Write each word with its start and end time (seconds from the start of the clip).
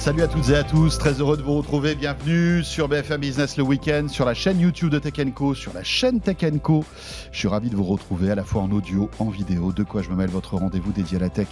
Salut 0.00 0.22
à 0.22 0.28
toutes 0.28 0.48
et 0.48 0.56
à 0.56 0.64
tous, 0.64 0.96
très 0.96 1.20
heureux 1.20 1.36
de 1.36 1.42
vous 1.42 1.58
retrouver. 1.58 1.94
Bienvenue 1.94 2.64
sur 2.64 2.88
BFM 2.88 3.20
Business 3.20 3.58
le 3.58 3.64
week-end, 3.64 4.08
sur 4.08 4.24
la 4.24 4.32
chaîne 4.32 4.58
YouTube 4.58 4.88
de 4.88 4.98
Tech 4.98 5.12
Co, 5.34 5.54
sur 5.54 5.74
la 5.74 5.84
chaîne 5.84 6.20
Tech 6.20 6.38
Co. 6.62 6.86
Je 7.32 7.38
suis 7.38 7.48
ravi 7.48 7.68
de 7.68 7.76
vous 7.76 7.84
retrouver 7.84 8.30
à 8.30 8.34
la 8.34 8.42
fois 8.42 8.62
en 8.62 8.70
audio, 8.70 9.10
en 9.18 9.26
vidéo. 9.26 9.72
De 9.72 9.82
quoi 9.82 10.00
je 10.00 10.08
me 10.08 10.16
mêle, 10.16 10.30
votre 10.30 10.56
rendez-vous 10.56 10.92
dédié 10.92 11.18
à 11.18 11.20
la 11.20 11.28
tech 11.28 11.48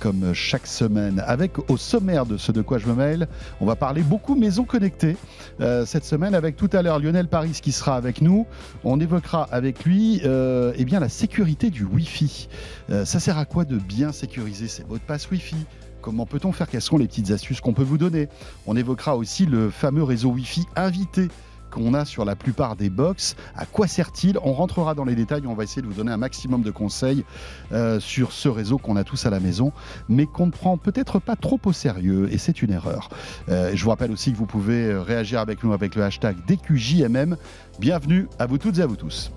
comme 0.00 0.34
chaque 0.34 0.66
semaine. 0.66 1.22
Avec 1.24 1.70
au 1.70 1.76
sommaire 1.76 2.26
de 2.26 2.36
ce 2.36 2.50
De 2.50 2.62
quoi 2.62 2.78
je 2.78 2.88
me 2.88 2.94
mêle, 2.94 3.28
on 3.60 3.64
va 3.64 3.76
parler 3.76 4.02
beaucoup 4.02 4.34
maison 4.34 4.64
connectée 4.64 5.16
euh, 5.60 5.86
cette 5.86 6.04
semaine 6.04 6.34
avec 6.34 6.56
tout 6.56 6.70
à 6.72 6.82
l'heure 6.82 6.98
Lionel 6.98 7.28
Paris 7.28 7.60
qui 7.62 7.70
sera 7.70 7.94
avec 7.94 8.20
nous. 8.20 8.44
On 8.82 8.98
évoquera 8.98 9.44
avec 9.52 9.84
lui 9.84 10.20
euh, 10.24 10.72
eh 10.76 10.84
bien, 10.84 10.98
la 10.98 11.08
sécurité 11.08 11.70
du 11.70 11.84
Wi-Fi. 11.84 12.48
Euh, 12.90 13.04
ça 13.04 13.20
sert 13.20 13.38
à 13.38 13.44
quoi 13.44 13.64
de 13.64 13.76
bien 13.76 14.10
sécuriser 14.10 14.66
ses 14.66 14.82
mots 14.82 14.98
de 14.98 15.04
passe 15.04 15.30
Wi-Fi? 15.30 15.64
Comment 16.04 16.26
peut-on 16.26 16.52
faire? 16.52 16.68
Quelles 16.68 16.82
sont 16.82 16.98
les 16.98 17.06
petites 17.06 17.30
astuces 17.30 17.62
qu'on 17.62 17.72
peut 17.72 17.82
vous 17.82 17.96
donner? 17.96 18.28
On 18.66 18.76
évoquera 18.76 19.16
aussi 19.16 19.46
le 19.46 19.70
fameux 19.70 20.02
réseau 20.02 20.28
Wi-Fi 20.32 20.66
invité 20.76 21.28
qu'on 21.70 21.94
a 21.94 22.04
sur 22.04 22.26
la 22.26 22.36
plupart 22.36 22.76
des 22.76 22.90
box. 22.90 23.36
À 23.56 23.64
quoi 23.64 23.86
sert-il? 23.86 24.38
On 24.44 24.52
rentrera 24.52 24.94
dans 24.94 25.06
les 25.06 25.14
détails, 25.14 25.46
on 25.46 25.54
va 25.54 25.64
essayer 25.64 25.80
de 25.80 25.86
vous 25.86 25.94
donner 25.94 26.12
un 26.12 26.18
maximum 26.18 26.60
de 26.60 26.70
conseils 26.70 27.24
euh, 27.72 28.00
sur 28.00 28.32
ce 28.32 28.50
réseau 28.50 28.76
qu'on 28.76 28.96
a 28.96 29.04
tous 29.04 29.24
à 29.24 29.30
la 29.30 29.40
maison, 29.40 29.72
mais 30.10 30.26
qu'on 30.26 30.44
ne 30.44 30.50
prend 30.50 30.76
peut-être 30.76 31.20
pas 31.20 31.36
trop 31.36 31.58
au 31.64 31.72
sérieux, 31.72 32.28
et 32.30 32.36
c'est 32.36 32.60
une 32.60 32.72
erreur. 32.72 33.08
Euh, 33.48 33.70
je 33.74 33.82
vous 33.82 33.88
rappelle 33.88 34.12
aussi 34.12 34.30
que 34.30 34.36
vous 34.36 34.44
pouvez 34.44 34.94
réagir 34.94 35.40
avec 35.40 35.64
nous 35.64 35.72
avec 35.72 35.94
le 35.94 36.02
hashtag 36.02 36.36
DQJMM. 36.46 37.38
Bienvenue 37.80 38.28
à 38.38 38.44
vous 38.44 38.58
toutes 38.58 38.76
et 38.76 38.82
à 38.82 38.86
vous 38.86 38.96
tous. 38.96 39.32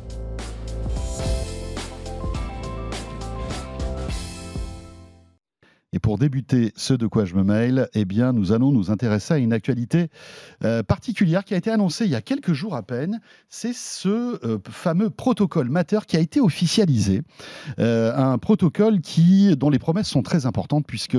Et 5.94 6.00
pour 6.00 6.18
débuter 6.18 6.74
ce 6.76 6.94
de 6.94 7.08
quoi 7.08 7.24
je 7.24 7.36
me 7.36 7.44
mail, 7.44 7.88
eh 7.94 8.04
nous 8.34 8.52
allons 8.52 8.74
nous 8.74 8.92
intéresser 8.92 9.36
à 9.36 9.38
une 9.38 9.54
actualité 9.54 10.10
euh, 10.66 10.84
particulière 10.84 11.46
qui 11.46 11.54
a 11.54 11.58
été 11.58 11.72
annoncée 11.72 12.04
il 12.04 12.12
y 12.12 12.16
a 12.16 12.22
quelques 12.22 12.52
jours 12.52 12.76
à 12.76 12.84
peine. 12.84 13.22
C'est 13.48 13.74
ce 13.74 14.46
euh, 14.46 14.60
fameux 14.70 15.10
protocole 15.10 15.70
Matter 15.70 16.00
qui 16.06 16.18
a 16.18 16.20
été 16.20 16.42
officialisé. 16.42 17.22
Euh, 17.80 18.14
un 18.18 18.38
protocole 18.38 19.00
dont 19.58 19.70
les 19.70 19.80
promesses 19.80 20.10
sont 20.10 20.24
très 20.24 20.46
importantes 20.46 20.86
puisque 20.86 21.18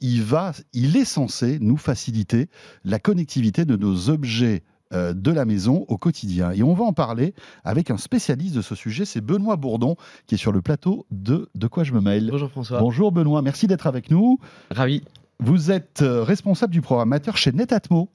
il 0.00 0.22
va, 0.22 0.52
il 0.72 0.96
est 0.96 1.04
censé 1.04 1.58
nous 1.60 1.76
faciliter 1.76 2.48
la 2.84 2.98
connectivité 2.98 3.64
de 3.64 3.76
nos 3.76 4.10
objets 4.10 4.64
de 4.92 5.30
la 5.30 5.44
maison 5.44 5.84
au 5.88 5.98
quotidien. 5.98 6.52
Et 6.52 6.62
on 6.62 6.74
va 6.74 6.84
en 6.84 6.92
parler 6.92 7.34
avec 7.64 7.90
un 7.90 7.96
spécialiste 7.96 8.54
de 8.54 8.62
ce 8.62 8.74
sujet, 8.74 9.04
c'est 9.04 9.20
Benoît 9.20 9.56
Bourdon, 9.56 9.96
qui 10.26 10.34
est 10.34 10.38
sur 10.38 10.52
le 10.52 10.62
plateau 10.62 11.06
de 11.10 11.48
De 11.54 11.66
quoi 11.66 11.84
je 11.84 11.92
me 11.92 12.00
mail. 12.00 12.28
Bonjour 12.30 12.50
François. 12.50 12.80
Bonjour 12.80 13.12
Benoît, 13.12 13.42
merci 13.42 13.66
d'être 13.66 13.86
avec 13.86 14.10
nous. 14.10 14.38
Ravi. 14.70 15.02
Vous 15.38 15.70
êtes 15.70 16.02
euh, 16.02 16.22
responsable 16.22 16.72
du 16.72 16.82
programmateur 16.82 17.36
chez 17.36 17.52
Netatmo. 17.52 18.10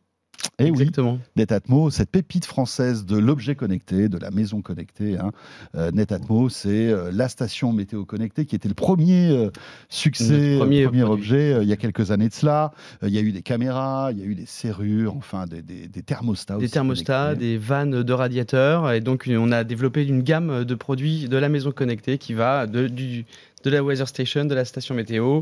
Et 0.57 0.65
eh 0.65 0.67
Exactement. 0.67 1.19
Netatmo, 1.35 1.89
cette 1.89 2.09
pépite 2.09 2.45
française 2.45 3.05
de 3.05 3.17
l'objet 3.17 3.55
connecté, 3.55 4.07
de 4.07 4.17
la 4.17 4.31
maison 4.31 4.61
connectée. 4.61 5.17
Hein. 5.17 5.31
Euh, 5.75 5.91
Netatmo, 5.91 6.47
c'est 6.47 6.69
euh, 6.91 7.11
la 7.11 7.27
station 7.27 7.73
météo 7.73 8.05
connectée 8.05 8.45
qui 8.45 8.55
était 8.55 8.69
le 8.69 8.73
premier 8.73 9.31
euh, 9.31 9.51
succès, 9.89 10.55
premier, 10.57 10.85
premier 10.85 11.03
objet 11.03 11.57
il 11.61 11.67
y 11.67 11.73
a 11.73 11.75
quelques 11.75 12.11
années 12.11 12.29
de 12.29 12.33
cela. 12.33 12.71
Il 13.03 13.09
y 13.09 13.17
a 13.17 13.21
eu 13.21 13.33
des 13.33 13.41
caméras, 13.41 14.11
il 14.13 14.19
y 14.19 14.21
a 14.21 14.25
eu 14.25 14.35
des 14.35 14.45
serrures, 14.45 15.17
enfin 15.17 15.45
des, 15.45 15.61
des, 15.61 16.03
thermostats. 16.03 16.57
Des 16.57 16.69
thermostats, 16.69 17.35
des 17.35 17.57
vannes 17.57 18.03
de 18.03 18.13
radiateurs. 18.13 18.93
Et 18.93 19.01
donc, 19.01 19.29
on 19.29 19.51
a 19.51 19.65
développé 19.65 20.05
une 20.05 20.23
gamme 20.23 20.63
de 20.63 20.75
produits 20.75 21.27
de 21.27 21.37
la 21.37 21.49
maison 21.49 21.73
connectée 21.73 22.17
qui 22.17 22.33
va 22.33 22.65
de, 22.65 22.87
du, 22.87 23.25
de 23.65 23.69
la 23.69 23.83
weather 23.83 24.07
station, 24.07 24.45
de 24.45 24.55
la 24.55 24.63
station 24.63 24.95
météo, 24.95 25.41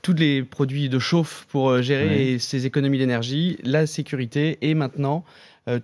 tous 0.00 0.14
les 0.14 0.42
produits 0.42 0.88
de 0.88 0.98
chauffe 0.98 1.46
pour 1.48 1.70
euh, 1.70 1.82
gérer 1.82 2.38
ces 2.38 2.66
économies 2.66 2.98
d'énergie, 2.98 3.58
la 3.62 3.86
sécurité 3.86 4.58
et 4.62 4.74
maintenant 4.74 5.24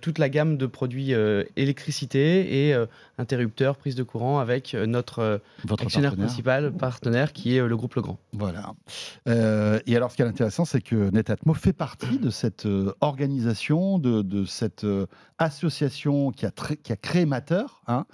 toute 0.01 0.17
la 0.17 0.29
gamme 0.29 0.57
de 0.57 0.65
produits 0.65 1.13
euh, 1.13 1.43
électricité 1.55 2.67
et 2.69 2.75
interrupteurs, 3.17 3.77
prise 3.77 3.95
de 3.95 4.03
courant 4.03 4.39
avec 4.39 4.73
notre 4.73 5.41
actionnaire 5.79 6.15
principal, 6.15 6.71
partenaire, 6.73 7.33
qui 7.33 7.55
est 7.55 7.65
le 7.65 7.77
groupe 7.77 7.95
Legrand. 7.95 8.19
Voilà. 8.33 8.73
et 9.25 9.95
alors, 9.95 10.11
ce 10.11 10.15
qui 10.15 10.21
est 10.21 10.25
intéressant, 10.25 10.65
c'est 10.65 10.81
que 10.81 11.09
Netatmo 11.11 11.53
fait 11.53 11.73
partie 11.73 12.19
de 12.19 12.29
cette 12.29 12.67
organisation, 13.01 13.99
de, 13.99 14.45
cette 14.45 14.85
association 15.37 16.31
qui 16.31 16.45
a, 16.45 16.51
qui 16.83 16.91
a 16.91 16.95
créé 16.97 17.25
Matter, 17.25 17.63
hein, 17.87 18.05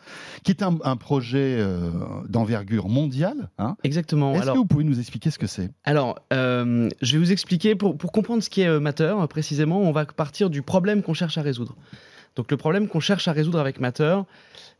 qui 0.43 0.51
est 0.51 0.63
un, 0.63 0.97
projet 0.97 1.59
d'envergure 2.27 2.89
mondiale. 2.89 3.49
Hein. 3.57 3.75
Exactement. 3.83 4.35
Est-ce 4.35 4.51
que 4.51 4.57
vous 4.57 4.65
pouvez 4.65 4.83
nous 4.83 4.99
expliquer 4.99 5.31
ce 5.31 5.39
que 5.39 5.47
c'est? 5.47 5.71
Alors, 5.83 6.19
je 6.31 7.11
vais 7.11 7.17
vous 7.17 7.31
expliquer, 7.31 7.75
pour, 7.75 7.97
pour 7.97 8.11
comprendre 8.11 8.43
ce 8.43 8.49
qui 8.49 8.61
est 8.61 8.79
Matter, 8.79 9.15
précisément, 9.29 9.81
on 9.81 9.91
va 9.91 10.05
partir 10.05 10.49
du 10.49 10.61
problème 10.61 11.01
qu'on 11.01 11.13
cherche 11.13 11.37
à 11.37 11.41
résoudre. 11.41 11.54
Donc 12.35 12.51
le 12.51 12.57
problème 12.57 12.87
qu'on 12.87 12.99
cherche 12.99 13.27
à 13.27 13.31
résoudre 13.31 13.59
avec 13.59 13.79
Matter, 13.79 14.17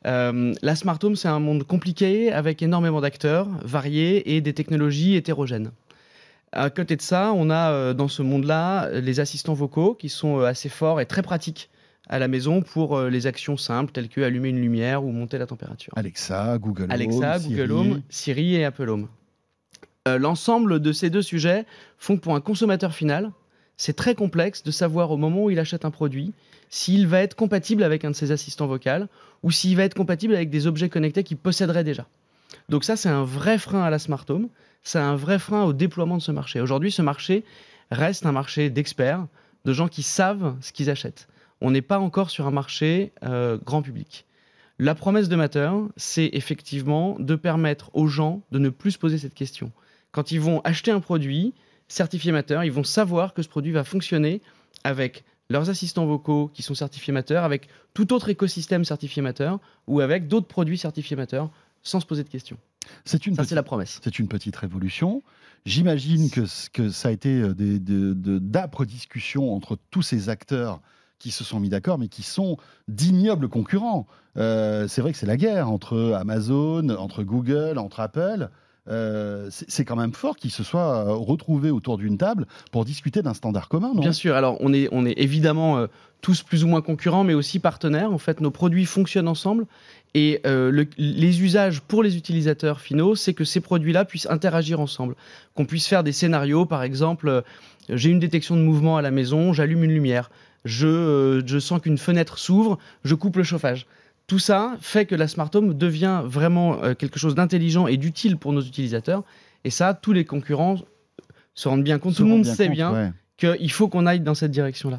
euh, 0.06 0.54
la 0.62 0.76
smart 0.76 1.00
home, 1.02 1.16
c'est 1.16 1.28
un 1.28 1.40
monde 1.40 1.64
compliqué 1.64 2.32
avec 2.32 2.62
énormément 2.62 3.02
d'acteurs 3.02 3.48
variés 3.64 4.36
et 4.36 4.42
des 4.42 4.54
technologies 4.54 5.16
hétérogènes. 5.16 5.72
À 6.52 6.70
côté 6.70 6.96
de 6.96 7.02
ça, 7.02 7.34
on 7.34 7.50
a 7.50 7.72
euh, 7.72 7.94
dans 7.94 8.08
ce 8.08 8.22
monde-là 8.22 8.90
les 8.92 9.20
assistants 9.20 9.54
vocaux 9.54 9.94
qui 9.96 10.10
sont 10.10 10.40
euh, 10.40 10.46
assez 10.46 10.70
forts 10.70 11.02
et 11.02 11.06
très 11.06 11.22
pratiques 11.22 11.70
à 12.08 12.20
la 12.20 12.28
maison 12.28 12.62
pour 12.62 13.02
les 13.02 13.26
actions 13.26 13.58
simples 13.58 13.92
telles 13.92 14.10
que 14.10 14.22
allumer 14.22 14.50
une 14.50 14.62
lumière 14.62 15.04
ou 15.04 15.12
monter 15.12 15.40
la 15.40 15.48
température. 15.48 15.92
Alexa, 15.96 16.60
Google 16.60 16.84
Home, 16.84 16.92
Alexa, 16.92 17.40
Google 17.40 17.72
Home, 17.72 18.02
Siri 18.10 18.54
et 18.54 18.64
Apple 18.64 18.90
Home. 18.90 19.08
L'ensemble 20.06 20.82
de 20.82 20.92
ces 20.92 21.10
deux 21.10 21.24
sujets 21.24 21.66
font 21.98 22.16
que 22.16 22.22
pour 22.22 22.36
un 22.36 22.42
consommateur 22.42 22.94
final, 22.94 23.32
c'est 23.78 23.96
très 23.96 24.16
complexe 24.16 24.64
de 24.64 24.72
savoir 24.72 25.12
au 25.12 25.18
moment 25.18 25.46
où 25.46 25.50
il 25.50 25.60
achète 25.60 25.86
un 25.86 25.92
produit 25.92 26.34
s'il 26.70 27.08
va 27.08 27.22
être 27.22 27.36
compatible 27.36 27.84
avec 27.84 28.06
un 28.06 28.12
de 28.12 28.16
ses 28.16 28.32
assistants 28.32 28.68
vocaux 28.68 29.08
ou 29.44 29.52
s'il 29.52 29.76
va 29.78 29.84
être 29.84 29.94
compatible 29.94 30.36
avec 30.36 30.50
des 30.50 30.68
objets 30.68 30.90
connectés 30.90 31.24
qu'il 31.24 31.38
posséderait 31.38 31.84
déjà. 31.84 32.08
Donc 32.70 32.84
ça, 32.84 32.96
c'est 32.96 33.10
un 33.10 33.24
vrai 33.24 33.58
frein 33.58 33.84
à 33.84 33.90
la 33.90 34.00
smart 34.00 34.26
home, 34.30 34.50
c'est 34.84 35.00
un 35.00 35.16
vrai 35.16 35.40
frein 35.40 35.64
au 35.64 35.74
déploiement 35.74 36.18
de 36.18 36.22
ce 36.22 36.32
marché. 36.32 36.62
Aujourd'hui, 36.62 36.92
ce 36.92 37.02
marché 37.02 37.44
reste 37.92 38.26
un 38.26 38.32
marché 38.32 38.70
d'experts, 38.70 39.28
de 39.66 39.74
gens 39.74 39.88
qui 39.88 40.04
savent 40.04 40.56
ce 40.62 40.72
qu'ils 40.72 40.90
achètent. 40.90 41.28
On 41.62 41.72
n'est 41.72 41.82
pas 41.82 42.00
encore 42.00 42.30
sur 42.30 42.48
un 42.48 42.52
marché 42.52 43.12
euh, 43.24 43.58
grand 43.64 43.82
public. 43.82 44.26
La 44.78 44.94
promesse 44.94 45.30
de 45.30 45.36
Matter, 45.36 45.72
c'est 45.96 46.30
effectivement 46.34 47.16
de 47.20 47.36
permettre 47.36 47.90
aux 47.94 48.08
gens 48.08 48.42
de 48.52 48.60
ne 48.60 48.70
plus 48.70 48.92
se 48.92 49.00
poser 49.00 49.18
cette 49.18 49.34
question. 49.34 49.72
Quand 50.12 50.32
ils 50.32 50.42
vont 50.42 50.62
acheter 50.64 50.92
un 50.92 51.00
produit 51.00 51.54
certifié 51.88 52.32
Matter, 52.32 52.60
ils 52.64 52.72
vont 52.72 52.84
savoir 52.84 53.34
que 53.34 53.42
ce 53.42 53.48
produit 53.48 53.72
va 53.72 53.84
fonctionner 53.84 54.42
avec 54.84 55.24
leurs 55.50 55.70
assistants 55.70 56.06
vocaux 56.06 56.50
qui 56.54 56.64
sont 56.64 56.76
certifiés 56.76 57.14
Matter, 57.14 57.36
avec 57.36 57.68
tout 57.94 58.14
autre 58.14 58.30
écosystème 58.30 58.84
certifié 58.86 59.22
Matter 59.22 59.52
ou 59.88 60.00
avec 60.00 60.28
d'autres 60.28 60.48
produits 60.48 60.78
certifiés 60.78 61.16
Matter 61.16 61.44
sans 61.84 62.00
se 62.00 62.06
poser 62.06 62.24
de 62.24 62.30
questions. 62.30 62.58
C'est 63.04 63.26
une 63.26 63.36
ça, 63.36 63.44
c'est 63.44 63.56
la 63.56 63.64
promesse. 63.64 64.00
C'est 64.04 64.20
une 64.20 64.28
petite 64.28 64.56
révolution. 64.56 65.24
J'imagine 65.66 66.30
que, 66.30 66.42
que 66.72 66.90
ça 66.90 67.10
a 67.10 67.12
été 67.12 67.42
euh, 67.42 67.54
d'âpres 67.56 68.86
discussions 68.86 69.54
entre 69.56 69.78
tous 69.92 70.02
ces 70.02 70.30
acteurs 70.30 70.82
qui 71.18 71.32
se 71.32 71.44
sont 71.44 71.60
mis 71.60 71.70
d'accord, 71.70 71.98
mais 71.98 72.08
qui 72.08 72.24
sont 72.24 72.58
d'ignobles 72.88 73.48
concurrents. 73.48 74.06
Euh, 74.38 74.88
c'est 74.88 75.02
vrai 75.02 75.12
que 75.12 75.18
c'est 75.18 75.26
la 75.26 75.38
guerre 75.38 75.72
entre 75.72 76.14
Amazon, 76.14 76.90
entre 76.90 77.24
Google, 77.24 77.78
entre 77.78 78.00
Apple. 78.00 78.50
Euh, 78.88 79.48
c'est 79.50 79.84
quand 79.84 79.96
même 79.96 80.14
fort 80.14 80.36
qu'ils 80.36 80.52
se 80.52 80.64
soient 80.64 81.08
euh, 81.08 81.14
retrouvés 81.14 81.72
autour 81.72 81.98
d'une 81.98 82.20
table 82.20 82.46
pour 82.72 82.86
discuter 82.86 83.24
d'un 83.24 83.34
standard 83.34 83.68
commun, 83.68 83.94
Bien 83.96 84.14
sûr. 84.14 84.36
Alors, 84.36 84.58
on 84.60 84.74
est, 84.74 84.88
on 84.92 85.06
est 85.08 85.18
évidemment 85.18 85.78
euh, 85.78 85.88
tous 86.22 86.44
plus 86.44 86.64
ou 86.64 86.68
moins 86.68 86.82
concurrents, 86.82 87.24
mais 87.24 87.34
aussi 87.34 87.58
partenaires. 87.60 88.12
En 88.12 88.20
fait, 88.20 88.42
nos 88.42 88.52
produits 88.52 88.86
fonctionnent 88.86 89.28
ensemble. 89.28 89.66
Et 90.18 90.42
les 90.98 91.44
usages 91.44 91.82
pour 91.82 92.02
les 92.02 92.16
utilisateurs 92.16 92.80
finaux, 92.80 93.16
c'est 93.16 93.34
que 93.34 93.44
ces 93.44 93.60
produits-là 93.60 94.06
puissent 94.06 94.30
interagir 94.30 94.80
ensemble. 94.80 95.14
Qu'on 95.56 95.66
puisse 95.66 95.88
faire 95.88 96.06
des 96.06 96.14
scénarios, 96.14 96.66
par 96.66 96.84
exemple, 96.84 97.44
j'ai 97.90 98.12
une 98.12 98.20
détection 98.20 98.56
de 98.56 98.62
mouvement 98.62 98.96
à 98.96 99.02
la 99.02 99.12
maison, 99.12 99.52
j'allume 99.52 99.84
une 99.84 99.92
lumière. 99.92 100.32
Je, 100.64 101.44
je 101.46 101.60
sens 101.60 101.82
qu'une 101.82 101.98
fenêtre 101.98 102.38
s'ouvre, 102.38 102.80
je 103.04 103.14
coupe 103.14 103.36
le 103.36 103.44
chauffage. 103.44 103.88
Tout 104.28 104.40
ça 104.40 104.76
fait 104.80 105.06
que 105.06 105.16
la 105.16 105.28
smart 105.28 105.50
home 105.54 105.74
devient 105.74 106.22
vraiment 106.26 106.84
euh, 106.84 106.94
quelque 106.96 107.20
chose 107.20 107.36
d'intelligent 107.36 107.88
et 107.88 107.98
d'utile 107.98 108.38
pour 108.38 108.54
nos 108.54 108.62
utilisateurs. 108.62 109.24
Et 109.64 109.70
ça, 109.70 109.94
tous 109.94 110.14
les 110.14 110.26
concurrents 110.26 110.78
se 111.54 111.68
rendent 111.68 111.84
bien 111.84 112.00
compte. 112.00 112.16
Tout 112.16 112.24
le 112.24 112.30
monde 112.30 112.46
sait 112.46 112.70
bien 112.70 113.14
qu'il 113.38 113.72
faut 113.72 113.88
qu'on 113.88 114.06
aille 114.06 114.22
dans 114.22 114.34
cette 114.34 114.52
direction-là. 114.52 114.98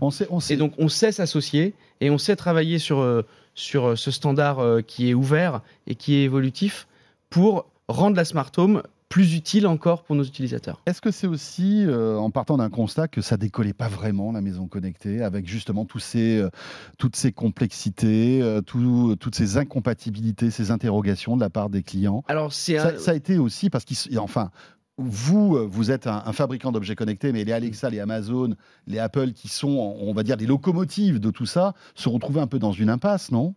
Et 0.51 0.57
donc, 0.57 0.75
on 0.79 0.89
sait 0.89 1.11
s'associer 1.11 1.75
et 2.01 2.11
on 2.11 2.19
sait 2.19 2.37
travailler 2.37 2.79
sur, 2.79 3.01
euh, 3.01 3.23
sur 3.55 3.87
euh, 3.87 3.97
ce 3.97 4.11
standard 4.11 4.61
qui 4.87 5.11
est 5.11 5.15
ouvert 5.15 5.63
et 5.87 5.95
qui 5.95 6.15
est 6.17 6.25
évolutif 6.25 6.87
pour 7.31 7.67
rendre 7.89 8.17
la 8.17 8.25
smart 8.25 8.51
home 8.57 8.83
plus 9.09 9.35
utile 9.37 9.67
encore 9.67 10.03
pour 10.03 10.17
nos 10.17 10.25
utilisateurs. 10.25 10.81
Est-ce 10.87 11.01
que 11.01 11.11
c'est 11.11 11.27
aussi 11.29 11.85
euh, 11.87 12.17
en 12.17 12.31
partant 12.31 12.57
d'un 12.57 12.71
constat 12.71 13.07
que 13.09 13.21
ça 13.21 13.37
décollait 13.37 13.73
pas 13.73 13.89
vraiment 13.89 14.33
la 14.33 14.41
maison 14.41 14.67
connectée 14.67 15.23
avec 15.23 15.47
justement 15.47 15.85
tous 15.85 16.01
ces, 16.01 16.39
euh, 16.39 16.51
toutes 16.99 17.15
ces 17.17 17.31
complexités, 17.33 18.41
euh, 18.43 18.61
tout- 18.61 19.17
toutes 19.19 19.35
ces 19.37 19.59
incompatibilités, 19.59 20.51
ces 20.51 20.71
interrogations 20.71 21.37
de 21.37 21.41
la 21.41 21.51
part 21.51 21.71
des 21.71 21.83
clients? 21.83 22.25
Alors 22.29 22.53
c'est 22.53 22.79
ça, 22.79 22.89
un- 22.89 22.99
ça 22.99 23.11
a 23.13 23.15
été 23.15 23.39
aussi 23.39 23.71
parce 23.71 23.85
qu'ils 23.85 24.19
enfin 24.19 24.51
vous, 24.99 25.69
vous 25.69 25.91
êtes 25.91 26.07
un, 26.07 26.23
un 26.25 26.33
fabricant 26.33 26.73
d'objets 26.73 26.95
connectés, 26.97 27.31
mais 27.31 27.45
les 27.45 27.53
Alexa, 27.53 27.91
les 27.91 28.01
Amazon, 28.01 28.55
les 28.87 28.99
Apple, 28.99 29.33
qui 29.33 29.49
sont, 29.49 29.69
on 30.01 30.15
va 30.15 30.23
dire, 30.23 30.39
des 30.39 30.47
locomotives 30.47 31.21
de 31.21 31.31
tout 31.31 31.45
ça, 31.45 31.75
se 31.95 32.09
retrouvaient 32.09 32.41
un 32.41 32.47
peu 32.47 32.59
dans 32.59 32.73
une 32.73 32.89
impasse, 32.89 33.31
non? 33.31 33.55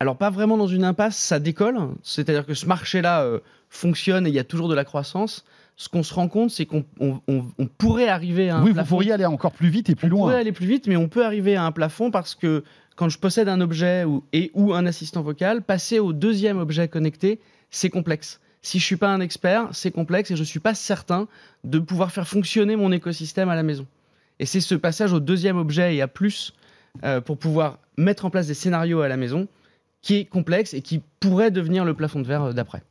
Alors 0.00 0.16
pas 0.16 0.30
vraiment 0.30 0.56
dans 0.56 0.66
une 0.66 0.84
impasse, 0.84 1.18
ça 1.18 1.40
décolle. 1.40 1.76
C'est-à-dire 2.02 2.46
que 2.46 2.54
ce 2.54 2.64
marché-là 2.64 3.22
euh, 3.24 3.40
fonctionne 3.70 4.26
et 4.26 4.30
il 4.30 4.34
y 4.34 4.38
a 4.38 4.44
toujours 4.44 4.68
de 4.68 4.74
la 4.74 4.84
croissance. 4.84 5.44
Ce 5.76 5.88
qu'on 5.88 6.02
se 6.02 6.12
rend 6.14 6.28
compte, 6.28 6.50
c'est 6.50 6.66
qu'on 6.66 6.84
on- 6.98 7.20
on- 7.28 7.44
on 7.58 7.66
pourrait 7.66 8.08
arriver 8.08 8.50
à 8.50 8.56
un 8.56 8.62
Oui, 8.62 8.68
vous 8.70 8.74
plafond. 8.74 8.88
pourriez 8.88 9.12
aller 9.12 9.26
encore 9.26 9.52
plus 9.52 9.68
vite 9.68 9.88
et 9.90 9.94
plus 9.94 10.06
on 10.08 10.10
loin. 10.10 10.20
pourrait 10.22 10.40
aller 10.40 10.52
plus 10.52 10.66
vite, 10.66 10.86
mais 10.88 10.96
on 10.96 11.08
peut 11.08 11.24
arriver 11.24 11.54
à 11.56 11.64
un 11.64 11.70
plafond 11.72 12.10
parce 12.10 12.34
que 12.34 12.64
quand 12.96 13.08
je 13.08 13.18
possède 13.18 13.48
un 13.48 13.60
objet 13.60 14.02
ou, 14.04 14.24
et 14.32 14.50
ou 14.54 14.74
un 14.74 14.86
assistant 14.86 15.22
vocal, 15.22 15.62
passer 15.62 16.00
au 16.00 16.12
deuxième 16.12 16.58
objet 16.58 16.88
connecté, 16.88 17.38
c'est 17.70 17.90
complexe. 17.90 18.40
Si 18.60 18.80
je 18.80 18.84
suis 18.84 18.96
pas 18.96 19.08
un 19.14 19.20
expert, 19.20 19.68
c'est 19.70 19.92
complexe 19.92 20.32
et 20.32 20.36
je 20.36 20.42
suis 20.42 20.58
pas 20.58 20.74
certain 20.74 21.28
de 21.62 21.78
pouvoir 21.78 22.10
faire 22.10 22.26
fonctionner 22.26 22.74
mon 22.74 22.90
écosystème 22.90 23.48
à 23.48 23.54
la 23.54 23.62
maison. 23.62 23.86
Et 24.40 24.46
c'est 24.46 24.60
ce 24.60 24.74
passage 24.74 25.12
au 25.12 25.20
deuxième 25.20 25.56
objet 25.58 25.94
et 25.94 26.02
à 26.02 26.08
plus 26.08 26.54
euh, 27.04 27.20
pour 27.20 27.38
pouvoir 27.38 27.78
mettre 27.96 28.24
en 28.24 28.30
place 28.30 28.48
des 28.48 28.54
scénarios 28.54 29.00
à 29.02 29.08
la 29.08 29.16
maison 29.16 29.46
qui 30.02 30.16
est 30.16 30.24
complexe 30.24 30.74
et 30.74 30.80
qui 30.82 31.00
pourrait 31.20 31.50
devenir 31.52 31.84
le 31.84 31.94
plafond 31.94 32.20
de 32.20 32.26
verre 32.26 32.44
euh, 32.44 32.52
d'après. 32.52 32.82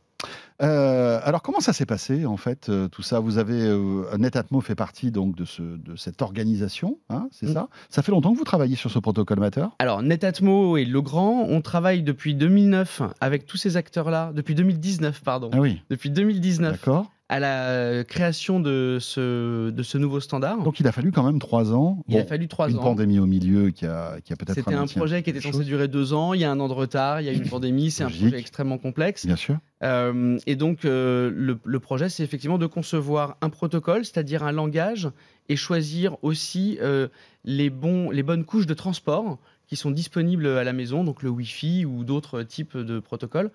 Euh, 0.63 1.19
alors 1.23 1.43
comment 1.43 1.59
ça 1.59 1.71
s'est 1.71 1.85
passé 1.85 2.25
en 2.25 2.37
fait 2.37 2.69
euh, 2.69 2.87
tout 2.87 3.03
ça? 3.03 3.19
Vous 3.19 3.37
avez 3.37 3.61
euh, 3.61 4.05
Netatmo 4.17 4.59
fait 4.59 4.73
partie 4.73 5.11
donc 5.11 5.35
de, 5.35 5.45
ce, 5.45 5.61
de 5.61 5.95
cette 5.95 6.21
organisation, 6.23 6.97
hein, 7.09 7.27
c'est 7.31 7.47
Mm. 7.49 7.53
ça? 7.53 7.69
Ça 7.89 8.01
fait 8.01 8.11
longtemps 8.11 8.33
que 8.33 8.37
vous 8.39 8.43
travaillez 8.43 8.75
sur 8.75 8.89
ce 8.89 8.97
protocole 8.97 9.39
Matter 9.39 9.65
Alors, 9.77 10.01
Netatmo 10.01 10.77
et 10.77 10.85
Legrand, 10.85 11.45
on 11.47 11.61
travaille 11.61 12.01
depuis 12.01 12.33
2009 12.33 13.03
avec 13.21 13.45
tous 13.45 13.57
ces 13.57 13.77
acteurs-là, 13.77 14.31
depuis 14.33 14.55
2019, 14.55 15.21
pardon. 15.21 15.51
Ah 15.53 15.59
oui, 15.59 15.81
Depuis 15.91 16.09
2019, 16.09 16.71
d'accord. 16.71 17.11
À 17.29 17.39
la 17.39 18.03
création 18.05 18.61
de 18.61 18.99
ce, 19.01 19.69
de 19.69 19.83
ce 19.83 19.97
nouveau 19.97 20.21
standard. 20.21 20.63
Donc 20.63 20.79
il 20.79 20.87
a 20.87 20.93
fallu 20.93 21.11
quand 21.11 21.23
même 21.23 21.39
trois 21.39 21.73
ans. 21.73 22.03
il 22.07 22.17
a 22.17 22.25
fallu 22.25 22.47
trois 22.47 22.69
une 22.69 22.77
ans. 22.77 22.81
pandémie 22.83 23.19
au 23.19 23.25
milieu 23.25 23.71
qui 23.71 23.85
a, 23.85 24.19
qui 24.23 24.31
a 24.31 24.37
peut-être 24.37 24.55
C'était 24.55 24.75
un 24.75 24.85
projet 24.87 25.23
qui 25.23 25.31
était 25.31 25.41
censé 25.41 25.65
durer 25.65 25.89
deux 25.89 26.13
ans. 26.13 26.33
Il 26.33 26.39
y 26.39 26.45
a 26.45 26.51
un 26.51 26.59
an 26.59 26.69
de 26.69 26.73
retard, 26.73 27.19
il 27.19 27.25
y 27.25 27.29
a 27.29 27.33
une 27.33 27.47
pandémie. 27.49 27.91
C'est 27.91 28.03
un 28.03 28.09
projet 28.09 28.37
extrêmement 28.37 28.77
complexe. 28.77 29.25
Bien 29.25 29.35
sûr. 29.35 29.57
Euh, 29.83 30.37
et 30.47 30.55
donc, 30.55 30.85
euh, 30.85 31.29
le, 31.35 31.59
le 31.63 31.79
projet, 31.79 32.07
c'est 32.07 32.23
effectivement 32.23 32.57
de 32.57 32.65
concevoir 32.65 33.37
un 33.41 33.49
protocole, 33.49 34.05
c'est-à-dire 34.05 34.43
un 34.43 34.53
langage, 34.53 35.09
et 35.49 35.55
choisir 35.57 36.15
aussi 36.23 36.77
euh, 36.81 37.09
les, 37.43 37.69
bons, 37.69 38.09
les 38.09 38.23
bonnes 38.23 38.45
couches 38.45 38.65
de 38.67 38.73
transport 38.73 39.37
qui 39.67 39.75
sont 39.75 39.91
disponibles 39.91 40.47
à 40.47 40.63
la 40.63 40.71
maison, 40.71 41.03
donc 41.03 41.23
le 41.23 41.29
Wi-Fi 41.29 41.83
ou 41.85 42.05
d'autres 42.05 42.41
types 42.43 42.77
de 42.77 42.99
protocoles, 42.99 43.51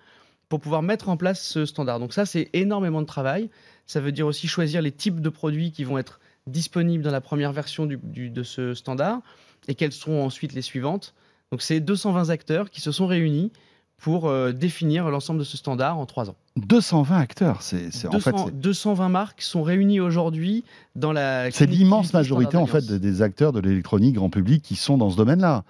pour 0.49 0.59
pouvoir 0.59 0.81
mettre 0.81 1.09
en 1.09 1.17
place 1.17 1.41
ce 1.41 1.65
standard. 1.65 1.99
Donc 1.99 2.13
ça, 2.13 2.25
c'est 2.25 2.49
énormément 2.53 3.01
de 3.01 3.07
travail. 3.07 3.49
Ça 3.87 3.99
veut 3.99 4.11
dire 4.11 4.27
aussi 4.27 4.47
choisir 4.47 4.81
les 4.81 4.91
types 4.91 5.19
de 5.19 5.29
produits 5.29 5.71
qui 5.71 5.83
vont 5.83 5.97
être 5.97 6.19
disponibles 6.47 7.03
dans 7.03 7.11
la 7.11 7.21
première 7.21 7.51
version 7.53 7.85
du- 7.85 7.99
du- 8.03 8.29
de 8.29 8.43
ce 8.43 8.73
standard, 8.73 9.19
et 9.67 9.75
quelles 9.75 9.93
seront 9.93 10.25
ensuite 10.25 10.53
les 10.53 10.61
suivantes. 10.61 11.13
Donc 11.51 11.61
c'est 11.61 11.79
220 11.79 12.29
acteurs 12.29 12.69
qui 12.69 12.81
se 12.81 12.91
sont 12.91 13.07
réunis 13.07 13.51
pour 13.97 14.27
euh, 14.27 14.51
définir 14.51 15.09
l'ensemble 15.09 15.39
de 15.39 15.43
ce 15.45 15.55
standard 15.55 15.97
en 15.97 16.05
trois 16.05 16.29
ans. 16.29 16.35
220 16.57 17.17
acteurs, 17.17 17.61
c'est 17.61 17.85
en 18.07 18.11
fait 18.19 18.31
200 18.31 18.45
c'est- 18.47 18.51
220 18.59 19.09
marques 19.09 19.41
sont 19.41 19.63
réunies 19.63 19.99
aujourd'hui 20.01 20.65
dans 20.95 21.13
la. 21.13 21.49
c'est 21.51 21.65
l'immense 21.65 22.13
majorité 22.13 22.57
en 22.57 22.65
fait 22.67 22.85
des 22.91 23.21
acteurs 23.21 23.53
de 23.53 23.59
l'électronique 23.61 24.15
grand 24.15 24.29
public 24.29 24.61
qui 24.61 24.75
sont 24.75 24.97
dans 24.97 25.09
ce 25.09 25.15
domaine-là. 25.15 25.63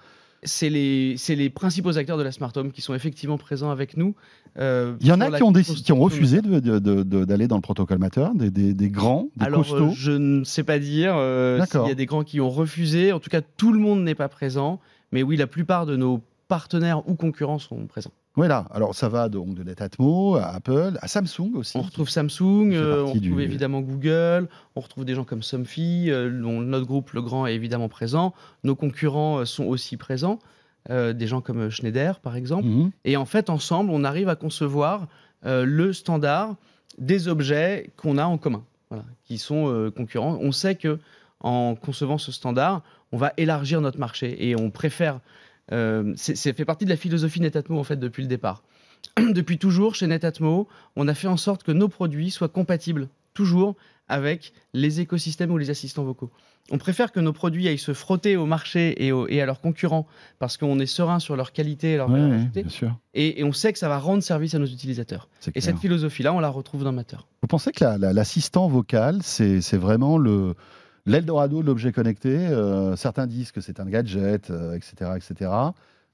C'est 0.44 0.68
les, 0.68 1.16
les 1.28 1.50
principaux 1.50 1.96
acteurs 1.96 2.18
de 2.18 2.22
la 2.22 2.30
Smart 2.32 2.52
Home 2.56 2.70
qui 2.70 2.82
sont 2.82 2.94
effectivement 2.94 3.38
présents 3.38 3.70
avec 3.70 3.96
nous. 3.96 4.14
euh, 4.58 4.94
Il 5.00 5.06
y 5.06 5.12
en 5.12 5.20
a 5.20 5.30
qui 5.30 5.42
ont, 5.42 5.52
qui 5.52 5.92
ont 5.92 5.98
refusé 6.00 6.42
de- 6.42 6.60
de- 6.60 6.78
de- 6.78 7.02
de- 7.02 7.24
d'aller 7.24 7.48
dans 7.48 7.56
le 7.56 7.62
protocole 7.62 7.98
Matter, 7.98 8.26
des, 8.34 8.50
des- 8.50 8.74
des 8.74 8.90
grands, 8.90 9.28
des 9.36 9.46
Alors, 9.46 9.60
costauds. 9.62 9.86
euh, 9.88 9.94
je 9.94 10.12
ne 10.12 10.44
sais 10.44 10.62
pas 10.62 10.78
dire 10.78 11.14
euh, 11.16 11.64
s'il 11.64 11.86
y 11.86 11.90
a 11.90 11.94
des 11.94 12.06
grands 12.06 12.24
qui 12.24 12.40
ont 12.40 12.50
refusé. 12.50 13.12
En 13.12 13.20
tout 13.20 13.30
cas, 13.30 13.40
tout 13.40 13.72
le 13.72 13.78
monde 13.78 14.04
n'est 14.04 14.14
pas 14.14 14.28
présent. 14.28 14.80
Mais 15.12 15.22
oui, 15.22 15.36
la 15.36 15.46
plupart 15.46 15.86
de 15.86 15.96
nos 15.96 16.20
partenaires 16.48 17.08
ou 17.08 17.14
concurrents 17.14 17.58
sont 17.58 17.86
présents. 17.86 18.12
Voilà, 18.36 18.66
alors 18.72 18.94
ça 18.96 19.08
va 19.08 19.28
donc 19.28 19.54
de 19.54 19.62
Netatmo 19.62 20.34
à 20.36 20.46
Apple, 20.46 20.98
à 21.00 21.06
Samsung 21.06 21.52
aussi. 21.54 21.76
On 21.76 21.82
retrouve 21.82 22.08
Samsung, 22.08 22.72
euh, 22.72 23.02
on 23.02 23.06
retrouve 23.06 23.20
du- 23.20 23.40
évidemment 23.40 23.80
Google, 23.80 24.48
on 24.74 24.80
retrouve 24.80 25.04
des 25.04 25.14
gens 25.14 25.22
comme 25.22 25.42
Somfy, 25.42 26.10
euh, 26.10 26.28
dont 26.42 26.60
notre 26.60 26.86
groupe 26.86 27.10
Le 27.12 27.22
Grand 27.22 27.46
est 27.46 27.54
évidemment 27.54 27.88
présent. 27.88 28.34
Nos 28.64 28.74
concurrents 28.74 29.38
euh, 29.38 29.44
sont 29.44 29.64
aussi 29.64 29.96
présents, 29.96 30.38
des 30.90 31.26
gens 31.26 31.40
comme 31.40 31.70
Schneider 31.70 32.18
par 32.20 32.36
exemple. 32.36 32.66
Mhm. 32.66 32.90
Et 33.06 33.16
en 33.16 33.24
fait, 33.24 33.48
ensemble, 33.48 33.90
on 33.90 34.04
arrive 34.04 34.28
à 34.28 34.36
concevoir 34.36 35.06
le 35.44 35.92
standard 35.94 36.56
des 36.98 37.28
objets 37.28 37.90
qu'on 37.96 38.18
a 38.18 38.24
en 38.26 38.36
commun, 38.36 38.64
voilà, 38.90 39.04
qui 39.24 39.38
sont 39.38 39.90
concurrents. 39.96 40.38
On 40.42 40.52
sait 40.52 40.74
que 40.74 40.98
en 41.40 41.74
concevant 41.74 42.18
ce 42.18 42.32
standard, 42.32 42.82
on 43.12 43.16
va 43.16 43.32
élargir 43.38 43.80
notre 43.80 43.98
marché 43.98 44.48
et 44.48 44.56
on 44.60 44.70
préfère. 44.70 45.20
Euh, 45.72 46.12
c'est 46.16 46.52
fait 46.56 46.64
partie 46.64 46.84
de 46.84 46.90
la 46.90 46.96
philosophie 46.96 47.40
Netatmo 47.40 47.78
en 47.78 47.84
fait 47.84 47.96
depuis 47.96 48.22
le 48.22 48.28
départ. 48.28 48.62
depuis 49.18 49.58
toujours, 49.58 49.94
chez 49.94 50.06
Netatmo, 50.06 50.66
on 50.96 51.08
a 51.08 51.14
fait 51.14 51.28
en 51.28 51.36
sorte 51.36 51.62
que 51.62 51.72
nos 51.72 51.88
produits 51.88 52.30
soient 52.30 52.48
compatibles 52.48 53.08
toujours 53.34 53.74
avec 54.08 54.52
les 54.74 55.00
écosystèmes 55.00 55.50
ou 55.50 55.56
les 55.58 55.70
assistants 55.70 56.04
vocaux. 56.04 56.30
On 56.70 56.78
préfère 56.78 57.10
que 57.12 57.20
nos 57.20 57.32
produits 57.32 57.68
aillent 57.68 57.78
se 57.78 57.92
frotter 57.94 58.36
au 58.36 58.46
marché 58.46 59.04
et, 59.04 59.12
au- 59.12 59.26
et 59.28 59.40
à 59.42 59.46
leurs 59.46 59.60
concurrents 59.60 60.06
parce 60.38 60.56
qu'on 60.56 60.78
est 60.78 60.86
serein 60.86 61.18
sur 61.18 61.36
leur 61.36 61.52
qualité 61.52 61.92
et 61.92 61.96
leur 61.96 62.08
Ouais, 62.10 62.20
valeur 62.20 62.38
ajoutée. 62.40 62.64
Et, 63.14 63.40
et 63.40 63.44
on 63.44 63.52
sait 63.52 63.72
que 63.72 63.78
ça 63.78 63.88
va 63.88 63.98
rendre 63.98 64.22
service 64.22 64.54
à 64.54 64.58
nos 64.58 64.66
utilisateurs. 64.66 65.28
Et 65.54 65.60
cette 65.60 65.78
philosophie-là, 65.78 66.32
on 66.32 66.40
la 66.40 66.48
retrouve 66.50 66.84
dans 66.84 66.92
Matter. 66.92 67.16
Vous 67.42 67.48
pensez 67.48 67.72
que 67.72 67.82
la- 67.84 67.98
la- 67.98 68.12
l'assistant 68.12 68.68
vocal, 68.68 69.20
c'est 69.22 69.76
vraiment 69.76 70.16
le 70.18 70.54
l'Eldorado 71.06 71.62
de 71.62 71.66
l'objet 71.66 71.92
connecté 71.92 72.34
Euh, 72.36 72.96
Certains 72.96 73.26
disent 73.26 73.52
que 73.52 73.60
c'est 73.60 73.80
un 73.80 73.86
gadget, 73.86 74.50
euh, 74.50 74.74
etc., 74.74 75.12
etc. 75.16 75.50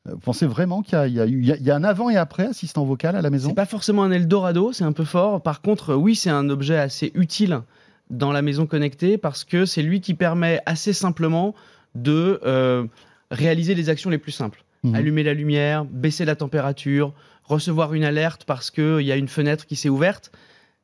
Euh, 0.08 0.12
Vous 0.12 0.18
pensez 0.18 0.46
vraiment 0.46 0.82
qu'il 0.82 0.94
y, 1.12 1.20
a- 1.20 1.26
y 1.26 1.62
y 1.62 1.70
un 1.70 1.84
avant 1.84 2.10
et 2.10 2.16
après 2.16 2.46
assistant 2.46 2.84
vocal 2.84 3.16
à 3.16 3.22
la 3.22 3.30
maison? 3.30 3.50
C'est 3.50 3.54
pas 3.54 3.66
forcément 3.66 4.02
un 4.02 4.10
Eldorado, 4.10 4.72
c'est 4.72 4.84
un 4.84 4.92
peu 4.92 5.04
fort. 5.04 5.42
Par 5.42 5.60
contre, 5.62 5.94
oui, 5.94 6.16
c'est 6.16 6.30
un 6.30 6.48
objet 6.48 6.78
assez 6.78 7.12
utile 7.14 7.60
dans 8.08 8.32
la 8.32 8.42
maison 8.42 8.66
connectée 8.66 9.18
parce 9.18 9.44
que 9.44 9.66
c'est 9.66 9.82
lui 9.82 10.00
qui 10.00 10.14
permet 10.14 10.60
assez 10.66 10.92
simplement 10.92 11.54
de 11.94 12.40
euh, 12.44 12.86
réaliser 13.30 13.74
les 13.74 13.88
actions 13.88 14.10
les 14.10 14.18
plus 14.18 14.32
simples. 14.32 14.64
Mhm. 14.82 14.94
Allumer 14.94 15.22
la 15.22 15.34
lumière, 15.34 15.84
baisser 15.84 16.24
la 16.24 16.34
température, 16.34 17.12
recevoir 17.44 17.92
une 17.94 18.04
alerte 18.04 18.44
parce 18.44 18.70
qu'il 18.70 19.02
y 19.02 19.12
a 19.12 19.16
une 19.16 19.28
fenêtre 19.28 19.66
qui 19.66 19.76
s'est 19.76 19.88
ouverte. 19.90 20.32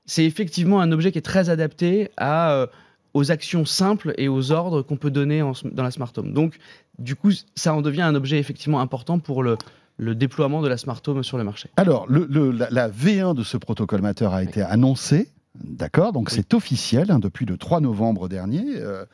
C'est 0.04 0.24
effectivement 0.24 0.80
un 0.80 0.92
objet 0.92 1.10
qui 1.10 1.18
est 1.18 1.22
très 1.22 1.48
adapté 1.50 2.10
à, 2.16 2.66
aux 3.16 3.30
actions 3.30 3.64
simples 3.64 4.12
et 4.18 4.28
aux 4.28 4.52
ordres 4.52 4.82
qu'on 4.82 4.96
peut 4.96 5.10
donner 5.10 5.40
en 5.42 5.52
dans 5.78 5.82
la 5.82 5.90
Smart 5.90 6.12
Home. 6.18 6.32
Donc, 6.32 6.58
du 6.98 7.14
coup, 7.16 7.30
ça 7.54 7.72
en 7.74 7.82
devient 7.82 8.02
un 8.02 8.14
objet 8.14 8.38
effectivement 8.38 8.80
important 8.80 9.18
pour 9.18 9.42
le, 9.42 9.56
le 9.96 10.14
déploiement 10.14 10.60
de 10.62 10.68
la 10.68 10.76
Smart 10.76 11.00
Home 11.06 11.22
sur 11.24 11.38
le 11.38 11.44
marché. 11.44 11.70
Alors, 11.76 12.06
le- 12.08 12.26
le- 12.30 12.50
la, 12.50 12.68
la 12.70 12.88
V1 12.88 13.34
de 13.34 13.42
ce 13.42 13.56
protocole 13.56 14.02
Matter 14.02 14.28
a 14.30 14.42
été 14.42 14.60
annoncée, 14.62 15.28
d'accord? 15.64 16.12
Donc 16.12 16.28
Oui. 16.28 16.34
c'est 16.36 16.52
officiel 16.54 17.10
hein, 17.10 17.18
depuis 17.18 17.46
le 17.46 17.56
3 17.56 17.80
novembre 17.80 18.28
dernier. 18.28 18.64
Euh, 18.76 19.04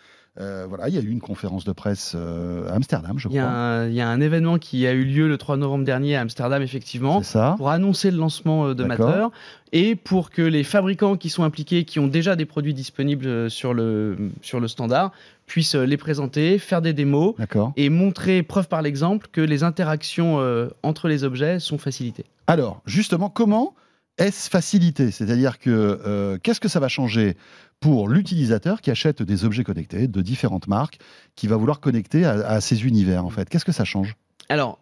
euh, 0.41 0.65
voilà, 0.67 0.89
il 0.89 0.95
y 0.95 0.99
a 0.99 1.03
eu 1.03 1.11
une 1.11 1.21
conférence 1.21 1.65
de 1.65 1.73
presse 1.73 2.15
euh, 2.17 2.67
à 2.71 2.75
Amsterdam, 2.75 3.19
je 3.19 3.29
Il 3.29 3.35
y, 3.35 3.39
a 3.39 3.43
crois. 3.43 3.53
un, 3.55 3.89
il 3.89 3.95
y 3.95 4.01
a 4.01 4.09
un 4.09 4.21
événement 4.21 4.59
qui 4.59 4.87
a 4.87 4.93
eu 4.93 5.05
lieu 5.05 5.29
le 5.29 5.37
3 5.37 5.59
novembre 5.59 5.85
dernier 5.85 6.17
à 6.17 6.23
Amsterdam, 6.23 6.63
effectivement, 6.63 7.23
ça 7.23 7.55
pour 7.59 7.69
annoncer 7.69 8.11
le 8.11 8.17
lancement 8.17 8.69
euh, 8.69 8.75
de. 8.75 8.85
Matter 8.85 9.27
et 9.75 9.95
pour 9.97 10.31
que 10.31 10.43
les 10.43 10.65
fabricants 10.65 11.17
qui 11.17 11.31
sont 11.31 11.45
impliqués, 11.45 11.85
qui 11.85 11.99
ont 11.99 12.07
déjà 12.07 12.37
des 12.37 12.45
produits 12.45 12.75
disponibles 12.75 13.51
sur 13.51 13.73
le, 13.75 14.17
sur 14.43 14.61
le 14.61 14.69
standard, 14.69 15.13
puissent 15.47 15.75
les 15.75 15.97
présenter, 15.97 16.59
faire 16.59 16.83
des 16.83 16.93
démos 16.93 17.35
et 17.77 17.89
montrer, 17.91 18.43
preuve 18.43 18.69
par 18.69 18.83
l'exemple, 18.83 19.29
que 19.33 19.41
les 19.41 19.63
interactions 19.65 20.41
euh, 20.41 20.69
entre 20.83 21.09
les 21.09 21.25
objets 21.25 21.59
sont 21.59 21.79
facilitées. 21.79 22.25
Alors, 22.47 22.81
justement, 22.87 23.29
comment 23.31 23.75
est-ce 24.19 24.51
facilité? 24.51 25.11
C'est-à-dire 25.11 25.59
que 25.59 25.71
euh, 25.71 26.39
qu'est-ce 26.43 26.61
que 26.61 26.69
ça 26.69 26.81
va 26.81 26.89
changer? 26.89 27.37
Pour 27.83 28.09
l'utilisateur 28.09 28.81
qui 28.81 28.91
achète 28.91 29.23
des 29.23 29.45
objets 29.45 29.65
connectés 29.65 30.09
de 30.09 30.23
différentes 30.23 30.69
marques, 30.69 30.99
qui 31.37 31.47
va 31.49 31.57
vouloir 31.57 31.81
connecter 31.81 32.25
à, 32.25 32.33
à 32.49 32.61
ces 32.63 32.87
univers 32.87 33.27
en 33.27 33.31
fait 33.31 33.49
Qu'est-ce 33.51 33.65
que 33.67 33.73
ça 33.73 33.85
change? 33.85 34.17
Alors, 34.49 34.79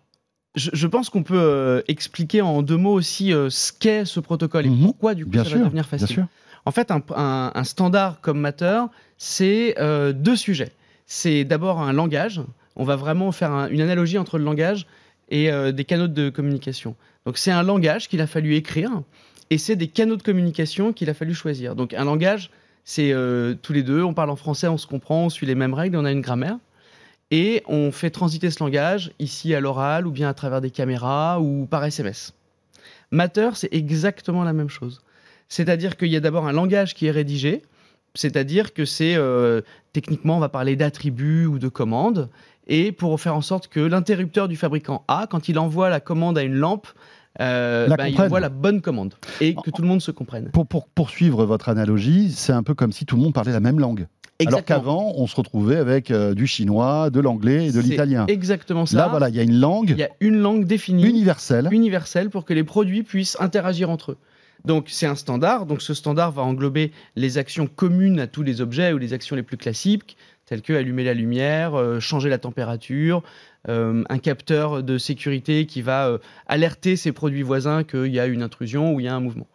je, 0.55 0.71
je 0.73 0.87
pense 0.87 1.11
qu'on 1.11 1.23
peut 1.25 1.39
euh, 1.41 1.83
expliquer 1.89 2.43
en 2.43 2.63
deux 2.63 2.77
mots 2.77 2.93
aussi 2.93 3.33
euh, 3.33 3.51
ce 3.51 3.73
qu'est 3.73 4.05
ce 4.05 4.21
protocole 4.21 4.67
et 4.67 4.71
Mhm. 4.71 4.85
pourquoi 4.85 5.15
du 5.15 5.25
coup 5.25 5.31
Bien 5.31 5.43
ça 5.45 5.51
sûr, 5.51 5.59
va 5.59 5.65
devenir 5.65 5.83
bien 5.85 5.91
facile. 5.99 6.07
sûr. 6.09 6.27
En 6.67 6.71
fait, 6.73 6.91
un, 6.91 7.03
un- 7.17 7.53
un 7.55 7.65
standard 7.65 8.21
comme 8.21 8.39
Matter, 8.39 8.83
c'est 9.19 9.75
euh, 9.79 10.13
deux 10.13 10.37
sujets. 10.37 10.73
C'est 11.07 11.45
d'abord 11.45 11.81
un 11.81 11.93
langage. 11.93 12.41
On 12.77 12.85
va 12.85 12.97
vraiment 12.97 13.33
faire 13.33 13.51
un- 13.51 13.69
une 13.69 13.81
analogie 13.81 14.19
entre 14.19 14.39
le 14.39 14.45
langage 14.45 14.87
et 15.33 15.49
des 15.73 15.85
canaux 15.85 16.09
de 16.09 16.29
communication. 16.29 16.97
Donc 17.25 17.39
c'est 17.39 17.53
un 17.53 17.63
langage 17.63 18.09
qu'il 18.09 18.21
a 18.21 18.27
fallu 18.27 18.57
écrire 18.57 18.91
Et 19.51 19.59
c'est 19.59 19.77
des 19.77 19.87
canaux 19.87 20.17
de 20.17 20.23
communication 20.25 20.93
qu'il 20.93 21.09
a 21.09 21.15
fallu 21.15 21.35
choisir. 21.35 21.77
Donc 21.77 21.95
un 21.95 22.05
langage, 22.05 22.51
c'est 22.91 23.13
euh, 23.13 23.55
tous 23.63 23.73
les 23.73 23.85
deux, 23.85 24.03
on 24.03 24.15
parle 24.15 24.31
en 24.31 24.37
français, 24.37 24.67
on 24.67 24.77
se 24.77 24.89
comprend, 24.89 25.27
on 25.27 25.29
suit 25.29 25.47
les 25.47 25.55
mêmes 25.55 25.75
règles, 25.75 25.97
on 25.97 26.05
a 26.05 26.11
une 26.11 26.23
grammaire. 26.23 26.59
Et 27.31 27.63
on 27.69 27.93
fait 27.93 28.11
transiter 28.11 28.51
ce 28.51 28.61
langage 28.65 29.13
ici 29.21 29.55
à 29.55 29.61
l'oral 29.61 30.09
ou 30.09 30.11
bien 30.11 30.29
à 30.29 30.35
travers 30.35 30.61
des 30.61 30.73
caméras 30.73 31.41
ou 31.41 31.67
par 31.71 31.85
SMS. 31.85 32.35
Matter, 33.13 33.51
c'est 33.55 33.73
exactement 33.73 34.43
la 34.43 34.53
même 34.53 34.69
chose. 34.69 35.03
C'est-à-dire 35.49 35.97
qu'il 35.97 36.09
y 36.09 36.17
a 36.17 36.21
d'abord 36.21 36.49
un 36.49 36.53
langage 36.53 36.95
qui 36.95 37.07
est 37.07 37.13
rédigé, 37.13 37.63
c'est-à-dire 38.17 38.75
que 38.75 38.85
c'est 38.85 39.15
euh, 39.15 39.61
techniquement, 39.93 40.39
on 40.39 40.41
va 40.41 40.49
parler 40.49 40.75
d'attributs 40.75 41.47
ou 41.47 41.61
de 41.61 41.69
commandes, 41.69 42.29
et 42.67 42.91
pour 42.91 43.21
faire 43.21 43.37
en 43.37 43.41
sorte 43.41 43.69
que 43.69 43.79
l'interrupteur 43.79 44.49
du 44.49 44.57
fabricant 44.57 45.05
A, 45.07 45.29
quand 45.31 45.49
il 45.49 45.61
envoie 45.61 45.91
la 45.91 46.01
commande 46.01 46.37
à 46.37 46.43
une 46.43 46.57
lampe, 46.57 46.89
euh, 47.41 47.87
bah, 47.89 48.09
il 48.09 48.21
envoie 48.21 48.41
la 48.41 48.49
bonne 48.49 48.81
commande 48.81 49.15
et 49.41 49.55
que 49.55 49.71
tout 49.71 49.83
le 49.83 49.89
monde 49.89 50.03
se 50.03 50.11
comprenne. 50.11 50.51
Pour, 50.51 50.67
pour 50.67 50.89
poursuivre 50.89 51.45
votre 51.45 51.69
analogie, 51.69 52.33
c'est 52.33 52.53
un 52.53 52.63
peu 52.63 52.75
comme 52.75 52.93
si 52.93 53.07
tout 53.07 53.17
le 53.17 53.23
monde 53.23 53.35
parlait 53.35 53.53
la 53.53 53.61
même 53.61 53.79
langue. 53.79 54.07
Alors 54.47 54.65
qu'avant, 54.65 55.13
on 55.17 55.27
se 55.27 55.37
retrouvait 55.37 55.77
avec 55.77 56.11
euh, 56.11 56.35
du 56.35 56.47
chinois, 56.47 57.11
de 57.11 57.21
l'anglais 57.21 57.67
et 57.67 57.73
de 57.73 57.81
l'italien. 57.81 58.27
Exactement 58.27 58.87
ça. 58.87 58.97
Là, 58.97 59.09
voilà, 59.09 59.29
il 59.29 59.35
y 59.35 59.41
a 59.41 59.43
une 59.43 59.59
langue 59.59 59.91
Il 59.91 59.99
y 59.99 60.03
a 60.03 60.11
une 60.21 60.39
langue 60.39 60.65
définie, 60.65 61.05
universelle. 61.05 61.69
universelle, 61.71 62.31
pour 62.31 62.45
que 62.45 62.55
les 62.55 62.65
produits 62.65 63.03
puissent 63.03 63.37
interagir 63.39 63.91
entre 63.91 64.13
eux. 64.13 64.17
Donc 64.65 64.87
c'est 64.89 65.07
un 65.07 65.15
standard. 65.15 65.67
Donc 65.67 65.83
ce 65.83 65.95
standard 65.95 66.33
va 66.33 66.43
englober 66.43 66.93
les 67.17 67.39
actions 67.39 67.67
communes 67.67 68.21
à 68.21 68.27
tous 68.27 68.43
les 68.43 68.61
objets 68.61 68.93
ou 68.93 68.99
les 68.99 69.13
actions 69.13 69.37
les 69.37 69.43
plus 69.43 69.57
classiques, 69.57 70.17
telles 70.51 70.63
que 70.63 70.73
allumer 70.73 71.05
la 71.05 71.15
lumière, 71.15 71.79
euh, 71.79 72.01
changer 72.01 72.29
la 72.29 72.39
température, 72.39 73.23
euh, 73.69 74.03
un 74.09 74.19
capteur 74.19 74.83
de 74.83 74.99
sécurité 74.99 75.65
qui 75.65 75.81
va 75.81 76.09
euh, 76.09 76.19
alerter 76.49 76.97
ses 76.97 77.13
produits 77.13 77.43
voisins 77.43 77.85
qu'il 77.85 78.09
y 78.13 78.19
a 78.19 78.27
une 78.27 78.43
intrusion 78.43 78.93
ou 78.93 78.99
il 78.99 79.05
y 79.05 79.09
a 79.09 79.15
un 79.15 79.21
mouvement. 79.21 79.47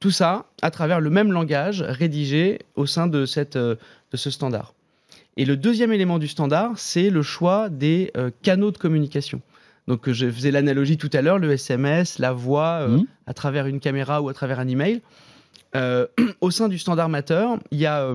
Tout 0.00 0.10
ça 0.10 0.46
à 0.60 0.72
travers 0.72 0.98
le 1.00 1.08
même 1.08 1.30
langage 1.30 1.82
rédigé 1.82 2.58
au 2.74 2.86
sein 2.86 3.06
de, 3.06 3.26
cette, 3.26 3.56
de 3.56 3.78
ce 4.12 4.30
standard. 4.30 4.74
Et 5.36 5.44
le 5.44 5.56
deuxième 5.56 5.92
élément 5.92 6.18
du 6.18 6.26
standard, 6.26 6.72
c'est 6.76 7.10
le 7.10 7.22
choix 7.22 7.68
des 7.68 8.12
canaux 8.42 8.72
de 8.72 8.78
communication. 8.78 9.42
Donc 9.88 10.10
je 10.10 10.28
faisais 10.30 10.50
l'analogie 10.50 10.96
tout 10.96 11.10
à 11.12 11.20
l'heure, 11.22 11.38
le 11.38 11.52
SMS, 11.52 12.18
la 12.18 12.32
voix 12.32 12.88
Mhm. 12.88 13.04
à 13.26 13.34
travers 13.34 13.66
une 13.66 13.78
caméra 13.78 14.22
ou 14.22 14.28
à 14.30 14.34
travers 14.34 14.58
un 14.58 14.68
email. 14.68 15.02
Au 16.40 16.50
sein 16.50 16.68
du 16.68 16.78
standard 16.78 17.10
Matter, 17.10 17.46
il 17.70 17.78
y 17.78 17.86
a 17.86 18.12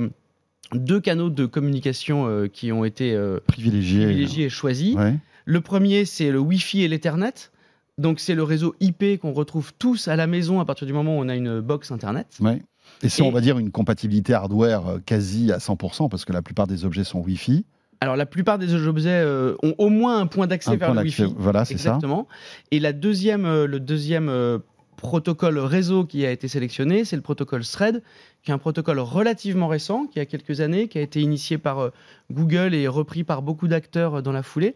deux 0.73 0.99
canaux 0.99 1.29
de 1.29 1.45
communication 1.45 2.27
euh, 2.27 2.47
qui 2.47 2.71
ont 2.71 2.85
été 2.85 3.13
euh, 3.13 3.39
Privilégié. 3.47 4.05
privilégiés 4.05 4.45
et 4.45 4.49
choisis. 4.49 4.95
Ouais. 4.95 5.15
Le 5.45 5.61
premier, 5.61 6.05
c'est 6.05 6.31
le 6.31 6.39
Wi-Fi 6.39 6.83
et 6.83 6.87
l'Ethernet. 6.87 7.51
Donc 7.97 8.19
c'est 8.19 8.35
le 8.35 8.43
réseau 8.43 8.75
IP 8.81 9.19
qu'on 9.21 9.31
retrouve 9.31 9.73
tous 9.77 10.07
à 10.07 10.15
la 10.15 10.27
maison 10.27 10.59
à 10.59 10.65
partir 10.65 10.85
du 10.85 10.93
moment 10.93 11.17
où 11.17 11.21
on 11.21 11.29
a 11.29 11.35
une 11.35 11.61
box 11.61 11.91
Internet. 11.91 12.27
Ouais. 12.41 12.61
Et 13.01 13.09
c'est, 13.09 13.21
on 13.21 13.31
va 13.31 13.41
dire, 13.41 13.57
une 13.57 13.71
compatibilité 13.71 14.33
hardware 14.33 14.87
euh, 14.87 14.99
quasi 15.05 15.51
à 15.51 15.57
100%, 15.57 16.09
parce 16.09 16.25
que 16.25 16.33
la 16.33 16.41
plupart 16.41 16.67
des 16.67 16.85
objets 16.85 17.03
sont 17.03 17.19
Wi-Fi. 17.19 17.65
Alors 18.01 18.15
la 18.15 18.25
plupart 18.25 18.59
des 18.59 18.73
objets 18.73 19.09
euh, 19.09 19.55
ont 19.63 19.73
au 19.77 19.89
moins 19.89 20.19
un 20.19 20.27
point 20.27 20.47
d'accès 20.47 20.75
vers 20.75 20.93
le 20.93 21.01
Wi-Fi. 21.01 21.33
Voilà, 21.37 21.65
c'est 21.65 21.77
ça. 21.77 21.91
Exactement. 21.91 22.27
Et 22.71 22.79
la 22.79 22.93
deuxième, 22.93 23.45
euh, 23.45 23.65
le 23.65 23.79
deuxième 23.79 24.29
euh, 24.29 24.59
protocole 24.95 25.57
réseau 25.59 26.05
qui 26.05 26.25
a 26.25 26.31
été 26.31 26.47
sélectionné, 26.47 27.05
c'est 27.05 27.15
le 27.15 27.21
protocole 27.21 27.63
Thread, 27.65 28.01
qui 28.43 28.51
est 28.51 28.53
un 28.53 28.57
protocole 28.57 28.99
relativement 28.99 29.67
récent, 29.67 30.05
qui 30.07 30.19
a 30.19 30.25
quelques 30.25 30.61
années, 30.61 30.87
qui 30.87 30.97
a 30.97 31.01
été 31.01 31.21
initié 31.21 31.57
par 31.57 31.79
euh, 31.79 31.89
Google 32.31 32.73
et 32.73 32.87
repris 32.87 33.23
par 33.23 33.41
beaucoup 33.41 33.67
d'acteurs 33.67 34.15
euh, 34.15 34.21
dans 34.21 34.31
la 34.31 34.43
foulée. 34.43 34.75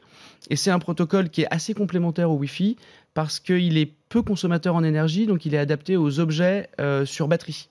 Et 0.49 0.55
c'est 0.55 0.71
un 0.71 0.79
protocole 0.79 1.29
qui 1.29 1.41
est 1.41 1.47
assez 1.53 1.73
complémentaire 1.73 2.31
au 2.31 2.35
Wi-Fi 2.35 2.77
parce 3.13 3.39
qu'il 3.39 3.77
est 3.77 3.91
peu 4.09 4.21
consommateur 4.21 4.75
en 4.75 4.83
énergie, 4.83 5.25
donc 5.27 5.45
il 5.45 5.53
est 5.53 5.57
adapté 5.59 5.97
aux 5.97 6.19
objets 6.19 6.69
euh, 6.79 7.05
sur 7.05 7.27
batterie. 7.27 7.69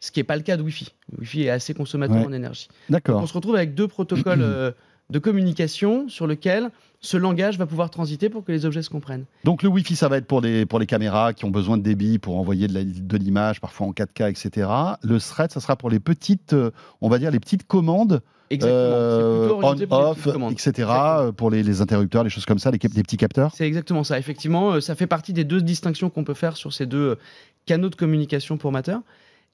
Ce 0.00 0.10
qui 0.10 0.20
n'est 0.20 0.24
pas 0.24 0.36
le 0.36 0.42
cas 0.42 0.56
de 0.58 0.62
Wi-Fi. 0.62 0.92
Le 1.12 1.20
Wi-Fi 1.20 1.42
est 1.44 1.50
assez 1.50 1.72
consommateur 1.72 2.16
Ouais. 2.18 2.26
en 2.26 2.32
énergie. 2.32 2.68
D'accord. 2.90 3.22
On 3.22 3.26
se 3.26 3.32
retrouve 3.32 3.56
avec 3.56 3.74
deux 3.74 3.88
protocoles 3.88 4.42
euh, 4.42 4.72
de 5.10 5.18
communication 5.18 6.08
sur 6.08 6.26
lesquels 6.26 6.70
ce 7.00 7.16
langage 7.16 7.58
va 7.58 7.66
pouvoir 7.66 7.90
transiter 7.90 8.30
pour 8.30 8.44
que 8.44 8.52
les 8.52 8.64
objets 8.64 8.82
se 8.82 8.88
comprennent. 8.88 9.26
Donc 9.44 9.62
le 9.62 9.68
Wi-Fi, 9.68 9.94
ça 9.94 10.08
va 10.08 10.16
être 10.16 10.26
pour 10.26 10.40
les, 10.40 10.64
pour 10.64 10.78
les 10.78 10.86
caméras 10.86 11.34
qui 11.34 11.44
ont 11.44 11.50
besoin 11.50 11.76
de 11.76 11.82
débit 11.82 12.18
pour 12.18 12.38
envoyer 12.38 12.66
de 12.66 13.16
l'image, 13.18 13.60
parfois 13.60 13.86
en 13.86 13.92
4K, 13.92 14.30
etc. 14.30 14.68
Le 15.02 15.20
thread, 15.20 15.52
ça 15.52 15.60
sera 15.60 15.76
pour 15.76 15.90
les 15.90 16.00
petites, 16.00 16.54
euh, 16.54 16.70
on 17.02 17.10
va 17.10 17.18
dire, 17.18 17.30
les 17.30 17.40
petites 17.40 17.66
commandes 17.66 18.22
Exactement. 18.50 18.80
euh, 18.80 19.48
pour 19.48 19.74
petites 19.74 19.88
commandes. 20.32 20.52
etc. 20.52 20.70
Exactement. 20.70 21.32
Pour 21.32 21.50
les, 21.50 21.62
les 21.62 21.82
interrupteurs, 21.82 22.24
les 22.24 22.30
choses 22.30 22.46
comme 22.46 22.58
ça, 22.58 22.70
les, 22.70 22.78
petits 22.78 23.16
capteurs. 23.16 23.52
C'est 23.54 23.66
exactement 23.66 24.04
ça. 24.04 24.18
Effectivement, 24.18 24.72
euh, 24.72 24.80
ça 24.80 24.94
fait 24.94 25.06
partie 25.06 25.32
des 25.34 25.44
deux 25.44 25.60
distinctions 25.60 26.08
qu'on 26.08 26.24
peut 26.24 26.34
faire 26.34 26.56
sur 26.56 26.72
ces 26.72 26.86
deux 26.86 27.10
euh, 27.10 27.18
canaux 27.66 27.90
de 27.90 27.96
communication 27.96 28.56
pour 28.56 28.72
Matter. 28.72 28.96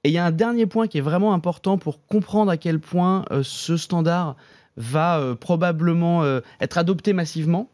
Et 0.04 0.08
il 0.08 0.12
y 0.12 0.18
a 0.18 0.24
un 0.24 0.30
dernier 0.30 0.66
point 0.66 0.86
qui 0.86 0.98
est 0.98 1.02
vraiment 1.02 1.34
important 1.34 1.76
pour 1.76 2.06
comprendre 2.06 2.50
à 2.50 2.56
quel 2.56 2.80
point 2.80 3.24
euh, 3.30 3.42
ce 3.42 3.76
standard 3.76 4.36
va 4.80 5.18
euh, 5.20 5.34
probablement 5.34 6.22
euh, 6.24 6.40
être 6.60 6.78
adopté 6.78 7.12
massivement. 7.12 7.68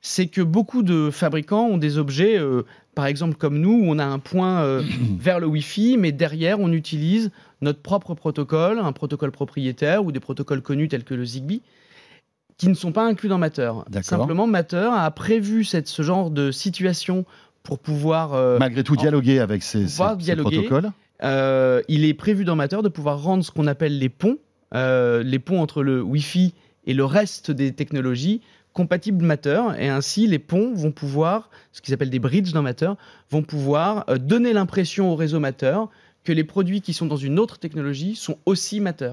C'est 0.00 0.26
que 0.26 0.42
beaucoup 0.42 0.82
de 0.82 1.10
fabricants 1.10 1.64
ont 1.66 1.78
des 1.78 1.96
objets, 1.98 2.38
euh, 2.38 2.62
par 2.94 3.06
exemple 3.06 3.36
comme 3.36 3.58
nous, 3.58 3.72
où 3.72 3.84
on 3.86 3.98
a 3.98 4.04
un 4.04 4.18
point 4.18 4.62
vers 5.18 5.40
le 5.40 5.46
Wi-Fi, 5.46 5.96
mais 5.98 6.12
derrière 6.12 6.60
on 6.60 6.70
utilise 6.72 7.30
notre 7.62 7.80
propre 7.80 8.14
protocole, 8.14 8.78
un 8.78 8.92
protocole 8.92 9.30
propriétaire 9.32 10.04
ou 10.04 10.12
des 10.12 10.20
protocoles 10.20 10.60
connus 10.62 10.88
tels 10.88 11.04
que 11.04 11.14
le 11.14 11.24
Zigbee, 11.24 11.62
qui 12.58 12.68
ne 12.68 12.74
sont 12.74 12.92
pas 12.92 13.04
inclus 13.06 13.28
dans 13.28 13.38
Matter. 13.38 13.72
Simplement, 14.20 14.46
Matter 14.46 14.90
a 14.92 15.10
prévu 15.10 15.64
cette, 15.64 15.88
ce 15.88 16.02
genre 16.02 16.30
de 16.30 16.50
situation 16.52 17.24
pour 17.62 17.78
pouvoir. 17.78 18.34
euh, 18.34 18.58
Malgré 18.58 18.84
tout, 18.84 18.92
en- 18.96 19.00
dialoguer 19.00 19.38
avec 19.40 19.62
ces, 19.62 19.88
ces- 19.88 20.02
protocoles. 20.60 20.90
euh, 21.24 21.80
il 21.88 22.04
est 22.04 22.14
prévu 22.14 22.44
dans 22.44 22.54
Matter 22.56 22.78
de 22.82 22.88
pouvoir 22.88 23.22
rendre 23.22 23.42
ce 23.44 23.50
qu'on 23.50 23.66
appelle 23.66 23.98
les 23.98 24.10
ponts, 24.10 24.36
euh, 24.74 25.22
les 25.22 25.38
ponts 25.38 25.60
entre 25.60 25.82
le 25.82 26.02
Wi-Fi 26.02 26.54
et 26.86 26.94
le 26.94 27.04
reste 27.04 27.50
des 27.50 27.72
technologies 27.72 28.40
compatibles 28.72 29.24
Matter. 29.24 29.62
Et 29.78 29.88
ainsi, 29.88 30.26
les 30.26 30.38
ponts 30.38 30.72
vont 30.74 30.90
pouvoir, 30.92 31.50
ce 31.72 31.80
qu'ils 31.80 31.94
appellent 31.94 32.10
des 32.10 32.18
bridges 32.18 32.52
dans 32.52 32.62
Matter, 32.62 32.92
vont 33.30 33.42
pouvoir 33.42 34.04
euh, 34.08 34.18
donner 34.18 34.52
l'impression 34.52 35.10
au 35.12 35.16
réseau 35.16 35.40
Matter 35.40 35.78
que 36.24 36.32
les 36.32 36.44
produits 36.44 36.80
qui 36.80 36.92
sont 36.94 37.06
dans 37.06 37.16
une 37.16 37.38
autre 37.38 37.58
technologie 37.58 38.14
sont 38.16 38.38
aussi 38.46 38.80
Matter. 38.80 39.12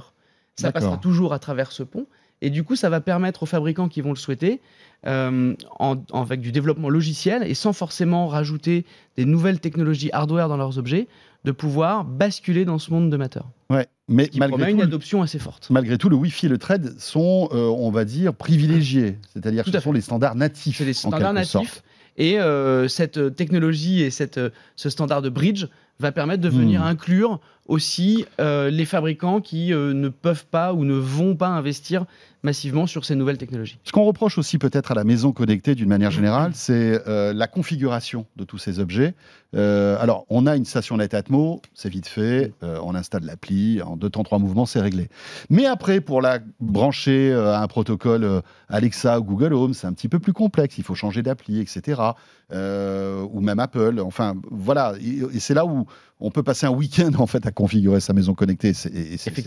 Ça 0.55 0.67
passera 0.71 0.91
toujours 0.97 1.33
à 1.33 1.39
travers 1.39 1.71
ce 1.71 1.83
pont. 1.83 2.05
Et 2.43 2.49
du 2.49 2.63
coup, 2.63 2.75
ça 2.75 2.89
va 2.89 3.01
permettre 3.01 3.43
aux 3.43 3.45
fabricants 3.45 3.87
qui 3.87 4.01
vont 4.01 4.09
le 4.09 4.15
souhaiter, 4.15 4.61
euh, 5.05 5.53
en- 5.79 5.97
en- 6.11 6.21
avec 6.23 6.41
du 6.41 6.51
développement 6.51 6.89
logiciel 6.89 7.43
et 7.43 7.53
sans 7.53 7.71
forcément 7.73 8.27
rajouter 8.27 8.83
des 9.15 9.25
nouvelles 9.25 9.59
technologies 9.59 10.09
hardware 10.11 10.49
dans 10.49 10.57
leurs 10.57 10.79
objets, 10.79 11.07
de 11.43 11.51
pouvoir 11.51 12.03
basculer 12.03 12.65
dans 12.65 12.79
ce 12.79 12.91
monde 12.91 13.09
de 13.11 13.17
Matter. 13.17 13.41
Ouais. 13.69 13.85
Mais 14.11 14.27
Qui 14.27 14.39
malgré 14.39 14.65
tout, 14.71 14.77
une 14.77 14.81
adoption 14.81 15.21
assez 15.21 15.39
forte. 15.39 15.69
malgré 15.71 15.97
tout, 15.97 16.09
le 16.09 16.15
Wi-Fi 16.17 16.45
et 16.47 16.49
le 16.49 16.57
thread 16.57 16.99
sont, 16.99 17.49
euh, 17.53 17.67
on 17.69 17.89
va 17.91 18.03
dire, 18.05 18.33
privilégiés. 18.33 19.17
C'est-à-dire 19.33 19.63
que 19.63 19.71
ce 19.71 19.79
sont 19.79 19.93
les 19.93 20.01
standards 20.01 20.35
natifs. 20.35 20.77
C'est 20.77 20.85
les 20.85 20.93
standards 20.93 21.45
sorte. 21.45 21.63
natifs. 21.65 21.83
Et 22.17 22.37
euh, 22.39 22.87
cette 22.89 23.17
euh, 23.17 23.29
technologie 23.29 24.01
et 24.01 24.09
cette, 24.11 24.39
ce 24.75 24.89
standard 24.89 25.21
de 25.21 25.29
bridge 25.29 25.65
va 25.99 26.11
permettre 26.11 26.41
de 26.43 26.49
venir 26.49 26.81
Hmm. 26.81 26.87
inclure 26.87 27.39
aussi 27.71 28.25
euh, 28.41 28.69
les 28.69 28.83
fabricants 28.83 29.39
qui 29.39 29.73
euh, 29.73 29.93
ne 29.93 30.09
peuvent 30.09 30.45
pas 30.45 30.73
ou 30.73 30.83
ne 30.83 30.93
vont 30.93 31.37
pas 31.37 31.47
investir 31.47 32.05
massivement 32.43 32.85
sur 32.85 33.05
ces 33.05 33.15
nouvelles 33.15 33.37
technologies. 33.37 33.77
Ce 33.85 33.91
qu'on 33.93 34.03
reproche 34.03 34.37
aussi 34.37 34.57
peut-être 34.57 34.91
à 34.91 34.95
la 34.95 35.03
maison 35.03 35.31
connectée 35.31 35.73
d'une 35.73 35.87
manière 35.87 36.11
générale, 36.11 36.51
c'est 36.53 37.01
euh, 37.07 37.33
la 37.33 37.47
configuration 37.47 38.25
de 38.35 38.43
tous 38.43 38.57
ces 38.57 38.79
objets. 38.79 39.13
Alors, 39.53 40.25
on 40.29 40.47
a 40.47 40.55
une 40.55 40.63
station 40.63 40.95
Net 40.95 41.13
Atmo, 41.13 41.61
c'est 41.73 41.89
vite 41.89 42.07
fait, 42.07 42.53
euh, 42.63 42.79
on 42.83 42.95
installe 42.95 43.25
l'appli, 43.25 43.81
en 43.81 43.97
deux 43.97 44.09
temps, 44.09 44.23
trois 44.23 44.39
mouvements, 44.39 44.65
c'est 44.65 44.79
réglé. 44.79 45.09
Mais 45.49 45.65
après, 45.65 45.99
pour 45.99 46.21
la 46.21 46.39
brancher 46.61 47.33
à 47.33 47.61
un 47.61 47.67
protocole 47.67 48.41
Alexa 48.69 49.19
ou 49.19 49.23
Google 49.23 49.53
Home, 49.53 49.73
c'est 49.73 49.87
un 49.87 49.93
petit 49.93 50.07
peu 50.07 50.19
plus 50.19 50.31
complexe, 50.31 50.77
il 50.77 50.85
faut 50.85 50.95
changer 50.95 51.21
d'appli, 51.21 51.59
etc. 51.59 52.01
Ou 52.49 53.41
même 53.41 53.59
Apple. 53.59 53.99
Enfin, 53.99 54.35
voilà. 54.49 54.93
Et, 55.01 55.19
et 55.35 55.39
c'est 55.41 55.53
là 55.53 55.65
où 55.65 55.85
on 56.21 56.31
peut 56.31 56.43
passer 56.43 56.65
un 56.65 56.71
week-end 56.71 57.11
en 57.17 57.27
fait 57.27 57.45
à 57.45 57.51
configurer 57.51 57.99
sa 57.99 58.13
maison 58.13 58.33
connectée. 58.33 58.73
C'est- 58.73 58.91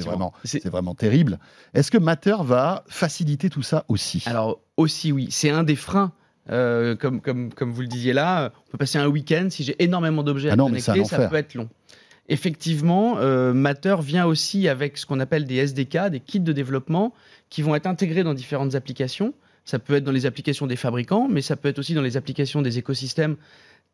vraiment, 0.03 0.33
C'est- 0.45 0.67
vraiment 0.69 0.95
terrible. 0.95 1.39
Est-ce 1.75 1.91
que 1.91 1.99
Matter 1.99 2.37
va 2.43 2.85
faciliter 2.89 3.49
tout 3.51 3.63
ça 3.63 3.85
aussi? 3.89 4.23
Alors 4.27 4.61
aussi 4.77 5.13
oui, 5.13 5.29
c'est 5.31 5.51
un 5.51 5.63
des 5.65 5.77
freins. 5.77 6.13
euh, 6.51 6.95
comme, 6.95 7.23
comme, 7.23 7.55
comme 7.55 7.73
vous 7.73 7.81
le 7.81 7.87
disiez 7.87 8.13
là, 8.13 8.53
on 8.69 8.73
peut 8.73 8.77
passer 8.79 8.99
un 8.99 9.07
week-end, 9.07 9.47
si 9.49 9.65
j'ai 9.65 9.83
énormément 9.83 10.23
d'objets 10.23 10.51
Ah 10.51 10.53
à 10.53 10.57
non, 10.57 10.67
connecter, 10.67 11.03
ça 11.07 11.27
peut 11.29 11.37
être 11.37 11.55
long. 11.55 11.71
Effectivement, 12.29 13.17
euh, 13.19 13.53
Matter 13.53 13.97
vient 14.03 14.27
aussi 14.27 14.69
avec 14.69 14.97
ce 14.99 15.07
qu'on 15.07 15.21
appelle 15.21 15.45
des 15.47 15.57
SDK, 15.57 16.11
des 16.11 16.21
kits 16.21 16.41
de 16.41 16.53
développement, 16.53 17.13
qui 17.51 17.63
vont 17.63 17.75
être 17.75 17.87
intégrés 17.87 18.25
dans 18.25 18.35
différentes 18.35 18.75
applications. 18.75 19.35
Ça 19.67 19.79
peut 19.79 19.95
être 19.95 20.05
dans 20.05 20.13
les 20.13 20.27
applications 20.27 20.67
des 20.67 20.77
fabricants, 20.77 21.29
mais 21.31 21.41
ça 21.43 21.57
peut 21.57 21.69
être 21.69 21.79
aussi 21.79 21.95
dans 21.95 22.03
les 22.03 22.17
applications 22.17 22.61
des 22.63 22.79
écosystèmes 22.79 23.37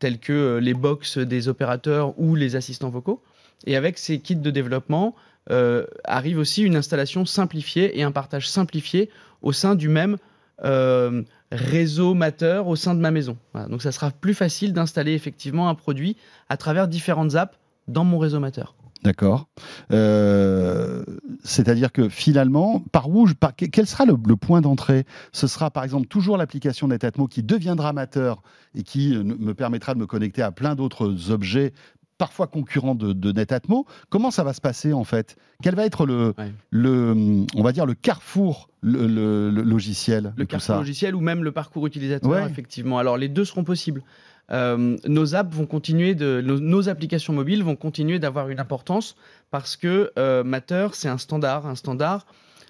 tels 0.01 0.19
que 0.19 0.33
euh, 0.33 0.59
les 0.59 0.73
box 0.73 1.19
des 1.19 1.47
opérateurs 1.47 2.19
ou 2.19 2.35
les 2.35 2.57
assistants 2.57 2.89
vocaux. 2.89 3.21
Et 3.65 3.77
avec 3.77 3.97
ces 3.97 4.19
kits 4.19 4.35
de 4.35 4.51
développement, 4.51 5.15
euh, 5.51 5.85
arrive 6.03 6.39
aussi 6.39 6.63
une 6.63 6.75
installation 6.75 7.25
simplifiée 7.25 7.97
et 7.99 8.03
un 8.03 8.11
partage 8.11 8.49
simplifié 8.49 9.09
au 9.41 9.53
sein 9.53 9.75
du 9.75 9.87
même 9.87 10.17
euh, 10.63 11.21
réseau 11.51 12.13
Matter 12.13 12.61
au 12.65 12.75
sein 12.75 12.95
de 12.95 12.99
ma 12.99 13.11
maison. 13.11 13.37
Donc 13.69 13.81
ça 13.81 13.91
sera 13.91 14.11
plus 14.11 14.33
facile 14.33 14.73
d'installer 14.73 15.13
effectivement 15.13 15.69
un 15.69 15.75
produit 15.75 16.17
à 16.49 16.57
travers 16.57 16.87
différentes 16.87 17.35
apps 17.35 17.57
dans 17.87 18.03
mon 18.03 18.17
réseau 18.17 18.39
Matter. 18.39 18.65
D'accord. 19.03 19.47
Euh, 19.91 21.03
c'est-à-dire 21.43 21.91
que 21.91 22.07
finalement, 22.07 22.83
par 22.91 23.09
où, 23.09 23.27
par, 23.39 23.55
quel 23.55 23.87
sera 23.87 24.05
le, 24.05 24.15
point 24.35 24.61
d'entrée? 24.61 25.05
Ce 25.31 25.47
sera 25.47 25.71
par 25.71 25.83
exemple 25.83 26.07
toujours 26.07 26.37
l'application 26.37 26.87
NetAtmo 26.87 27.27
qui 27.27 27.41
deviendra 27.41 27.89
amateur 27.89 28.43
et 28.75 28.83
qui 28.83 29.15
euh, 29.15 29.23
me 29.23 29.53
permettra 29.53 29.95
de 29.95 29.99
me 29.99 30.05
connecter 30.05 30.43
à 30.43 30.51
plein 30.51 30.75
d'autres 30.75 31.31
objets 31.31 31.73
parfois 32.19 32.45
concurrents 32.45 32.93
de, 32.93 33.31
NetAtmo. 33.31 33.87
Comment 34.09 34.29
ça 34.29 34.43
va 34.43 34.53
se 34.53 34.61
passer 34.61 34.93
en 34.93 35.03
fait? 35.03 35.35
Quel 35.63 35.73
va 35.73 35.87
être 35.87 36.05
le, 36.05 36.35
le, 36.69 37.45
on 37.55 37.63
va 37.63 37.71
dire 37.71 37.87
le 37.87 37.95
carrefour 37.95 38.69
le, 38.81 39.49
logiciel 39.49 40.31
Le 40.37 40.45
carrefour 40.45 40.75
logiciel 40.75 41.15
ou 41.15 41.19
même 41.19 41.43
le 41.43 41.51
parcours 41.51 41.87
utilisateur, 41.87 42.45
effectivement. 42.45 42.99
Alors 42.99 43.17
les 43.17 43.27
deux 43.27 43.45
seront 43.45 43.63
possibles. 43.63 44.03
Euh, 44.51 44.97
nos 45.07 45.35
apps 45.35 45.55
vont 45.55 45.65
continuer 45.65 46.13
de, 46.13 46.41
nos, 46.41 46.89
applications 46.89 47.33
mobiles 47.33 47.63
vont 47.63 47.75
continuer 47.75 48.19
d'avoir 48.19 48.49
une 48.49 48.59
importance 48.59 49.15
parce 49.49 49.77
que 49.77 50.11
euh, 50.17 50.43
Matter, 50.43 50.89
c'est 50.93 51.07
un 51.07 51.17
standard. 51.17 51.65
Un 51.65 51.75
standard 51.75 52.25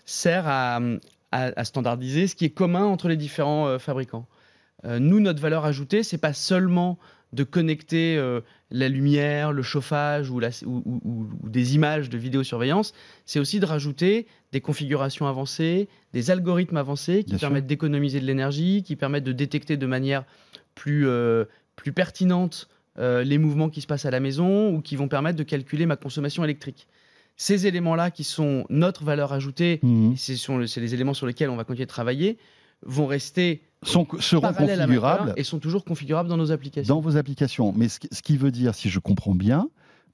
sert 0.05 0.47
à, 0.47 0.79
standardiser 1.63 2.27
ce 2.27 2.35
qui 2.35 2.45
est 2.45 2.49
commun 2.49 2.83
entre 2.83 3.07
les 3.07 3.15
différents 3.15 3.67
euh, 3.67 3.79
fabricants. 3.79 4.27
nous, 4.83 5.19
notre 5.19 5.41
valeur 5.41 5.65
ajoutée, 5.65 6.03
c'est 6.03 6.17
pas 6.17 6.33
seulement 6.33 6.97
de 7.33 7.45
connecter 7.45 8.19
la 8.71 8.89
lumière, 8.89 9.53
le 9.53 9.61
chauffage 9.61 10.29
ou, 10.29 10.41
des 11.47 11.75
images 11.75 12.09
de 12.09 12.17
vidéosurveillance, 12.17 12.93
c'est 13.25 13.39
aussi 13.39 13.61
de 13.61 13.65
rajouter 13.65 14.27
des 14.51 14.59
configurations 14.59 15.27
avancées, 15.27 15.87
des 16.11 16.29
algorithmes 16.29 16.75
avancés 16.75 17.23
qui 17.23 17.37
permettent 17.37 17.67
d'économiser 17.67 18.19
de 18.19 18.25
l'énergie, 18.25 18.83
qui 18.83 18.97
permettent 18.97 19.23
de 19.23 19.31
détecter 19.31 19.77
de 19.77 19.85
manière 19.85 20.25
plus, 20.75 21.07
plus 21.81 21.93
pertinentes 21.93 22.67
euh, 22.99 23.23
les 23.23 23.39
mouvements 23.39 23.69
qui 23.69 23.81
se 23.81 23.87
passent 23.87 24.05
à 24.05 24.11
la 24.11 24.19
maison 24.19 24.69
ou 24.69 24.81
qui 24.81 24.95
vont 24.95 25.07
permettre 25.07 25.37
de 25.37 25.43
calculer 25.43 25.87
ma 25.87 25.95
consommation 25.95 26.43
électrique. 26.43 26.87
Ces 27.37 27.65
éléments-là, 27.65 28.11
qui 28.11 28.23
sont 28.23 28.65
notre 28.69 29.03
valeur 29.03 29.33
ajoutée, 29.33 29.79
mmh. 29.81 30.13
c'est 30.15 30.79
les 30.79 30.93
éléments 30.93 31.15
sur 31.15 31.25
lesquels 31.25 31.49
on 31.49 31.55
va 31.55 31.63
continuer 31.63 31.85
de 31.85 31.89
travailler, 31.89 32.37
vont 32.85 33.07
rester 33.07 33.63
sont, 33.83 34.05
seront 34.19 34.53
configurables 34.53 35.33
et 35.37 35.43
sont 35.43 35.57
toujours 35.57 35.83
configurables 35.83 36.29
dans 36.29 36.37
nos 36.37 36.51
applications. 36.51 36.93
Dans 36.93 37.01
vos 37.01 37.17
applications. 37.17 37.73
Mais 37.75 37.87
ce 37.89 38.21
qui 38.21 38.37
veut 38.37 38.51
dire, 38.51 38.75
si 38.75 38.89
je 38.89 38.99
comprends 38.99 39.33
bien, 39.33 39.69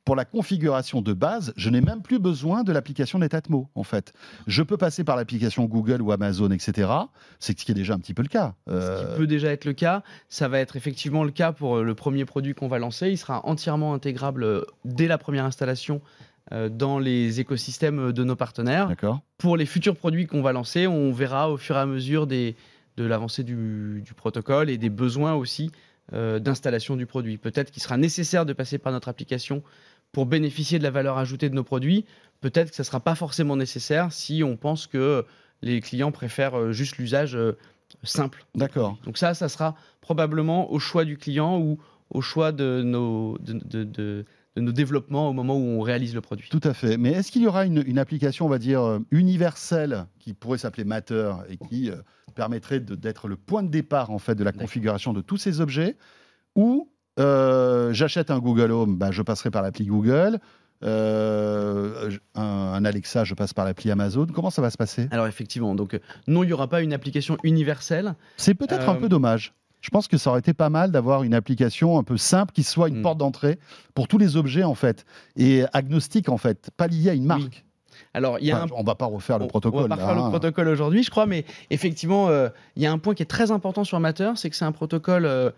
pour 0.07 0.15
la 0.15 0.23
configuration 0.23 1.01
de 1.01 1.11
base, 1.11 1.53
je 1.57 1.69
n'ai 1.69 1.81
même 1.81 2.01
plus 2.01 2.17
besoin 2.17 2.63
de 2.63 2.71
l'application 2.71 3.19
Netatmo, 3.19 3.67
en 3.75 3.83
fait. 3.83 4.13
Je 4.47 4.63
peux 4.63 4.77
passer 4.77 5.03
par 5.03 5.17
l'application 5.17 5.65
Google 5.65 6.01
ou 6.01 6.13
Amazon, 6.13 6.49
etc. 6.51 6.89
C'est 7.39 7.59
ce 7.59 7.65
qui 7.65 7.73
est 7.73 7.75
déjà 7.75 7.93
un 7.93 7.99
petit 7.99 8.13
peu 8.13 8.21
le 8.21 8.29
cas. 8.29 8.55
Ce 8.67 8.71
qui 8.71 9.05
euh, 9.05 9.17
peut 9.17 9.27
déjà 9.27 9.51
être 9.51 9.65
le 9.65 9.73
cas. 9.73 10.03
Ça 10.29 10.47
va 10.47 10.59
être 10.59 10.77
effectivement 10.77 11.25
le 11.25 11.31
cas 11.31 11.51
pour 11.51 11.75
euh, 11.75 11.83
le 11.83 11.93
premier 11.93 12.23
produit 12.23 12.53
qu'on 12.53 12.69
va 12.69 12.79
lancer. 12.79 13.09
Il 13.09 13.17
sera 13.17 13.45
entièrement 13.45 13.93
intégrable 13.93 14.45
euh, 14.45 14.61
dès 14.85 15.07
la 15.07 15.17
première 15.17 15.43
installation 15.43 15.99
dans 16.71 16.97
les 16.97 17.41
écosystèmes 17.41 18.13
de 18.13 18.23
nos 18.23 18.37
partenaires. 18.37 18.89
Pour 19.37 19.57
les 19.57 19.65
futurs 19.65 19.97
produits 19.97 20.25
qu'on 20.25 20.41
va 20.41 20.53
lancer, 20.53 20.87
on 20.87 21.11
verra 21.11 21.51
au 21.51 21.57
fur 21.57 21.75
et 21.75 21.79
à 21.79 21.85
mesure 21.85 22.27
des, 22.27 22.55
de 22.95 23.03
l'avancée 23.03 23.43
du, 23.43 24.01
du, 24.05 24.13
protocole 24.13 24.69
et 24.69 24.77
des 24.77 24.89
besoins 24.89 25.33
aussi 25.33 25.73
d'installation 26.13 26.95
du 26.95 27.05
produit. 27.05 27.37
Peut-être 27.37 27.69
qu'il 27.69 27.83
sera 27.83 27.97
nécessaire 27.97 28.45
de 28.45 28.53
passer 28.53 28.77
par 28.77 28.93
notre 28.93 29.09
application 29.09 29.61
pour 30.11 30.25
bénéficier 30.25 30.79
de 30.79 30.83
la 30.83 30.91
valeur 30.91 31.17
ajoutée 31.17 31.49
de 31.49 31.55
nos 31.55 31.63
produits, 31.63 32.05
peut-être 32.41 32.69
que 32.69 32.75
ça 32.75 32.83
ne 32.83 32.87
sera 32.87 32.99
pas 32.99 33.15
forcément 33.15 33.55
nécessaire 33.55 34.11
si 34.11 34.43
on 34.43 34.57
pense 34.57 34.87
que 34.87 35.25
les 35.61 35.81
clients 35.81 36.11
préfèrent 36.11 36.57
euh, 36.57 36.71
juste 36.71 36.97
l'usage 36.97 37.35
euh, 37.35 37.57
simple. 38.03 38.45
D'accord. 38.55 38.97
Donc 39.05 39.17
ça, 39.17 39.33
ça 39.33 39.49
sera 39.49 39.75
probablement 40.01 40.71
au 40.71 40.79
choix 40.79 41.05
du 41.05 41.17
client 41.17 41.59
ou 41.59 41.77
au 42.09 42.21
choix 42.21 42.51
de 42.51 42.81
nos, 42.83 43.37
de, 43.39 44.25
nos 44.55 44.71
développements 44.71 45.29
au 45.29 45.33
moment 45.33 45.55
où 45.55 45.61
on 45.61 45.81
réalise 45.81 46.15
le 46.15 46.21
produit. 46.21 46.49
Tout 46.49 46.61
à 46.63 46.73
fait. 46.73 46.97
Mais 46.97 47.11
est-ce 47.11 47.31
qu'il 47.31 47.41
y 47.41 47.47
aura 47.47 47.65
une, 47.65 47.99
application, 47.99 48.45
on 48.45 48.49
va 48.49 48.59
dire, 48.59 48.81
euh, 48.81 48.99
universelle 49.11 50.05
qui 50.19 50.33
pourrait 50.33 50.57
s'appeler 50.57 50.83
Matter 50.83 51.33
et 51.49 51.57
qui 51.57 51.91
permettrait 52.35 52.79
d'être 52.79 53.27
le 53.27 53.35
point 53.35 53.63
de 53.63 53.69
départ 53.69 54.11
en 54.11 54.19
fait 54.19 54.35
de 54.35 54.43
la 54.43 54.51
configuration 54.51 55.11
de 55.11 55.21
tous 55.21 55.37
ces 55.37 55.59
objets 55.59 55.97
ou 56.55 56.91
euh, 57.19 57.93
j'achète 57.93 58.31
un 58.31 58.39
Google 58.39 58.71
Home, 58.71 58.97
bah, 58.97 59.11
je 59.11 59.21
passerai 59.21 59.51
par 59.51 59.61
l'appli 59.61 59.85
Google. 59.85 60.39
Euh, 60.83 62.11
un, 62.35 62.85
Alexa, 62.85 63.23
je 63.23 63.33
passe 63.33 63.53
par 63.53 63.65
l'appli 63.65 63.89
Amazon. 63.89 64.27
Comment 64.27 64.51
ça 64.51 64.61
va 64.61 64.69
se 64.69 64.77
passer? 64.77 65.07
Alors 65.11 65.27
effectivement, 65.27 65.73
donc 65.73 65.95
euh, 65.95 65.99
non, 66.27 66.43
il 66.43 66.47
n'y 66.47 66.53
aura 66.53 66.67
pas 66.67 66.81
une 66.81 66.93
application 66.93 67.37
universelle. 67.43 68.15
C'est 68.37 68.53
peut-être 68.53 68.87
un 68.87 68.95
peu 68.95 69.09
dommage. 69.09 69.53
Je 69.81 69.89
pense 69.89 70.07
que 70.07 70.17
ça 70.17 70.31
aurait 70.31 70.39
été 70.39 70.53
pas 70.53 70.69
mal 70.69 70.91
d'avoir 70.91 71.23
une 71.23 71.33
application 71.33 71.97
un 71.97 72.03
peu 72.03 72.17
simple 72.17 72.51
qui 72.51 72.63
soit 72.63 72.89
une 72.89 72.99
hmm. 72.99 73.03
porte 73.03 73.17
d'entrée 73.17 73.59
pour 73.93 74.07
tous 74.07 74.17
les 74.17 74.35
objets 74.35 74.63
en 74.63 74.75
fait 74.75 75.05
et 75.35 75.63
agnostique 75.71 76.29
en 76.29 76.37
fait, 76.37 76.69
pas 76.77 76.87
lié 76.87 77.09
à 77.09 77.13
une 77.13 77.25
marque. 77.25 77.63
Alors, 78.13 78.37
il 78.39 78.45
y 78.45 78.51
a 78.51 78.65
on 78.75 78.83
va 78.83 78.95
pas 78.95 79.05
refaire 79.05 79.39
le 79.39 79.47
protocole. 79.47 79.85
On 79.85 79.87
va 79.87 79.95
pas 79.95 80.03
refaire 80.03 80.23
le 80.23 80.29
protocole 80.29 80.67
aujourd'hui, 80.67 81.03
je 81.03 81.09
crois, 81.09 81.25
mais 81.25 81.45
effectivement, 81.69 82.29
il 82.75 82.83
y 82.83 82.85
a 82.85 82.91
un 82.91 82.97
point 82.97 83.13
qui 83.15 83.23
est 83.23 83.27
très 83.27 83.51
important 83.51 83.83
sur 83.83 83.99
Matter, 83.99 84.31
c'est 84.35 84.49
que 84.49 84.55
c'est 84.55 84.65
un 84.65 84.71
protocole 84.71 85.25
euh, 85.25 85.51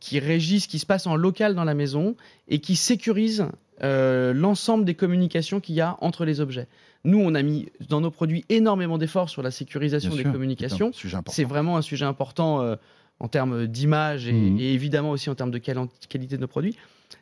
qui 0.00 0.18
régit 0.18 0.60
ce 0.60 0.68
qui 0.68 0.78
se 0.78 0.86
passe 0.86 1.06
en 1.06 1.14
local 1.14 1.54
dans 1.54 1.64
la 1.64 1.74
maison 1.74 2.16
et 2.48 2.60
qui 2.60 2.74
sécurise 2.76 3.46
euh, 3.82 4.32
l'ensemble 4.32 4.84
des 4.84 4.94
communications 4.94 5.58
qu'il 5.58 5.74
y 5.74 5.80
a 5.80 5.96
entre 6.00 6.24
les 6.24 6.40
objets. 6.40 6.68
Nous, 7.04 7.18
on 7.18 7.34
a 7.34 7.42
mis 7.42 7.68
dans 7.88 8.00
nos 8.00 8.12
produits 8.12 8.44
énormément 8.48 8.96
d'efforts 8.96 9.28
sur 9.28 9.42
la 9.42 9.50
sécurisation 9.50 10.14
des 10.14 10.22
communications. 10.22 10.92
C'est 11.26 11.44
vraiment 11.44 11.76
un 11.76 11.82
sujet 11.82 12.04
important 12.04 12.60
euh, 12.60 12.76
en 13.18 13.26
termes 13.26 13.66
d'image 13.66 14.30
mmh. 14.30 14.58
et, 14.60 14.72
évidemment 14.72 15.10
aussi 15.10 15.30
en 15.30 15.34
termes 15.34 15.50
de 15.50 15.58
qualité 15.58 16.36
de 16.36 16.40
nos 16.40 16.46
produits. 16.46 16.76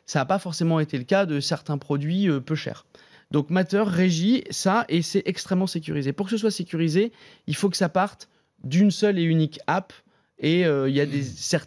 Ça 0.05 0.19
n'a 0.19 0.25
pas 0.25 0.37
forcément 0.37 0.79
été 0.79 0.99
le 0.99 1.03
cas 1.03 1.25
de 1.25 1.39
certains 1.39 1.79
produits 1.79 2.27
peu 2.45 2.53
chers. 2.55 2.85
Donc 3.31 3.49
Matter 3.49 3.83
régit 3.87 4.43
ça 4.51 4.85
et 4.87 5.01
c'est 5.01 5.23
extrêmement 5.25 5.67
sécurisé. 5.67 6.13
Pour 6.13 6.27
que 6.27 6.31
ce 6.31 6.37
soit 6.37 6.51
sécurisé, 6.51 7.11
il 7.47 7.55
faut 7.55 7.69
que 7.69 7.77
ça 7.77 7.89
parte 7.89 8.29
d'une 8.63 8.91
seule 8.91 9.17
et 9.17 9.23
unique 9.23 9.59
app 9.65 9.93
et 10.41 10.65
euh, 10.65 10.89
il 10.89 10.95
y 10.95 10.99
a 10.99 11.05
des, 11.05 11.23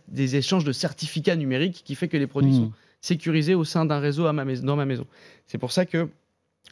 des, 0.08 0.37
échanges 0.37 0.64
de 0.64 0.72
certificats 0.72 1.37
numériques 1.37 1.82
qui 1.84 1.94
fait 1.94 2.08
que 2.08 2.16
les 2.16 2.26
produits 2.26 2.54
sont 2.54 2.66
hmm. 2.66 2.72
sécurisés 3.00 3.54
au 3.54 3.64
sein 3.64 3.87
d'un 3.87 4.00
réseau 4.00 4.26
à 4.26 4.32
ma 4.32 4.44
maison, 4.44 4.64
dans 4.64 4.76
ma 4.76 4.84
maison. 4.84 5.06
C'est 5.46 5.58
pour 5.58 5.72
ça 5.72 5.87
que 5.87 6.08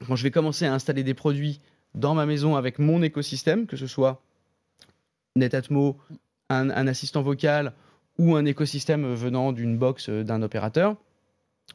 quand 0.07 0.17
je 0.17 0.23
vais 0.25 0.33
commencer 0.33 0.67
à 0.67 0.75
installer 0.75 1.05
des 1.05 1.15
produits 1.15 1.61
dans 1.95 2.15
ma 2.15 2.27
maison 2.27 2.57
avec 2.57 2.81
mon 2.81 3.03
écosystème, 3.03 3.67
que 3.67 3.77
ce 3.77 3.87
soit 3.87 4.21
Netatmo, 5.37 5.97
un, 6.51 6.71
un 6.71 6.87
assistant 6.89 7.23
vocal 7.23 7.73
ou 8.19 8.35
un 8.35 8.45
écosystème 8.45 9.15
venant 9.15 9.53
d'une 9.53 9.79
box 9.79 10.09
euh, 10.09 10.25
d'un 10.25 10.43
opérateur, 10.43 10.97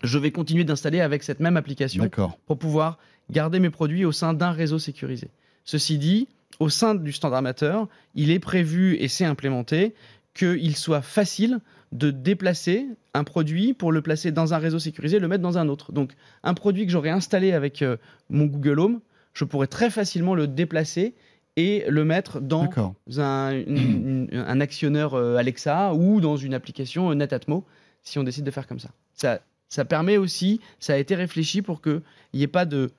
je 0.04 0.18
vais 0.18 0.32
continuer 0.32 0.66
d'installer 0.66 1.00
avec 1.00 1.24
cette 1.24 1.40
même 1.40 1.58
application 1.58 2.10
pour 2.46 2.60
pouvoir 2.60 2.98
garder 3.32 3.60
mes 3.60 3.70
produits 3.70 4.06
au 4.06 4.12
sein 4.12 4.34
d'un 4.34 4.52
réseau 4.52 4.78
sécurisé. 4.78 5.30
Ceci 5.64 5.98
dit, 5.98 6.28
au 6.60 6.70
sein 6.70 6.96
du 6.96 7.12
standard 7.12 7.40
amateur, 7.40 7.88
il 8.16 8.32
est 8.32 8.40
prévu 8.40 8.96
et 8.96 9.08
c'est 9.08 9.26
implémenté 9.26 9.94
qu'il 10.38 10.76
soit 10.76 11.02
facile 11.02 11.60
de 11.92 12.12
déplacer 12.12 12.86
un 13.14 13.24
produit 13.24 13.74
pour 13.74 13.92
le 13.92 14.02
placer 14.02 14.32
dans 14.32 14.54
un 14.54 14.58
réseau 14.58 14.80
sécurisé 14.80 15.18
et 15.18 15.20
le 15.20 15.28
mettre 15.28 15.42
dans 15.42 15.58
un 15.58 15.68
autre. 15.68 15.92
Donc 15.92 16.14
un 16.44 16.54
produit 16.54 16.86
que 16.86 16.92
j'aurais 16.92 17.10
installé 17.10 17.54
avec 17.54 17.82
euh, 17.82 17.98
mon 18.30 18.46
Google 18.46 18.80
Home, 18.80 19.00
je 19.34 19.46
pourrais 19.46 19.68
très 19.68 19.90
facilement 19.90 20.36
le 20.36 20.48
déplacer 20.48 21.16
et 21.56 21.86
le 21.88 22.06
mettre 22.06 22.40
dans 22.40 22.70
un, 23.18 23.64
un, 24.32 24.62
actionneur 24.62 25.16
euh, 25.16 25.38
Alexa 25.38 25.94
ou 25.94 26.22
dans 26.22 26.38
une 26.38 26.54
application 26.54 27.10
euh, 27.10 27.16
Netatmo, 27.16 27.66
si 28.04 28.20
on 28.20 28.24
décide 28.24 28.46
de 28.46 28.52
faire 28.52 28.68
comme 28.68 28.80
ça. 28.80 28.90
Ça, 29.14 29.40
ça 29.70 29.86
permet 29.86 30.18
aussi, 30.18 30.62
ça 30.80 30.94
a 30.94 30.98
été 30.98 31.16
réfléchi 31.16 31.62
pour 31.62 31.82
qu'il 31.82 32.02
n'y 32.34 32.44
ait 32.44 32.48
pas 32.48 32.66
de 32.66 32.92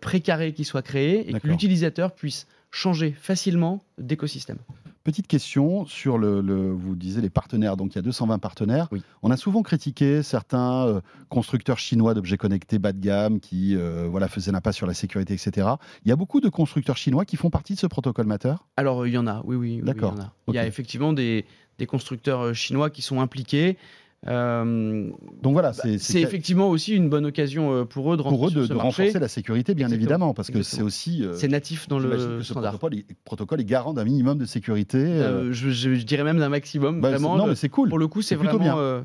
précaré 0.00 0.52
qui 0.52 0.62
soit 0.62 0.82
créé 0.82 1.28
et 1.28 1.32
que 1.32 1.48
l'utilisateur 1.48 2.12
puisse 2.12 2.46
changer 2.70 3.10
facilement 3.10 3.82
d'écosystème. 3.98 4.58
Petite 5.04 5.26
question 5.26 5.84
sur 5.84 6.16
le, 6.16 6.40
vous 6.72 6.96
disiez 6.96 7.20
les 7.20 7.28
partenaires. 7.28 7.76
Donc 7.76 7.92
il 7.92 7.96
y 7.96 7.98
a 7.98 8.02
220 8.02 8.38
partenaires. 8.38 8.88
On 9.22 9.30
a 9.30 9.36
souvent 9.36 9.62
critiqué 9.62 10.22
certains 10.22 10.86
euh, 10.86 11.00
constructeurs 11.28 11.78
chinois 11.78 12.14
d'objets 12.14 12.38
connectés 12.38 12.78
bas 12.78 12.94
de 12.94 13.00
gamme 13.00 13.38
qui 13.38 13.76
euh, 13.76 14.08
voilà 14.10 14.28
faisaient 14.28 14.50
l'impasse 14.50 14.76
sur 14.76 14.86
la 14.86 14.94
sécurité, 14.94 15.34
etc. 15.34 15.68
Il 16.06 16.08
y 16.08 16.12
a 16.12 16.16
beaucoup 16.16 16.40
de 16.40 16.48
constructeurs 16.48 16.96
chinois 16.96 17.26
qui 17.26 17.36
font 17.36 17.50
partie 17.50 17.74
de 17.74 17.78
ce 17.78 17.86
protocole 17.86 18.24
Matter? 18.24 18.54
Alors 18.78 19.06
il 19.06 19.12
y 19.12 19.18
en 19.18 19.26
a, 19.26 19.42
oui, 19.44 19.56
oui. 19.56 19.80
D'accord. 19.82 20.14
il, 20.48 20.54
y 20.54 20.58
a 20.58 20.66
effectivement 20.66 21.12
des, 21.12 21.44
des 21.76 21.86
constructeurs 21.86 22.40
euh, 22.40 22.52
chinois 22.54 22.88
qui 22.88 23.02
sont 23.02 23.20
impliqués. 23.20 23.76
Euh, 24.26 25.10
Donc 25.42 25.52
voilà, 25.52 25.72
bah, 25.72 25.98
c'est 25.98 26.20
effectivement 26.20 26.68
aussi 26.68 26.94
une 26.94 27.08
bonne 27.08 27.26
occasion 27.26 27.72
euh, 27.72 27.84
pour 27.84 28.12
eux 28.12 28.16
de, 28.16 28.22
pour 28.22 28.48
eux 28.48 28.50
de, 28.50 28.72
renforcer 28.72 29.18
la 29.18 29.28
sécurité, 29.28 29.74
bien 29.74 29.90
évidemment, 29.90 30.34
parce 30.34 30.50
que 30.50 30.62
c'est 30.62 30.82
aussi. 30.82 31.24
Euh, 31.24 31.34
c'est 31.34 31.48
natif 31.48 31.88
dans 31.88 31.98
le 31.98 32.42
standard. 32.42 32.78
Le 32.90 33.02
protocole, 33.24 33.60
est 33.60 33.64
garant 33.64 33.92
d'un 33.92 34.04
minimum 34.04 34.38
de 34.38 34.46
sécurité. 34.46 34.98
Je, 35.50 36.02
dirais 36.02 36.24
même 36.24 36.38
d'un 36.38 36.48
maximum. 36.48 37.00
Bah, 37.00 37.10
vraiment, 37.10 37.36
non, 37.36 37.46
mais 37.48 37.54
c'est 37.54 37.68
cool. 37.68 37.88
Pour 37.88 37.98
le 37.98 38.08
coup, 38.08 38.22
c'est 38.22 38.36
vraiment. 38.36 38.58
Bien. 38.58 39.04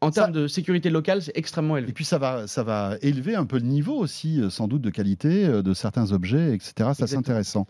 en 0.00 0.10
termes 0.10 0.32
de 0.32 0.46
sécurité 0.46 0.90
locale, 0.90 1.22
c'est 1.22 1.36
extrêmement 1.36 1.76
élevé. 1.76 1.90
Et 1.90 1.94
puis 1.94 2.04
ça 2.04 2.18
va, 2.18 2.46
ça 2.46 2.62
va 2.62 2.96
élever 3.02 3.34
un 3.34 3.46
peu 3.46 3.58
le 3.58 3.66
niveau 3.66 3.96
aussi, 3.96 4.40
sans 4.50 4.68
doute, 4.68 4.82
de 4.82 4.90
qualité 4.90 5.62
de 5.62 5.74
certains 5.74 6.12
objets, 6.12 6.54
etc. 6.54 6.90
Ça, 6.94 7.06
c'est 7.06 7.16
intéressant. 7.16 7.66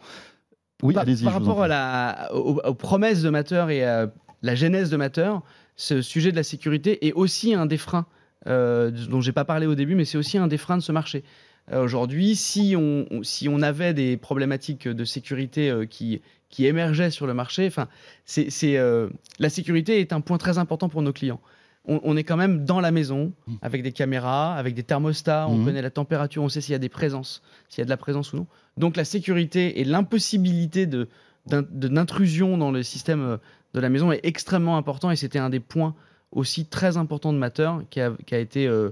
Oui, 0.82 0.94
par, 0.94 1.04
par 1.04 1.32
rapport 1.32 1.62
à 1.62 1.68
la, 1.68 2.34
aux, 2.34 2.74
promesses 2.74 3.22
de 3.22 3.30
Matter 3.30 3.66
et 3.70 3.84
à 3.84 4.12
la 4.42 4.54
genèse 4.54 4.90
de 4.90 4.96
Matter, 4.96 5.32
ce 5.76 6.02
sujet 6.02 6.30
de 6.32 6.36
la 6.36 6.42
sécurité 6.42 7.06
est 7.06 7.12
aussi 7.12 7.54
un 7.54 7.66
des 7.66 7.78
freins 7.78 8.06
euh, 8.48 8.90
dont 9.08 9.20
j'ai 9.20 9.32
pas 9.32 9.44
parlé 9.44 9.66
au 9.66 9.74
début, 9.74 9.94
mais 9.94 10.04
c'est 10.04 10.18
aussi 10.18 10.36
un 10.38 10.48
des 10.48 10.58
freins 10.58 10.76
de 10.76 10.82
ce 10.82 10.90
marché. 10.92 11.22
Euh, 11.72 11.84
Aujourd'hui, 11.84 12.34
si 12.34 12.74
on, 12.76 13.06
on- 13.10 13.22
si 13.22 13.48
on 13.48 13.62
avait 13.62 13.94
des 13.94 14.16
problématiques 14.16 14.88
de 14.88 15.04
sécurité 15.04 15.70
euh, 15.70 15.86
qui, 15.86 16.20
qui 16.48 16.66
émergeaient 16.66 17.10
sur 17.12 17.26
le 17.28 17.34
marché, 17.34 17.66
enfin, 17.68 17.86
c'est, 18.24 18.48
euh, 18.76 19.08
la 19.38 19.48
sécurité 19.48 20.00
est 20.00 20.12
un 20.12 20.20
point 20.20 20.38
très 20.38 20.58
important 20.58 20.88
pour 20.88 21.02
nos 21.02 21.12
clients. 21.12 21.40
On, 21.86 22.00
on 22.02 22.16
est 22.16 22.24
quand 22.24 22.36
même 22.36 22.64
dans 22.64 22.80
la 22.80 22.90
maison, 22.90 23.32
Mhm. 23.46 23.58
avec 23.62 23.82
des 23.84 23.92
caméras, 23.92 24.54
avec 24.56 24.74
des 24.74 24.82
thermostats, 24.82 25.46
on 25.48 25.58
Mhm. 25.58 25.64
connaît 25.64 25.82
la 25.82 25.90
température, 25.90 26.42
on 26.42 26.48
sait 26.48 26.60
s'il 26.60 26.72
y 26.72 26.74
a 26.74 26.78
des 26.80 26.88
présences, 26.88 27.42
s'il 27.68 27.78
y 27.78 27.82
a 27.82 27.84
de 27.84 27.90
la 27.90 27.96
présence 27.96 28.32
ou 28.32 28.36
non. 28.38 28.46
Donc 28.76 28.96
la 28.96 29.04
sécurité 29.04 29.80
et 29.80 29.84
l'impossibilité 29.84 30.86
de, 30.86 31.08
d'intrusion 31.46 32.58
dans 32.58 32.70
le 32.70 32.82
système 32.82 33.38
de 33.74 33.80
la 33.80 33.88
maison 33.88 34.12
est 34.12 34.20
extrêmement 34.24 34.76
important 34.76 35.10
et 35.10 35.16
c'était 35.16 35.38
un 35.38 35.50
des 35.50 35.60
points 35.60 35.94
aussi 36.30 36.66
très 36.66 36.96
importants 36.96 37.32
de 37.32 37.38
Matter 37.38 37.70
qui 37.90 38.00
a, 38.00 38.12
qui 38.26 38.34
a 38.34 38.38
été 38.38 38.66
euh, 38.66 38.90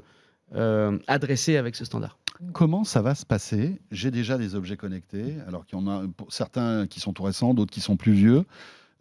euh, 0.54 0.98
adressé 1.06 1.56
avec 1.56 1.76
ce 1.76 1.84
standard. 1.84 2.18
Comment 2.52 2.84
ça 2.84 3.02
va 3.02 3.14
se 3.14 3.26
passer? 3.26 3.80
J'ai 3.90 4.10
déjà 4.10 4.38
des 4.38 4.54
objets 4.54 4.76
connectés, 4.76 5.36
alors 5.46 5.66
qu'il 5.66 5.78
y 5.78 5.82
en 5.82 5.88
a 5.88 6.04
certains 6.28 6.86
qui 6.86 6.98
sont 6.98 7.12
tout 7.12 7.22
récents, 7.22 7.52
d'autres 7.52 7.72
qui 7.72 7.82
sont 7.82 7.96
plus 7.96 8.12
vieux. 8.12 8.44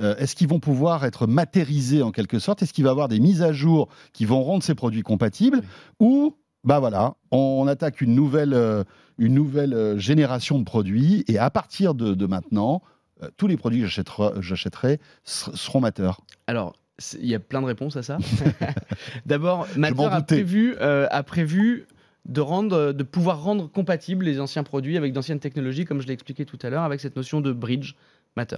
Euh, 0.02 0.16
Est-ce 0.18 0.36
qu'ils 0.36 0.48
vont 0.50 0.60
pouvoir 0.60 1.06
être 1.06 1.28
matérisés 1.28 2.02
en 2.02 2.12
quelque 2.12 2.40
sorte? 2.40 2.62
Est-ce 2.62 2.74
qu'il 2.74 2.84
va 2.84 2.90
y 2.90 2.92
avoir 2.92 3.08
des 3.08 3.20
mises 3.20 3.42
à 3.42 3.54
jour 3.54 3.88
qui 4.12 4.26
vont 4.26 4.44
rendre 4.44 4.64
ces 4.64 4.76
produits 4.76 5.04
compatibles? 5.04 5.62
Ou, 6.02 6.36
bah 6.66 6.80
voilà, 6.80 7.16
on 7.32 7.66
attaque 7.68 8.02
une 8.02 8.14
nouvelle, 8.14 8.86
une 9.18 9.34
nouvelle 9.34 9.98
génération 9.98 10.60
de 10.60 10.66
produits 10.66 11.24
et 11.28 11.38
à 11.38 11.50
partir 11.50 11.94
de, 11.94 12.14
de 12.14 12.26
maintenant, 12.26 12.82
euh, 13.24 13.30
tous 13.38 13.48
les 13.48 13.58
produits 13.58 13.82
que 13.82 13.88
j'achèterai- 13.88 14.42
j'achèterai 14.42 15.00
ser- 15.24 15.52
seront 15.56 15.80
mateurs. 15.82 16.22
Alors, 16.48 16.76
il 17.20 17.28
y 17.28 17.36
a 17.36 17.40
plein 17.40 17.62
de 17.62 17.66
réponses 17.68 17.96
à 17.98 18.04
ça. 18.04 18.18
D'abord, 19.26 19.68
Matter 19.78 19.94
a 20.06 20.22
prévu, 20.22 20.76
euh, 20.82 21.08
a 21.12 21.24
prévu 21.24 21.88
de, 22.26 22.42
rendre, 22.42 22.92
de 22.92 23.04
pouvoir 23.04 23.42
rendre 23.44 23.70
compatibles 23.72 24.26
les 24.26 24.40
anciens 24.40 24.64
produits 24.64 24.98
avec 24.98 25.14
d'anciennes 25.14 25.40
technologies, 25.40 25.86
comme 25.86 26.02
je 26.02 26.08
l'ai 26.08 26.14
expliqué 26.14 26.46
tout 26.46 26.60
à 26.62 26.70
l'heure, 26.70 26.84
avec 26.84 27.00
cette 27.00 27.16
notion 27.16 27.42
de 27.42 27.52
bridge 27.52 27.94
Matter. 28.36 28.58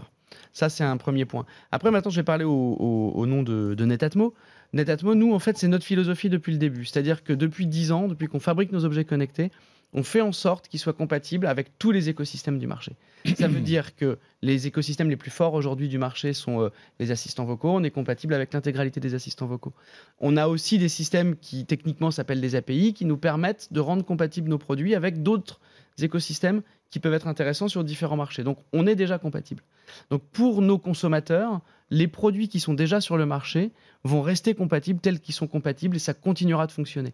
Ça, 0.54 0.70
c'est 0.70 0.84
un 0.84 0.98
premier 0.98 1.26
point. 1.26 1.46
Après, 1.72 1.92
maintenant, 1.92 2.12
je 2.12 2.18
vais 2.18 2.24
parler 2.24 2.44
au, 2.46 2.52
au- 2.52 3.12
au 3.16 3.26
nom 3.26 3.42
de, 3.44 3.74
de 3.74 3.86
Netatmo. 3.86 4.34
Netatmo, 4.74 5.16
nous, 5.16 5.34
en 5.34 5.40
fait, 5.40 5.58
c'est 5.58 5.68
notre 5.68 5.86
philosophie 5.86 6.30
depuis 6.30 6.52
le 6.52 6.58
début. 6.58 6.86
C'est-à-dire 6.86 7.24
que 7.24 7.34
depuis 7.34 7.68
10 7.68 7.92
ans, 7.92 8.08
depuis 8.08 8.28
qu'on 8.28 8.40
fabrique 8.40 8.72
nos 8.72 8.86
objets 8.86 9.06
connectés, 9.06 9.52
on 9.94 10.04
fait 10.04 10.22
en 10.22 10.32
sorte 10.32 10.68
qu'ils 10.68 10.80
soient 10.80 10.94
compatibles 10.94 11.46
avec 11.46 11.78
tous 11.78 11.92
les 11.92 12.10
écosystèmes 12.10 12.60
du 12.60 12.68
marché. 12.68 12.96
Ça 13.38 13.48
veut 13.48 13.60
dire 13.62 13.96
que 13.96 14.18
les 14.42 14.68
écosystèmes 14.68 15.10
les 15.10 15.18
plus 15.18 15.30
forts 15.32 15.54
aujourd'hui 15.54 15.90
du 15.90 15.98
marché 15.98 16.34
sont 16.34 16.62
euh, 16.62 16.70
les 17.00 17.12
assistants 17.12 17.46
vocaux. 17.46 17.70
On 17.70 17.84
est 17.84 17.92
compatible 17.92 18.34
avec 18.34 18.54
l'intégralité 18.54 19.00
des 19.00 19.14
assistants 19.14 19.46
vocaux. 19.46 19.74
On 20.20 20.38
a 20.38 20.48
aussi 20.48 20.78
des 20.78 20.90
systèmes 20.90 21.36
qui 21.36 21.66
techniquement 21.66 22.12
s'appellent 22.12 22.42
des 22.42 22.56
API 22.56 22.94
qui 22.94 23.06
nous 23.06 23.18
permettent 23.18 23.72
de 23.72 23.80
rendre 23.80 24.04
compatibles 24.04 24.50
nos 24.50 24.58
produits 24.58 24.96
avec 24.96 25.22
d'autres 25.22 25.60
écosystèmes 26.00 26.62
qui 26.90 27.00
peuvent 27.00 27.14
être 27.14 27.28
intéressants 27.28 27.68
sur 27.68 27.84
différents 27.84 28.18
marchés. 28.18 28.44
Donc 28.44 28.58
on 28.74 28.88
est 28.88 28.96
déjà 28.96 29.18
compatible. 29.20 29.64
Donc 30.10 30.24
pour 30.32 30.62
nos 30.62 30.78
consommateurs, 30.78 31.62
les 31.92 32.08
produits 32.08 32.48
qui 32.48 32.60
sont 32.60 32.74
déjà 32.74 33.00
sur 33.02 33.18
le 33.18 33.26
marché 33.28 33.72
vont 34.04 34.22
rester 34.24 34.56
compatibles 34.56 35.00
tels 35.00 35.20
qu'ils 35.20 35.36
sont 35.36 35.46
compatibles 35.48 35.98
et 35.98 36.00
ça 36.00 36.14
continuera 36.16 36.66
de 36.66 36.72
fonctionner. 36.72 37.14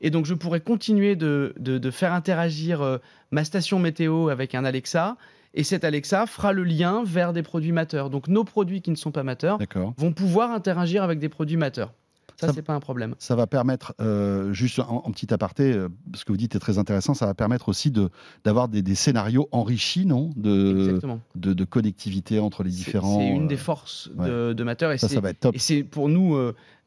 Et 0.00 0.10
donc 0.10 0.26
je 0.26 0.34
pourrais 0.34 0.60
continuer 0.60 1.14
de, 1.14 1.54
de- 1.60 1.78
de 1.78 1.90
faire 1.92 2.12
interagir 2.12 2.82
euh, 2.82 2.98
ma 3.30 3.44
station 3.44 3.78
météo 3.78 4.28
avec 4.30 4.54
un 4.56 4.64
Alexa 4.64 5.16
et 5.54 5.62
cet 5.62 5.84
Alexa 5.84 6.26
fera 6.26 6.52
le 6.52 6.64
lien 6.64 7.04
vers 7.04 7.32
des 7.32 7.42
produits 7.44 7.70
mateurs. 7.70 8.10
Donc 8.10 8.26
nos 8.26 8.42
produits 8.44 8.82
qui 8.82 8.90
ne 8.90 8.96
sont 8.96 9.12
pas 9.12 9.22
mateurs 9.22 9.58
vont 9.96 10.12
pouvoir 10.12 10.50
interagir 10.50 11.04
avec 11.04 11.20
des 11.20 11.28
produits 11.28 11.56
mateurs. 11.56 11.92
Ça, 12.40 12.48
Ça- 12.48 12.52
c'est 12.52 12.62
pas 12.62 12.74
un 12.74 12.80
problème. 12.80 13.14
Ça 13.18 13.36
va 13.36 13.46
permettre, 13.46 13.94
euh, 14.00 14.52
juste 14.52 14.80
en, 14.80 15.02
en 15.04 15.10
petit 15.12 15.32
aparté, 15.32 15.72
euh, 15.72 15.88
ce 16.14 16.24
que 16.24 16.32
vous 16.32 16.36
dites 16.36 16.56
est 16.56 16.58
très 16.58 16.78
intéressant, 16.78 17.14
ça 17.14 17.26
va 17.26 17.34
permettre 17.34 17.68
aussi 17.68 17.90
de- 17.90 18.10
d'avoir 18.44 18.68
des, 18.68 18.82
des 18.82 18.94
scénarios 18.96 19.48
enrichis, 19.52 20.04
non? 20.04 20.30
De, 20.36 20.98
de, 21.36 21.52
de 21.52 21.64
connectivité 21.64 22.40
entre 22.40 22.64
les 22.64 22.70
différents. 22.70 23.18
C'est 23.20 23.28
une 23.28 23.44
euh, 23.44 23.48
des 23.48 23.56
forces 23.56 24.10
de, 24.18 24.52
de 24.52 24.64
Matter 24.64 24.90
et 24.92 24.98
Ça, 24.98 25.08
ça 25.08 25.20
va 25.20 25.30
être 25.30 25.40
top. 25.40 25.54
Et 25.54 25.58
c'est 25.58 25.84
pour 25.84 26.08
nous 26.08 26.36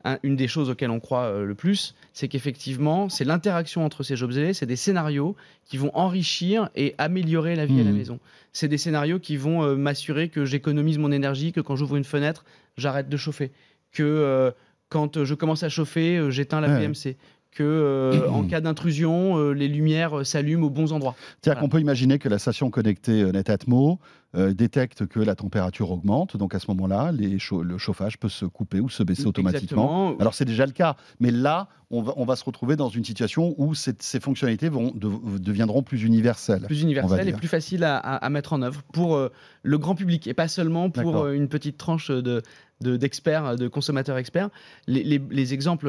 un- 0.03 0.17
une 0.23 0.35
des 0.35 0.47
choses 0.47 0.69
auxquelles 0.69 0.91
on 0.91 0.99
croit 0.99 1.39
le 1.43 1.55
plus, 1.55 1.95
c'est 2.13 2.27
qu'effectivement, 2.27 3.09
c'est 3.09 3.25
l'interaction 3.25 3.83
entre 3.85 4.03
ces 4.03 4.23
objets, 4.23 4.53
c'est 4.53 4.65
des 4.65 4.75
scénarios 4.75 5.35
qui 5.65 5.77
vont 5.77 5.91
enrichir 5.95 6.69
et 6.75 6.93
améliorer 6.97 7.55
la 7.55 7.65
vie 7.65 7.79
à 7.79 7.83
la 7.83 7.91
Mhm. 7.91 7.97
maison. 7.97 8.19
C'est 8.53 8.67
des 8.67 8.77
scénarios 8.77 9.19
qui 9.19 9.37
vont 9.37 9.75
m'assurer 9.77 10.29
que 10.29 10.45
j'économise 10.45 10.97
mon 10.97 11.11
énergie, 11.11 11.51
que 11.53 11.61
quand 11.61 11.75
j'ouvre 11.75 11.95
une 11.95 12.03
fenêtre, 12.05 12.43
j'arrête 12.77 13.07
de 13.09 13.17
chauffer, 13.17 13.51
que 13.91 14.53
quand 14.89 15.17
euh, 15.17 15.25
je 15.25 15.33
commence 15.33 15.63
à 15.63 15.69
chauffer, 15.69 16.17
euh, 16.17 16.29
j'éteins 16.29 16.61
la 16.61 16.69
Ouais. 16.69 16.87
VMC, 16.87 17.15
que 17.51 17.63
euh, 17.63 18.29
en 18.29 18.43
cas 18.47 18.61
d'intrusion, 18.61 19.37
euh, 19.37 19.51
les 19.53 19.67
lumières 19.67 20.19
euh, 20.19 20.23
s'allument 20.23 20.65
aux 20.67 20.69
bons 20.69 20.93
endroits. 20.93 21.15
C'est-à-dire 21.17 21.53
Voilà. 21.53 21.61
qu'on 21.61 21.69
peut 21.69 21.81
imaginer 21.81 22.19
que 22.19 22.29
la 22.29 22.39
station 22.39 22.69
connectée 22.69 23.23
Netatmo 23.31 23.99
euh, 24.35 24.53
détecte 24.53 25.07
que 25.07 25.19
la 25.19 25.35
température 25.35 25.89
augmente, 25.89 26.35
donc 26.37 26.53
à 26.53 26.59
ce 26.59 26.69
moment-là, 26.71 27.11
le 27.13 27.77
chauffage 27.77 28.17
peut 28.19 28.29
se 28.29 28.45
couper 28.45 28.79
ou 28.81 28.89
se 28.89 29.01
baisser 29.03 29.25
automatiquement. 29.25 29.83
Exactement. 30.09 30.17
Alors 30.19 30.33
c'est 30.33 30.45
déjà 30.45 30.65
le 30.65 30.73
cas, 30.73 30.97
mais 31.19 31.31
là, 31.31 31.69
on 31.89 32.01
va, 32.01 32.13
on 32.17 32.25
va 32.25 32.35
se 32.35 32.43
retrouver 32.43 32.75
dans 32.75 32.89
une 32.89 33.05
situation 33.05 33.55
où 33.57 33.73
cette- 33.73 34.03
ces 34.03 34.19
fonctionnalités 34.19 34.67
vont, 34.67 34.91
de- 34.93 35.37
deviendront 35.39 35.81
plus 35.81 36.03
universelles. 36.03 36.63
plus 36.63 36.75
on 36.75 36.79
va 36.79 36.83
universel 36.83 37.29
et 37.29 37.31
plus 37.31 37.47
facile 37.47 37.85
à, 37.85 37.95
à- 37.97 38.17
à 38.17 38.29
mettre 38.29 38.51
en 38.51 38.61
œuvre 38.61 38.81
pour 38.91 39.17
le 39.63 39.77
grand 39.77 39.95
public 39.95 40.27
et 40.27 40.33
pas 40.33 40.49
seulement 40.49 40.89
pour 40.89 41.27
une 41.29 41.47
petite 41.47 41.77
tranche 41.77 42.11
de, 42.11 42.41
de- 42.81 42.97
d'experts, 42.97 43.55
de 43.55 43.69
consommateurs 43.69 44.17
experts. 44.17 44.49
Les, 44.87 45.03
les- 45.03 45.21
les 45.31 45.53
exemples 45.53 45.87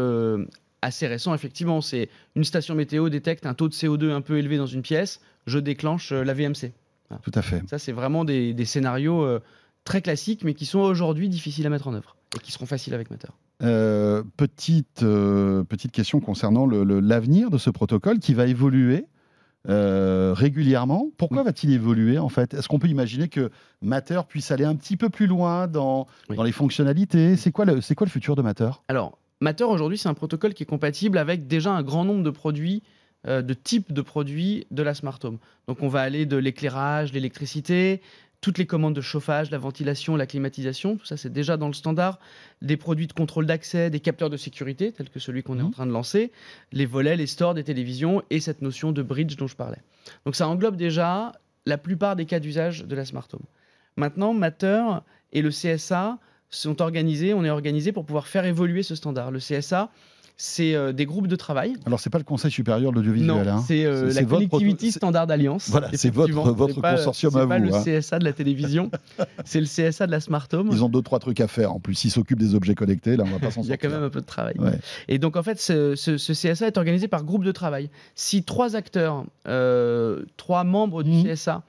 assez 0.83 1.07
récents, 1.07 1.35
effectivement, 1.35 1.81
c'est 1.81 2.09
une 2.37 2.45
station 2.45 2.75
météo 2.75 3.09
détecte 3.09 3.47
un 3.47 3.55
taux 3.55 3.69
de 3.69 3.75
CO2 3.75 4.11
un 4.12 4.21
peu 4.21 4.38
élevé 4.38 4.57
dans 4.59 4.67
une 4.67 4.83
pièce, 4.83 5.21
je 5.47 5.59
déclenche 5.59 6.12
euh, 6.12 6.23
la 6.25 6.35
VMC. 6.35 6.73
Tout 7.23 7.31
à 7.35 7.43
fait. 7.43 7.62
Ça, 7.69 7.79
c'est 7.79 7.93
vraiment 7.93 8.25
des, 8.25 8.53
des 8.53 8.64
scénarios 8.67 9.23
euh, 9.23 9.41
très 9.85 10.03
classiques, 10.03 10.45
mais 10.45 10.53
qui 10.55 10.67
sont 10.67 10.81
aujourd'hui 10.81 11.29
difficiles 11.29 11.67
à 11.67 11.71
mettre 11.71 11.88
en 11.88 11.95
œuvre 11.95 12.17
et 12.37 12.38
qui 12.41 12.53
seront 12.53 12.67
faciles 12.67 12.93
avec 12.95 13.11
Matter. 13.11 13.29
Euh, 13.62 14.23
petite, 14.37 15.03
euh, 15.03 15.64
petite 15.64 15.91
question 15.91 16.21
concernant 16.21 16.67
l'avenir 16.67 17.51
de 17.51 17.59
ce 17.59 17.71
protocole 17.71 18.19
qui 18.21 18.35
va 18.35 18.47
évoluer 18.47 19.07
euh, 19.69 20.33
régulièrement. 20.37 21.09
Pourquoi 21.17 21.43
va-t-il 21.43 21.73
évoluer 21.73 22.19
en 22.19 22.29
fait? 22.29 22.55
Est-ce 22.55 22.69
qu'on 22.69 22.79
peut 22.79 22.88
imaginer 22.88 23.29
que 23.29 23.51
Matter 23.83 24.21
puisse 24.29 24.51
aller 24.51 24.64
un 24.64 24.77
petit 24.77 24.97
peu 24.97 25.09
plus 25.09 25.27
loin 25.27 25.67
dans, 25.67 26.07
Oui. 26.31 26.37
dans 26.37 26.43
les 26.43 26.53
fonctionnalités? 26.53 27.37
C'est 27.37 27.51
quoi, 27.53 27.64
le- 27.64 27.81
quoi 27.95 28.05
le 28.07 28.11
futur 28.11 28.37
de 28.37 28.43
Matter? 28.43 28.71
Alors, 28.88 29.19
Matter 29.40 29.64
aujourd'hui, 29.64 29.98
c'est 29.98 30.09
un 30.09 30.14
protocole 30.14 30.55
qui 30.55 30.64
est 30.64 30.66
compatible 30.66 31.18
avec 31.18 31.46
déjà 31.46 31.70
un 31.72 31.83
grand 31.83 32.05
nombre 32.05 32.24
de 32.24 32.31
produits, 32.31 32.83
euh, 33.27 33.42
de 33.42 33.55
types 33.55 33.92
de 33.92 34.03
produits 34.03 34.66
de 34.70 34.83
la 34.83 34.94
smart 34.94 35.18
home. 35.22 35.38
Donc, 35.68 35.83
on 35.83 35.88
va 35.88 36.01
aller 36.01 36.27
de 36.27 36.37
l'éclairage, 36.37 37.12
l'électricité, 37.12 38.01
toutes 38.40 38.59
les 38.59 38.66
commandes 38.66 38.94
de 38.94 39.01
chauffage, 39.01 39.51
la 39.51 39.59
ventilation, 39.59 40.14
la 40.16 40.27
climatisation, 40.27 40.96
tout 40.96 41.05
ça 41.07 41.16
c'est 41.16 41.33
déjà 41.33 41.57
dans 41.57 41.66
le 41.66 41.72
standard. 41.72 42.18
Des 42.62 42.77
produits 42.77 43.07
de 43.09 43.12
contrôle 43.12 43.46
d'accès, 43.46 43.90
des 43.90 43.98
capteurs 44.01 44.31
de 44.31 44.37
sécurité, 44.37 44.92
tels 44.92 45.11
que 45.11 45.18
celui 45.18 45.42
qu'on 45.42 45.59
est 45.59 45.62
Mhm. 45.62 45.66
en 45.66 45.70
train 45.70 45.87
de 45.87 45.92
lancer, 45.92 46.31
les 46.72 46.87
volets, 46.87 47.16
les 47.16 47.27
stores 47.27 47.55
des 47.55 47.64
télévisions 47.64 48.22
et 48.31 48.38
cette 48.40 48.62
notion 48.62 48.92
de 48.92 49.03
bridge 49.03 49.37
dont 49.37 49.48
je 49.48 49.57
parlais. 49.57 49.83
Donc, 50.24 50.37
ça 50.37 50.48
englobe 50.48 50.77
déjà 50.77 51.33
la 51.66 51.79
plupart 51.79 52.16
des 52.16 52.27
cas 52.27 52.40
d'usage 52.40 52.85
de 52.85 52.94
la 52.96 53.05
smart 53.05 53.27
home. 53.33 53.42
Maintenant, 53.96 54.33
Matter 54.35 54.85
et 55.33 55.42
le 55.42 55.51
CSA 55.51 56.18
sont 56.50 56.80
organisés, 56.82 57.34
on 57.34 57.44
est 57.44 57.50
organisé 57.50 57.92
pour 57.92 58.04
pouvoir 58.04 58.26
faire 58.26 58.44
évoluer 58.44 58.82
ce 58.82 58.94
standard. 58.94 59.30
Le 59.30 59.38
CSA, 59.38 59.90
c'est 60.40 60.76
euh, 60.76 60.92
des 60.92 61.04
groupes 61.04 61.26
de 61.26 61.34
travail. 61.34 61.74
Alors 61.84 61.98
c'est 61.98 62.11
pas 62.11 62.18
le 62.18 62.24
Conseil 62.24 62.50
supérieur 62.52 62.92
de 62.92 62.96
l'audiovisuel. 62.96 63.26
Non, 63.26 63.40
hein. 63.46 63.64
c'est 63.66 63.84
euh, 63.84 64.12
la 64.12 64.22
votre 64.22 64.48
Connectivity 64.48 64.92
Standard 64.92 65.28
Alliance. 65.28 65.68
Voilà, 65.68 65.90
c'est 65.94 66.11
votre- 66.14 66.80
pas- 66.80 66.94
consortium 66.94 67.32
c'est 67.32 67.38
à 67.40 67.46
pas 67.48 67.58
vous, 67.58 67.64
le 67.64 67.74
hein. 67.74 67.82
CSA 68.00 68.20
de 68.20 68.24
la 68.24 68.32
télévision, 68.32 68.88
c'est 69.44 69.61
le 69.61 69.66
CSA 69.66 70.06
de 70.06 70.12
la 70.12 70.20
Smart 70.20 70.46
Home. 70.52 70.68
Ils 70.70 70.84
ont 70.84 70.88
deux 70.88 71.02
trois 71.02 71.18
trucs 71.18 71.40
à 71.40 71.48
faire. 71.48 71.72
En 71.72 71.80
plus, 71.80 72.04
ils 72.04 72.11
s'occupent 72.11 72.38
des 72.38 72.54
objets 72.54 72.76
connectés. 72.76 73.16
Là, 73.16 73.24
on 73.26 73.30
va 73.30 73.40
pas 73.40 73.50
s'en 73.50 73.62
Il 73.62 73.68
y 73.68 73.72
a 73.72 73.76
quand 73.76 73.90
même 73.90 74.04
un 74.04 74.11
peu 74.11 74.20
de 74.20 74.26
travail. 74.26 74.54
Ouais. 74.61 74.78
Et 75.08 75.18
donc, 75.18 75.37
en 75.37 75.42
fait, 75.42 75.61
ce, 75.61 75.96
ce- 75.96 76.16
ce 76.18 76.32
CSA 76.32 76.68
est 76.68 76.78
organisé 76.78 77.08
par 77.08 77.24
groupe 77.24 77.42
de 77.44 77.52
travail. 77.52 77.90
Si 78.14 78.44
trois 78.44 78.76
acteurs, 78.76 79.24
euh, 79.48 80.22
trois 80.37 80.62
membres 80.62 81.02
du 81.02 81.11
Mhm. 81.11 81.24
CSA, 81.34 81.64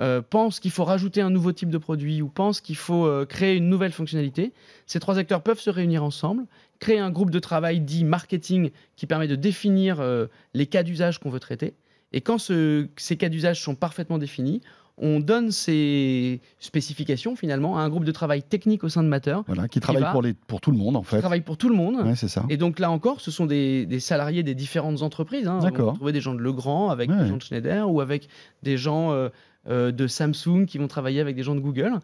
euh, 0.00 0.20
pensent 0.22 0.60
qu'il 0.60 0.70
faut 0.70 0.84
rajouter 0.84 1.20
un 1.20 1.30
nouveau 1.30 1.52
type 1.52 1.70
de 1.70 1.78
produit 1.78 2.20
ou 2.22 2.28
pensent 2.28 2.60
qu'il 2.60 2.76
faut 2.76 3.06
euh, 3.06 3.24
créer 3.24 3.56
une 3.56 3.68
nouvelle 3.68 3.92
fonctionnalité, 3.92 4.52
ces 4.86 5.00
trois 5.00 5.18
acteurs 5.18 5.42
peuvent 5.42 5.60
se 5.60 5.70
réunir 5.70 6.04
ensemble, 6.04 6.44
créer 6.80 6.98
un 6.98 7.10
groupe 7.10 7.30
de 7.30 7.38
travail 7.38 7.80
dit 7.80 8.04
marketing 8.04 8.70
qui 8.96 9.06
permet 9.06 9.28
de 9.28 9.36
définir 9.36 10.00
euh, 10.00 10.26
les 10.54 10.66
cas 10.66 10.82
d'usage 10.82 11.18
qu'on 11.18 11.30
veut 11.30 11.40
traiter. 11.40 11.74
Et 12.12 12.20
quand 12.20 12.38
ce- 12.38 12.88
ces 12.96 13.16
cas 13.16 13.28
d'usage 13.30 13.62
sont 13.62 13.74
parfaitement 13.74 14.18
définis, 14.18 14.60
on 14.98 15.20
donne 15.20 15.50
ces 15.50 16.40
spécifications 16.58 17.36
finalement 17.36 17.78
à 17.78 17.82
un 17.82 17.88
groupe 17.90 18.04
de 18.04 18.12
travail 18.12 18.42
technique 18.42 18.82
au 18.84 18.88
sein 18.88 19.02
de 19.02 19.08
Matter 19.08 19.36
Voilà, 19.46 19.68
qui 19.68 19.78
travaille 19.80 20.02
va- 20.02 20.10
pour, 20.12 20.22
les, 20.22 20.32
pour 20.32 20.60
tout 20.62 20.70
le 20.70 20.78
monde 20.78 20.96
en 20.96 21.02
qui 21.02 21.08
fait. 21.08 21.18
travaille 21.18 21.42
pour 21.42 21.56
tout 21.58 21.68
le 21.68 21.74
monde. 21.74 21.96
Ouais, 21.96 22.16
c'est 22.16 22.28
ça. 22.28 22.44
Et 22.48 22.56
donc 22.56 22.78
là 22.78 22.90
encore, 22.90 23.20
ce 23.20 23.30
sont 23.30 23.44
des, 23.46 23.84
des 23.86 24.00
salariés 24.00 24.42
des 24.42 24.54
différentes 24.54 25.02
entreprises. 25.02 25.48
Hein. 25.48 25.58
D'accord. 25.60 25.88
On 25.88 25.90
va 25.92 25.96
trouver 25.96 26.12
des 26.12 26.20
gens 26.22 26.34
de 26.34 26.40
Legrand 26.40 26.88
avec 26.90 27.10
Ouais. 27.10 27.18
des 27.18 27.26
gens 27.28 27.36
de 27.36 27.42
Schneider 27.42 27.90
ou 27.90 28.00
avec 28.00 28.28
des 28.62 28.78
gens 28.78 29.12
euh, 29.12 29.28
de 29.68 30.06
Samsung 30.06 30.66
qui 30.66 30.78
vont 30.78 30.88
travailler 30.88 31.20
avec 31.20 31.36
des 31.36 31.42
gens 31.42 31.54
de 31.54 31.60
Google. 31.60 31.94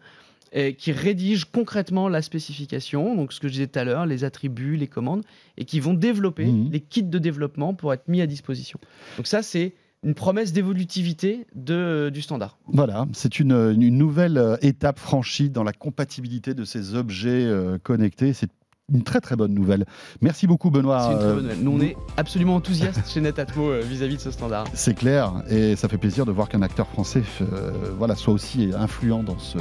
et 0.55 0.75
qui 0.75 0.91
rédigent 0.91 1.45
concrètement 1.51 2.07
la 2.09 2.21
spécification, 2.21 3.15
donc 3.15 3.33
ce 3.33 3.39
que 3.39 3.47
je 3.47 3.53
disais 3.53 3.65
tout 3.65 3.79
à 3.79 3.83
l'heure, 3.85 4.05
les 4.05 4.23
attributs, 4.23 4.75
les 4.77 4.85
commandes, 4.87 5.23
et 5.57 5.65
qui 5.65 5.79
vont 5.79 5.95
développer 5.95 6.45
Mhm. 6.45 6.69
les 6.71 6.79
kits 6.79 7.01
de 7.01 7.17
développement 7.17 7.73
pour 7.73 7.91
être 7.91 8.07
mis 8.07 8.21
à 8.21 8.27
disposition. 8.27 8.79
Donc 9.17 9.25
ça, 9.25 9.41
c'est 9.41 9.73
une 10.03 10.13
promesse 10.13 10.53
d'évolutivité 10.53 11.47
du 11.55 12.21
standard. 12.21 12.59
Voilà, 12.67 13.07
c'est 13.13 13.39
une, 13.39 13.53
une 13.53 13.97
nouvelle 13.97 14.37
euh, 14.37 14.55
étape 14.61 14.99
franchie 14.99 15.49
dans 15.49 15.63
la 15.63 15.73
compatibilité 15.73 16.53
de 16.53 16.65
ces 16.65 16.93
objets 16.93 17.45
euh, 17.45 17.79
connectés. 17.81 18.33
C'est 18.33 18.51
une 18.93 19.03
très 19.03 19.19
très 19.21 19.35
bonne 19.35 19.53
nouvelle. 19.53 19.85
Merci 20.21 20.47
beaucoup 20.47 20.69
Benoît. 20.69 21.01
C'est 21.01 21.11
une 21.13 21.17
très 21.19 21.27
Euh, 21.27 21.33
bonne 21.35 21.43
nouvelle. 21.43 21.63
Nous, 21.63 21.71
on 21.71 21.81
est 21.81 21.95
absolument 22.17 22.55
enthousiastes 22.55 23.01
chez 23.09 23.21
Netatmo 23.21 23.69
euh, 23.71 23.81
vis-à-vis 23.81 24.17
de 24.17 24.21
ce 24.21 24.31
standard. 24.31 24.65
C'est 24.73 24.93
clair, 24.93 25.33
et 25.49 25.75
ça 25.75 25.87
fait 25.87 25.97
plaisir 25.97 26.25
de 26.25 26.31
voir 26.31 26.47
qu'un 26.49 26.61
acteur 26.61 26.87
français 26.87 27.23
euh, 27.41 27.71
voilà, 27.97 28.15
soit 28.15 28.33
aussi 28.33 28.71
influent 28.77 29.23
dans 29.23 29.39
ce, 29.39 29.57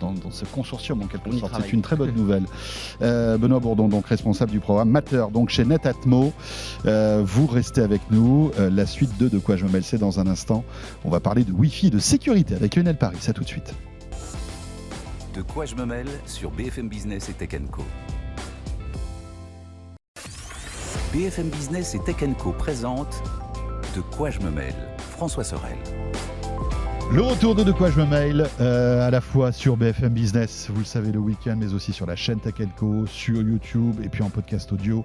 dans, 0.00 0.12
dans 0.12 0.30
ce 0.30 0.44
consortium 0.46 1.02
en 1.02 1.06
quelque 1.06 1.30
sorte. 1.32 1.52
C'est 1.62 1.72
une 1.72 1.82
très 1.82 1.96
bonne 1.96 2.12
nouvelle. 2.16 2.44
Euh, 3.02 3.36
Benoît 3.38 3.60
Bourdon, 3.60 3.88
donc 3.88 4.06
responsable 4.06 4.50
du 4.50 4.60
programme 4.60 4.88
Matter, 4.90 5.24
donc 5.32 5.50
chez 5.50 5.64
Netatmo. 5.64 6.32
Euh, 6.86 7.22
vous 7.24 7.46
restez 7.46 7.82
avec 7.82 8.00
nous. 8.10 8.50
Euh, 8.58 8.70
la 8.70 8.86
suite 8.86 9.16
de 9.18 9.28
De 9.28 9.38
quoi 9.38 9.56
je 9.56 9.64
me 9.64 9.70
mêle, 9.70 9.84
c'est 9.84 9.98
dans 9.98 10.20
un 10.20 10.26
instant. 10.26 10.64
On 11.04 11.10
va 11.10 11.20
parler 11.20 11.44
de 11.44 11.52
Wi-Fi 11.52 11.88
et 11.88 11.90
de 11.90 11.98
sécurité 11.98 12.54
avec 12.54 12.76
Lionel 12.76 12.96
Paris. 12.96 13.18
À 13.28 13.32
tout 13.32 13.42
de 13.42 13.48
suite. 13.48 13.74
De 15.34 15.42
quoi 15.42 15.66
je 15.66 15.74
me 15.74 15.84
mêle 15.84 16.06
sur 16.26 16.50
BFM 16.52 16.88
Business 16.88 17.28
et 17.28 17.32
Tech 17.32 17.50
Co. 17.72 17.82
BFM 21.14 21.48
Business 21.48 21.94
et 21.94 22.00
Tech 22.00 22.16
Co 22.38 22.50
présente 22.50 23.22
De 23.94 24.00
quoi 24.00 24.30
je 24.30 24.40
me 24.40 24.50
mêle 24.50 24.74
François 24.98 25.44
Sorel. 25.44 25.76
Le 27.12 27.22
retour 27.22 27.54
de 27.54 27.62
De 27.62 27.70
quoi 27.70 27.88
je 27.92 28.00
me 28.00 28.04
mail, 28.04 28.44
euh, 28.60 29.06
à 29.06 29.12
la 29.12 29.20
fois 29.20 29.52
sur 29.52 29.76
BFM 29.76 30.12
Business, 30.12 30.66
vous 30.70 30.80
le 30.80 30.84
savez, 30.84 31.12
le 31.12 31.20
week-end, 31.20 31.54
mais 31.56 31.72
aussi 31.72 31.92
sur 31.92 32.04
la 32.04 32.16
chaîne 32.16 32.40
Tech 32.40 32.54
Co, 32.76 33.06
sur 33.06 33.36
YouTube 33.36 34.00
et 34.02 34.08
puis 34.08 34.24
en 34.24 34.28
podcast 34.28 34.72
audio, 34.72 35.04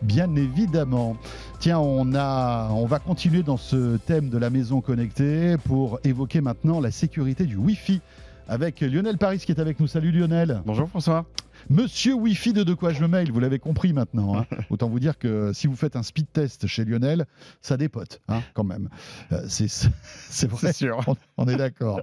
bien 0.00 0.32
évidemment. 0.36 1.16
Tiens, 1.58 1.80
on, 1.80 2.14
a, 2.14 2.68
on 2.70 2.86
va 2.86 3.00
continuer 3.00 3.42
dans 3.42 3.56
ce 3.56 3.96
thème 3.96 4.28
de 4.28 4.38
la 4.38 4.50
maison 4.50 4.80
connectée 4.80 5.56
pour 5.64 5.98
évoquer 6.04 6.40
maintenant 6.40 6.78
la 6.78 6.92
sécurité 6.92 7.46
du 7.46 7.56
Wi-Fi 7.56 8.00
avec 8.46 8.80
Lionel 8.80 9.18
Paris 9.18 9.38
qui 9.38 9.50
est 9.50 9.60
avec 9.60 9.80
nous. 9.80 9.88
Salut 9.88 10.12
Lionel. 10.12 10.62
Bonjour 10.64 10.88
François. 10.88 11.26
Monsieur 11.70 12.14
Wi-Fi 12.14 12.52
de 12.52 12.62
De 12.64 12.74
quoi 12.74 12.92
je 12.92 13.02
me 13.02 13.08
mail, 13.08 13.30
vous 13.30 13.40
l'avez 13.40 13.58
compris 13.58 13.92
maintenant. 13.92 14.38
hein. 14.38 14.46
Autant 14.70 14.88
vous 14.88 15.00
dire 15.00 15.18
que 15.18 15.52
si 15.52 15.66
vous 15.66 15.76
faites 15.76 15.96
un 15.96 16.02
speed 16.02 16.26
test 16.32 16.66
chez 16.66 16.84
Lionel, 16.84 17.26
ça 17.60 17.76
dépote 17.76 18.20
hein, 18.28 18.42
quand 18.54 18.64
même. 18.64 18.88
Euh, 19.32 19.42
c'est 19.48 20.48
vrai. 20.48 20.58
C'est 20.60 20.72
sûr. 20.72 21.00
On, 21.06 21.14
on 21.36 21.48
est 21.48 21.56
d'accord. 21.56 22.00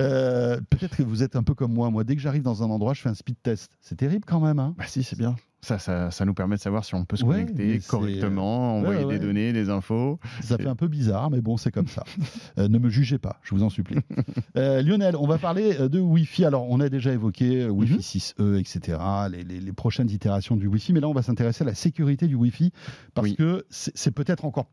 Euh, 0.00 0.60
Peut-être 0.70 0.96
que 0.96 1.02
vous 1.02 1.22
êtes 1.22 1.36
un 1.36 1.42
peu 1.42 1.54
comme 1.54 1.72
moi. 1.72 1.90
Moi, 1.90 2.04
dès 2.04 2.16
que 2.16 2.22
j'arrive 2.22 2.42
dans 2.42 2.62
un 2.62 2.70
endroit, 2.70 2.94
je 2.94 3.00
fais 3.02 3.08
un 3.08 3.14
speed 3.14 3.36
test. 3.42 3.70
C'est 3.80 3.96
terrible 3.96 4.24
quand 4.26 4.40
même. 4.40 4.58
Hein 4.58 4.74
Bah 4.76 4.84
si, 4.88 5.02
c'est 5.04 5.16
bien. 5.18 5.36
Ça, 5.64 5.78
ça, 5.78 6.10
ça 6.10 6.24
nous 6.24 6.34
permet 6.34 6.56
de 6.56 6.60
savoir 6.60 6.84
si 6.84 6.96
on 6.96 7.04
peut 7.04 7.16
se 7.16 7.24
Ouais, 7.24 7.44
connecter 7.44 7.78
correctement, 7.86 8.78
envoyer 8.78 8.98
ouais, 9.00 9.04
ouais. 9.04 9.18
des 9.20 9.24
données, 9.24 9.52
des 9.52 9.70
infos. 9.70 10.18
ça 10.42 10.58
fait 10.58 10.66
un 10.66 10.74
peu 10.74 10.88
bizarre, 10.88 11.30
mais 11.30 11.40
bon, 11.40 11.56
c'est 11.56 11.70
comme 11.70 11.86
ça. 11.86 12.02
Euh, 12.58 12.68
ne 12.68 12.78
me 12.78 12.90
jugez 12.90 13.18
pas, 13.18 13.38
je 13.42 13.54
vous 13.54 13.62
en 13.62 13.70
supplie. 13.70 13.98
Euh, 14.56 14.82
Lionel, 14.82 15.16
on 15.16 15.26
va 15.26 15.38
parler 15.38 15.76
euh, 15.80 15.88
de 15.88 15.98
Wi-Fi. 16.00 16.44
Alors, 16.44 16.66
on 16.68 16.80
a 16.80 16.88
déjà 16.88 17.12
évoqué 17.12 17.62
euh, 17.62 17.68
Wi-Fi 17.70 17.94
Mhm. 17.94 18.00
6E, 18.00 18.58
etc., 18.58 18.98
les, 19.30 19.44
les- 19.44 19.60
les 19.60 19.72
prochaines 19.72 20.10
itérations 20.10 20.56
du 20.56 20.66
Wi-Fi, 20.66 20.92
mais 20.92 21.00
là, 21.00 21.08
on 21.08 21.14
va 21.14 21.22
s'intéresser 21.22 21.62
à 21.62 21.66
la 21.66 21.74
sécurité 21.74 22.26
du 22.26 22.34
Wi-Fi 22.34 22.72
parce 23.14 23.28
Oui. 23.28 23.36
que 23.36 23.64
c'est 23.70 23.92
c'est 23.96 24.10
peut-être 24.10 24.44
encore 24.44 24.66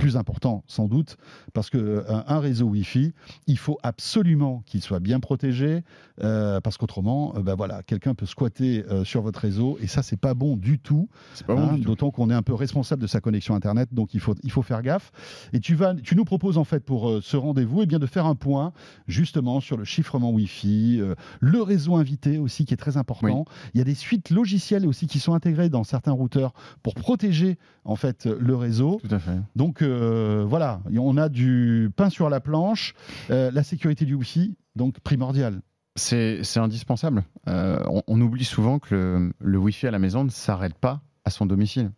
plus 0.00 0.16
important, 0.16 0.64
sans 0.66 0.88
doute, 0.88 1.16
parce 1.52 1.70
que 1.70 1.78
euh, 1.78 2.02
un, 2.08 2.24
un 2.26 2.40
réseau 2.40 2.66
Wi-Fi, 2.66 3.12
il 3.46 3.58
faut 3.58 3.78
absolument 3.82 4.62
qu'il 4.66 4.82
soit 4.82 5.00
bien 5.00 5.20
protégé, 5.20 5.82
euh, 6.22 6.60
parce 6.60 6.76
qu'autrement, 6.76 7.34
euh, 7.36 7.42
bah 7.42 7.54
voilà, 7.54 7.82
quelqu'un 7.82 8.14
peut 8.14 8.26
squatter 8.26 8.84
euh, 8.90 9.04
sur 9.04 9.22
votre 9.22 9.40
réseau, 9.40 9.78
et 9.80 9.86
ça, 9.86 10.02
c'est 10.02 10.18
pas 10.18 10.34
bon 10.34 10.56
du 10.56 10.78
tout. 10.78 11.08
C'est 11.34 11.46
pas 11.46 11.54
bon 11.54 11.60
Hein, 11.60 11.74
du 11.74 11.82
tout. 11.82 11.88
D'autant 11.88 12.10
qu'on 12.10 12.30
est 12.30 12.34
un 12.34 12.42
peu 12.42 12.54
responsable 12.54 13.02
de 13.02 13.06
sa 13.06 13.20
connexion 13.20 13.54
Internet, 13.54 13.88
donc 13.92 14.14
il 14.14 14.20
faut, 14.20 14.34
il 14.42 14.50
faut 14.50 14.62
faire 14.62 14.82
gaffe. 14.82 15.12
Et 15.52 15.60
tu, 15.60 15.74
vas, 15.74 15.94
tu 15.94 16.16
nous 16.16 16.24
proposes 16.24 16.56
en 16.56 16.64
fait 16.64 16.80
pour 16.80 17.20
ce 17.22 17.36
rendez-vous 17.36 17.82
eh 17.82 17.86
bien, 17.86 17.98
de 17.98 18.06
faire 18.06 18.26
un 18.26 18.34
point 18.34 18.72
justement 19.06 19.60
sur 19.60 19.76
le 19.76 19.84
chiffrement 19.84 20.30
Wi-Fi, 20.30 21.02
le 21.40 21.62
réseau 21.62 21.96
invité 21.96 22.38
aussi 22.38 22.64
qui 22.64 22.74
est 22.74 22.78
très 22.78 22.96
important. 22.96 23.44
Il 23.74 23.78
y 23.78 23.80
a 23.80 23.84
des 23.84 23.94
suites 23.94 24.30
logicielles 24.30 24.86
aussi 24.86 25.06
qui 25.06 25.18
sont 25.18 25.34
intégrées 25.34 25.68
dans 25.68 25.84
certains 25.84 26.12
routeurs 26.12 26.52
pour 26.82 26.94
protéger 26.94 27.58
en 27.84 27.96
fait 27.96 28.26
le 28.26 28.56
réseau. 28.56 29.00
Tout 29.06 29.14
à 29.14 29.18
fait. 29.18 29.38
Donc 29.56 29.82
euh, 29.90 30.44
voilà, 30.46 30.80
on 30.96 31.16
a 31.16 31.28
du 31.28 31.90
pain 31.96 32.10
sur 32.10 32.30
la 32.30 32.40
planche, 32.40 32.94
Euh, 33.30 33.50
la 33.52 33.62
sécurité 33.62 34.04
du 34.04 34.14
Wi-Fi, 34.14 34.56
donc 34.76 35.00
primordial. 35.00 35.60
C'est 35.96 36.42
c'est 36.44 36.60
indispensable. 36.60 37.24
Euh, 37.48 37.82
on, 37.88 38.02
on 38.06 38.20
oublie 38.20 38.44
souvent 38.44 38.78
que 38.78 38.94
le, 38.94 39.32
le 39.40 39.58
Wi-Fi 39.58 39.88
à 39.88 39.90
la 39.90 39.98
maison 39.98 40.24
ne 40.24 40.30
s'arrête 40.30 40.78
pas 40.78 41.00
à 41.24 41.30
son 41.30 41.46
domicile. 41.46 41.90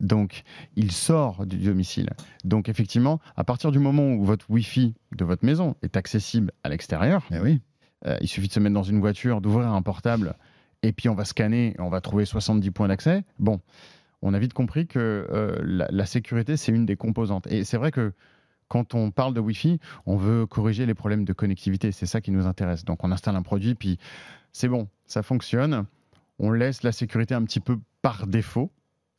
Donc, 0.00 0.42
il 0.76 0.90
sort 0.90 1.46
du 1.46 1.56
domicile. 1.58 2.10
Donc, 2.42 2.68
effectivement, 2.68 3.20
à 3.36 3.44
partir 3.44 3.70
du 3.70 3.78
moment 3.78 4.12
où 4.12 4.24
votre 4.24 4.50
Wi-Fi 4.50 4.94
de 5.16 5.24
votre 5.24 5.44
maison 5.46 5.76
est 5.82 5.96
accessible 5.96 6.50
à 6.64 6.68
l'extérieur, 6.68 7.22
Eh 7.30 7.38
oui. 7.38 7.60
Euh, 8.06 8.18
il 8.20 8.28
suffit 8.28 8.48
de 8.48 8.52
se 8.52 8.60
mettre 8.60 8.74
dans 8.74 8.82
une 8.82 9.00
voiture, 9.00 9.40
d'ouvrir 9.40 9.68
un 9.68 9.80
portable, 9.80 10.34
et 10.82 10.92
puis 10.92 11.08
on 11.08 11.14
va 11.14 11.24
scanner, 11.24 11.74
et 11.78 11.80
on 11.80 11.88
va 11.88 12.00
trouver 12.02 12.26
70 12.26 12.70
points 12.72 12.88
d'accès. 12.88 13.24
Bon, 13.38 13.60
on 14.24 14.32
a 14.32 14.38
vite 14.38 14.54
compris 14.54 14.86
que 14.86 15.26
euh, 15.30 15.58
la, 15.62 15.86
la 15.90 16.06
sécurité, 16.06 16.56
c'est 16.56 16.72
une 16.72 16.86
des 16.86 16.96
composantes. 16.96 17.46
Et 17.46 17.62
c'est 17.62 17.76
vrai 17.76 17.92
que 17.92 18.12
quand 18.68 18.94
on 18.94 19.10
parle 19.10 19.34
de 19.34 19.40
Wi-Fi, 19.40 19.78
on 20.06 20.16
veut 20.16 20.46
corriger 20.46 20.86
les 20.86 20.94
problèmes 20.94 21.26
de 21.26 21.32
connectivité. 21.34 21.92
C'est 21.92 22.06
ça 22.06 22.22
qui 22.22 22.30
nous 22.30 22.46
intéresse. 22.46 22.86
Donc 22.86 23.04
on 23.04 23.12
installe 23.12 23.36
un 23.36 23.42
produit, 23.42 23.74
puis 23.74 23.98
c'est 24.52 24.68
bon, 24.68 24.88
ça 25.06 25.22
fonctionne. 25.22 25.84
On 26.38 26.50
laisse 26.50 26.82
la 26.82 26.90
sécurité 26.90 27.34
un 27.34 27.44
petit 27.44 27.60
peu 27.60 27.78
par 28.00 28.26
défaut. 28.26 28.70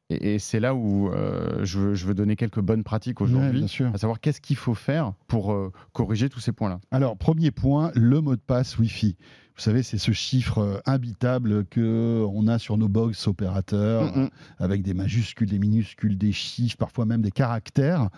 Et, 0.09 0.35
et 0.35 0.39
c'est 0.39 0.59
là 0.59 0.75
où 0.75 1.09
euh, 1.09 1.63
je, 1.63 1.79
veux, 1.79 1.95
je 1.95 2.05
veux 2.05 2.13
donner 2.13 2.35
quelques 2.35 2.59
bonnes 2.59 2.83
pratiques 2.83 3.21
Ouais, 3.21 3.27
aujourd'hui, 3.27 3.67
sûr. 3.67 3.89
à 3.93 3.97
savoir 3.97 4.19
qu'est-ce 4.19 4.41
qu'il 4.41 4.55
faut 4.55 4.75
faire 4.75 5.13
pour 5.27 5.51
euh, 5.51 5.71
corriger 5.93 6.29
tous 6.29 6.39
ces 6.39 6.51
points-là. 6.51 6.79
Alors, 6.91 7.17
premier 7.17 7.51
point, 7.51 7.91
le 7.95 8.21
mot 8.21 8.35
de 8.35 8.41
passe 8.41 8.77
Wi-Fi. 8.77 9.15
Vous 9.55 9.61
savez, 9.61 9.83
c'est 9.83 9.97
ce 9.97 10.11
chiffre 10.11 10.57
euh, 10.59 10.77
imbitable 10.85 11.65
que 11.65 12.23
on 12.29 12.47
a 12.47 12.59
sur 12.59 12.77
nos 12.77 12.89
box 12.89 13.25
opérateurs, 13.27 14.15
Mm, 14.15 14.23
mm. 14.25 14.29
avec 14.59 14.83
des 14.83 14.93
majuscules, 14.93 15.49
des 15.49 15.59
minuscules, 15.59 16.17
des 16.17 16.33
chiffres, 16.33 16.77
parfois 16.77 17.05
même 17.05 17.21
des 17.21 17.31
caractères. 17.31 18.09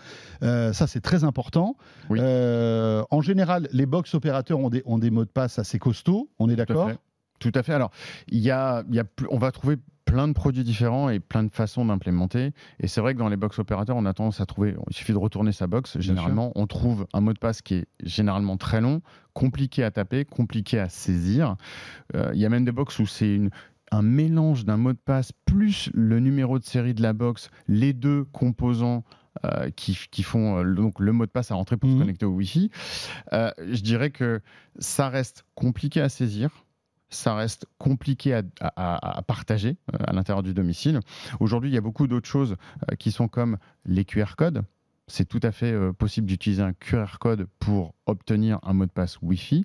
Euh, 0.42 0.72
ça, 0.72 0.86
c'est 0.88 1.00
très 1.00 1.24
important. 1.24 1.76
Oui. 2.10 2.18
En 2.20 3.20
général, 3.22 3.68
les 3.72 3.86
box 3.86 4.14
opérateurs 4.14 4.58
ont 4.58 4.68
des, 4.68 4.82
ont 4.84 4.98
des 4.98 5.10
mots 5.10 5.24
de 5.24 5.30
passe 5.30 5.58
assez 5.58 5.78
costauds. 5.78 6.28
On 6.38 6.50
est 6.50 6.56
d'accord? 6.56 6.90
Tout 7.38 7.52
à 7.54 7.62
fait. 7.62 7.72
Alors, 7.72 7.92
il 8.26 8.40
y 8.40 8.50
a, 8.50 8.82
y 8.90 9.00
on 9.30 9.38
va 9.38 9.52
trouver 9.52 9.76
plein 10.10 10.26
de 10.28 10.32
produits 10.32 10.64
différents 10.64 11.08
et 11.10 11.20
plein 11.20 11.44
de 11.44 11.50
façons 11.52 11.84
d'implémenter. 11.84 12.52
Et 12.80 12.86
c'est 12.88 13.00
vrai 13.00 13.14
que 13.14 13.18
dans 13.18 13.28
les 13.28 13.36
box 13.36 13.58
opérateurs, 13.58 13.96
on 13.96 14.06
a 14.06 14.14
tendance 14.14 14.40
à 14.40 14.46
trouver, 14.46 14.74
il 14.90 14.96
suffit 14.96 15.12
de 15.12 15.18
retourner 15.18 15.52
sa 15.52 15.66
box, 15.66 15.98
généralement, 16.00 16.52
on 16.54 16.66
trouve 16.66 17.06
un 17.12 17.20
mot 17.20 17.32
de 17.32 17.38
passe 17.38 17.60
qui 17.62 17.74
est 17.74 17.86
généralement 18.02 18.56
très 18.56 18.80
long, 18.80 19.02
compliqué 19.34 19.84
à 19.84 19.90
taper, 19.90 20.24
compliqué 20.24 20.78
à 20.78 20.88
saisir. 20.88 21.56
Euh, 22.14 22.30
il 22.34 22.40
y 22.40 22.46
a 22.46 22.48
même 22.48 22.64
des 22.64 22.72
box 22.72 22.98
où 22.98 23.06
c'est 23.06 23.34
une 23.34 23.50
un 23.90 24.02
mélange 24.02 24.66
d'un 24.66 24.76
mot 24.76 24.92
de 24.92 24.98
passe 25.02 25.32
plus 25.46 25.88
le 25.94 26.20
numéro 26.20 26.58
de 26.58 26.64
série 26.64 26.92
de 26.92 27.00
la 27.00 27.14
box, 27.14 27.48
les 27.68 27.94
deux 27.94 28.24
composants 28.32 29.02
euh, 29.46 29.70
qui, 29.70 29.96
qui 30.10 30.22
font 30.22 30.58
euh, 30.58 30.62
le- 30.62 30.74
donc 30.74 31.00
le 31.00 31.10
mot 31.12 31.24
de 31.24 31.30
passe 31.30 31.50
à 31.50 31.54
rentrer 31.54 31.78
pour 31.78 31.88
se 31.88 31.94
connecter 32.00 32.26
au 32.26 32.32
Wi-Fi. 32.32 32.70
Euh, 33.32 33.50
je 33.58 33.80
dirais 33.80 34.10
que 34.10 34.40
ça 34.78 35.08
reste 35.08 35.46
compliqué 35.54 36.02
à 36.02 36.10
saisir. 36.10 36.50
Ça 37.10 37.34
reste 37.34 37.66
compliqué 37.78 38.40
à, 38.60 39.22
partager 39.26 39.76
euh, 39.94 39.98
à 40.06 40.12
l'intérieur 40.12 40.42
du 40.42 40.52
domicile. 40.52 41.00
Aujourd'hui, 41.40 41.70
il 41.70 41.74
y 41.74 41.78
a 41.78 41.82
beaucoup 41.82 42.06
d'autres 42.06 42.28
choses 42.28 42.56
euh, 42.90 42.96
qui 42.96 43.12
sont 43.12 43.28
comme 43.28 43.56
les 43.86 44.04
QR 44.04 44.36
codes. 44.36 44.62
C'est 45.08 45.26
tout 45.26 45.40
à 45.42 45.52
fait 45.52 45.72
euh, 45.72 45.92
possible 45.92 46.26
d'utiliser 46.26 46.62
un 46.62 46.72
QR 46.72 47.18
code 47.18 47.46
pour 47.58 47.94
obtenir 48.06 48.58
un 48.62 48.72
mot 48.72 48.86
de 48.86 48.90
passe 48.90 49.18
Wi-Fi 49.20 49.64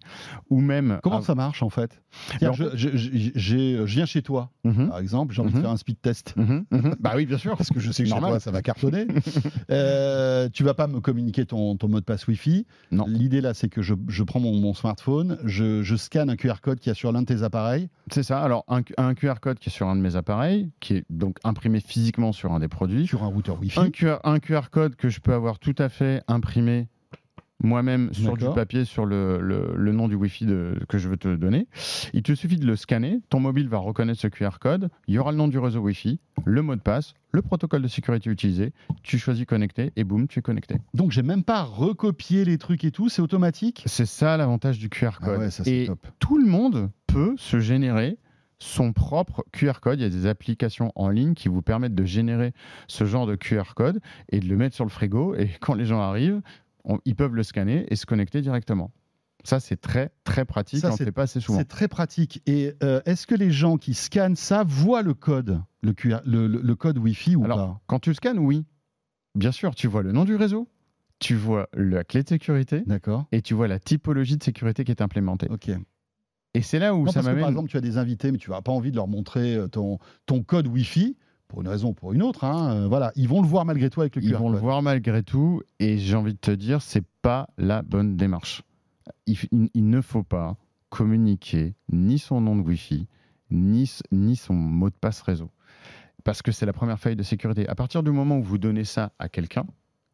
ou 0.49 0.59
même. 0.59 0.99
Comment 1.03 1.21
ça 1.21 1.35
marche 1.35 1.63
en 1.63 1.69
fait? 1.69 2.01
Tiens, 2.39 2.51
Alors, 2.51 2.55
je, 2.55 2.65
je- 2.75 2.97
je- 2.97 3.31
j'ai- 3.35 3.77
je 3.77 3.83
viens 3.95 4.05
chez 4.05 4.21
toi, 4.21 4.51
Mhm, 4.65 4.89
par 4.89 4.99
exemple, 4.99 5.33
j'ai 5.33 5.41
envie 5.41 5.51
de 5.51 5.57
Mhm. 5.57 5.61
faire 5.63 5.71
un 5.71 5.77
speed 5.77 6.01
test. 6.01 6.35
mhm. 6.35 6.65
Bah 6.99 7.13
oui, 7.15 7.25
bien 7.25 7.37
sûr. 7.37 7.55
Parce 7.57 7.69
que 7.69 7.79
je 7.79 7.91
sais 7.91 8.03
que 8.03 8.09
chez 8.09 8.17
toi, 8.19 8.39
ça 8.39 8.51
va 8.51 8.61
cartonner. 8.61 9.05
Euh, 9.69 10.49
tu 10.51 10.63
vas 10.63 10.73
pas 10.73 10.87
me 10.87 10.99
communiquer 10.99 11.45
ton, 11.45 11.75
ton 11.77 11.87
mot 11.87 11.99
de 11.99 12.05
passe 12.05 12.27
Wi-Fi. 12.27 12.65
Non. 12.91 13.05
L'idée 13.07 13.41
là, 13.41 13.53
c'est 13.53 13.69
que 13.69 13.81
je, 13.81 13.93
prends 14.23 14.39
mon, 14.39 14.53
mon 14.59 14.73
smartphone, 14.73 15.37
je, 15.45 15.81
je 15.83 15.95
scanne 15.95 16.29
un 16.29 16.35
QR 16.35 16.55
code 16.61 16.79
qui 16.79 16.89
est 16.89 16.93
sur 16.93 17.11
l'un 17.11 17.21
de 17.21 17.27
tes 17.27 17.43
appareils. 17.43 17.89
C'est 18.11 18.23
ça. 18.23 18.41
Alors, 18.41 18.65
un, 18.67 18.81
un 18.97 19.13
QR 19.15 19.35
code 19.41 19.59
qui 19.59 19.69
est 19.69 19.71
sur 19.71 19.87
un 19.87 19.95
de 19.95 20.01
mes 20.01 20.15
appareils, 20.15 20.69
qui 20.79 20.95
est 20.95 21.05
donc 21.09 21.37
imprimé 21.43 21.79
physiquement 21.79 22.31
sur 22.33 22.51
un 22.53 22.59
des 22.59 22.67
produits. 22.67 23.07
sur 23.07 23.23
un 23.23 23.27
routeur 23.27 23.59
Wi-Fi. 23.59 23.79
Un 23.79 23.89
QR, 23.89 24.17
un 24.23 24.39
QR 24.39 24.69
code 24.71 24.95
que 24.95 25.09
je 25.09 25.19
peux 25.19 25.32
avoir 25.33 25.59
tout 25.59 25.75
à 25.77 25.89
fait 25.89 26.21
imprimé 26.27 26.87
moi-même 27.65 28.13
sur 28.13 28.35
du 28.35 28.43
papier 28.53 28.83
sur 28.83 29.05
le, 29.05 29.39
le- 29.39 29.73
le 29.77 29.91
nom 29.93 30.09
du 30.09 30.15
Wi-Fi 30.15 30.45
de- 30.45 30.77
que 30.89 30.97
je 30.97 31.07
veux 31.07 31.15
te 31.15 31.33
donner. 31.33 31.67
Il 32.13 32.21
te 32.21 32.33
suffit 32.35 32.57
de 32.57 32.65
le 32.65 32.75
scanner, 32.75 33.21
ton 33.29 33.39
mobile 33.39 33.69
va 33.69 33.77
reconnaître 33.77 34.19
ce 34.19 34.27
QR 34.27 34.57
code, 34.59 34.89
il 35.07 35.13
y 35.13 35.17
aura 35.17 35.31
le 35.31 35.37
nom 35.37 35.47
du 35.47 35.57
réseau 35.59 35.79
Wi-Fi, 35.79 36.19
le 36.43 36.61
mot 36.61 36.75
de 36.75 36.81
passe, 36.81 37.13
le 37.31 37.41
protocole 37.41 37.81
de 37.81 37.87
sécurité 37.87 38.29
utilisé, 38.29 38.73
tu 39.01 39.17
choisis 39.17 39.45
connecter 39.45 39.93
et 39.95 40.03
boum, 40.03 40.27
tu 40.27 40.39
es 40.39 40.41
connecté. 40.41 40.75
Donc 40.93 41.11
j'ai 41.11 41.23
même 41.23 41.45
pas 41.45 41.63
recopié 41.63 42.43
les 42.43 42.57
trucs 42.57 42.83
et 42.83 42.91
tout, 42.91 43.07
c'est 43.07 43.21
automatique? 43.21 43.83
C'est 43.85 44.05
ça 44.07 44.35
l'avantage 44.35 44.77
du 44.77 44.89
QR 44.89 45.11
Ah 45.21 45.25
code. 45.25 45.39
ouais, 45.39 45.49
ça 45.51 45.63
c'est 45.63 45.83
et 45.83 45.87
top. 45.87 46.05
tout 46.19 46.37
le 46.37 46.45
monde 46.49 46.91
peut 47.07 47.33
se 47.37 47.59
générer 47.61 48.17
son 48.59 48.93
propre 48.93 49.43
QR 49.51 49.79
code. 49.81 49.99
Il 49.99 50.03
y 50.03 50.05
a 50.05 50.09
des 50.09 50.25
applications 50.25 50.91
en 50.95 51.09
ligne 51.09 51.33
qui 51.33 51.47
vous 51.49 51.61
permettent 51.61 51.95
de 51.95 52.05
générer 52.05 52.53
ce 52.87 53.05
genre 53.05 53.25
de 53.27 53.35
QR 53.35 53.73
code 53.75 53.99
et 54.31 54.39
de 54.39 54.47
le 54.47 54.55
mettre 54.57 54.75
sur 54.75 54.85
le 54.85 54.89
frigo. 54.89 55.35
Et 55.35 55.49
quand 55.61 55.73
les 55.75 55.85
gens 55.85 55.99
arrivent, 56.01 56.41
on- 56.85 56.99
ils 57.05 57.15
peuvent 57.15 57.35
le 57.35 57.43
scanner 57.43 57.85
et 57.89 57.95
se 57.95 58.05
connecter 58.05 58.41
directement. 58.41 58.91
Ça, 59.45 59.59
c'est 59.59 59.75
très, 59.75 60.11
très 60.23 60.45
pratique. 60.45 60.79
Ça, 60.79 60.87
on 60.87 60.91
ne 60.93 60.97
c'est- 60.97 61.03
fait 61.03 61.11
pas 61.11 61.23
assez 61.23 61.41
souvent. 61.41 61.57
C'est 61.59 61.65
très 61.65 61.89
pratique. 61.89 62.41
Et 62.45 62.73
euh, 62.81 63.01
est-ce 63.05 63.27
que 63.27 63.35
les 63.35 63.51
gens 63.51 63.75
qui 63.77 63.93
scannent 63.93 64.37
ça 64.37 64.63
voient 64.65 65.01
le 65.01 65.13
code, 65.13 65.61
le, 65.81 65.91
QR, 65.93 66.19
le, 66.25 66.47
le- 66.47 66.61
le 66.61 66.75
code 66.75 66.97
Wi-Fi 66.97 67.35
ou 67.35 67.43
Alors, 67.43 67.57
pas? 67.57 67.81
quand 67.87 67.99
tu 67.99 68.13
scannes, 68.13 68.39
oui. 68.39 68.65
Bien 69.35 69.51
sûr, 69.51 69.75
tu 69.75 69.87
vois 69.87 70.01
le 70.03 70.13
nom 70.13 70.23
du 70.23 70.35
réseau, 70.35 70.69
tu 71.19 71.35
vois 71.35 71.67
la 71.73 72.03
clé 72.05 72.23
de 72.23 72.29
sécurité 72.29 72.83
D'accord. 72.85 73.25
et 73.33 73.41
tu 73.41 73.53
vois 73.53 73.67
la 73.67 73.79
typologie 73.79 74.37
de 74.37 74.43
sécurité 74.43 74.83
qui 74.85 74.91
est 74.91 75.01
implémentée. 75.01 75.47
Ok. 75.49 75.71
Et 76.53 76.61
c'est 76.61 76.79
là 76.79 76.93
où 76.93 77.05
Non, 77.05 77.11
ça 77.11 77.21
que 77.21 77.25
par 77.25 77.33
m'amène. 77.35 77.49
exemple, 77.49 77.69
tu 77.69 77.77
as 77.77 77.81
des 77.81 77.97
invités, 77.97 78.31
mais 78.31 78.37
tu 78.37 78.51
n'as 78.51 78.61
pas 78.61 78.71
envie 78.71 78.91
de 78.91 78.95
leur 78.95 79.07
montrer 79.07 79.55
euh, 79.55 79.67
ton, 79.67 79.97
ton 80.25 80.43
code 80.43 80.67
Wi-Fi, 80.67 81.17
pour 81.47 81.61
une 81.61 81.67
raison 81.67 81.89
ou 81.89 81.93
pour 81.93 82.13
une 82.13 82.21
autre. 82.23 82.43
hein, 82.43 82.73
euh, 82.75 82.87
voilà, 82.87 83.11
ils 83.15 83.27
vont 83.27 83.41
le 83.41 83.47
voir 83.47 83.65
malgré 83.65 83.89
tout 83.89 84.01
avec 84.01 84.15
le 84.15 84.21
QR 84.21 84.27
Ils 84.27 84.35
vont 84.35 84.49
le 84.49 84.55
code. 84.55 84.63
voir 84.63 84.81
malgré 84.81 85.23
tout, 85.23 85.61
et 85.79 85.97
j'ai 85.97 86.15
envie 86.15 86.33
de 86.33 86.39
te 86.39 86.51
dire, 86.51 86.81
c'est 86.81 87.03
pas 87.21 87.47
la 87.57 87.81
bonne 87.81 88.15
démarche. 88.17 88.61
Il, 89.27 89.35
f- 89.35 89.47
il- 89.51 89.69
il 89.73 89.89
ne 89.89 90.01
faut 90.01 90.23
pas 90.23 90.55
communiquer 90.89 91.73
ni 91.91 92.19
son 92.19 92.39
nom 92.39 92.55
de 92.55 92.61
Wi-Fi, 92.61 93.07
ni, 93.51 93.91
ni 94.11 94.35
son 94.35 94.53
mot 94.53 94.89
de 94.89 94.95
passe 94.95 95.21
réseau. 95.21 95.49
Parce 96.23 96.41
que 96.41 96.51
c'est 96.51 96.65
la 96.65 96.73
première 96.73 96.99
faille 96.99 97.15
de 97.15 97.23
sécurité. 97.23 97.67
À 97.67 97.75
partir 97.75 98.01
du 98.03 98.11
moment 98.11 98.37
où 98.37 98.43
vous 98.43 98.57
donnez 98.57 98.83
ça 98.85 99.11
à 99.19 99.27
quelqu'un, 99.27 99.65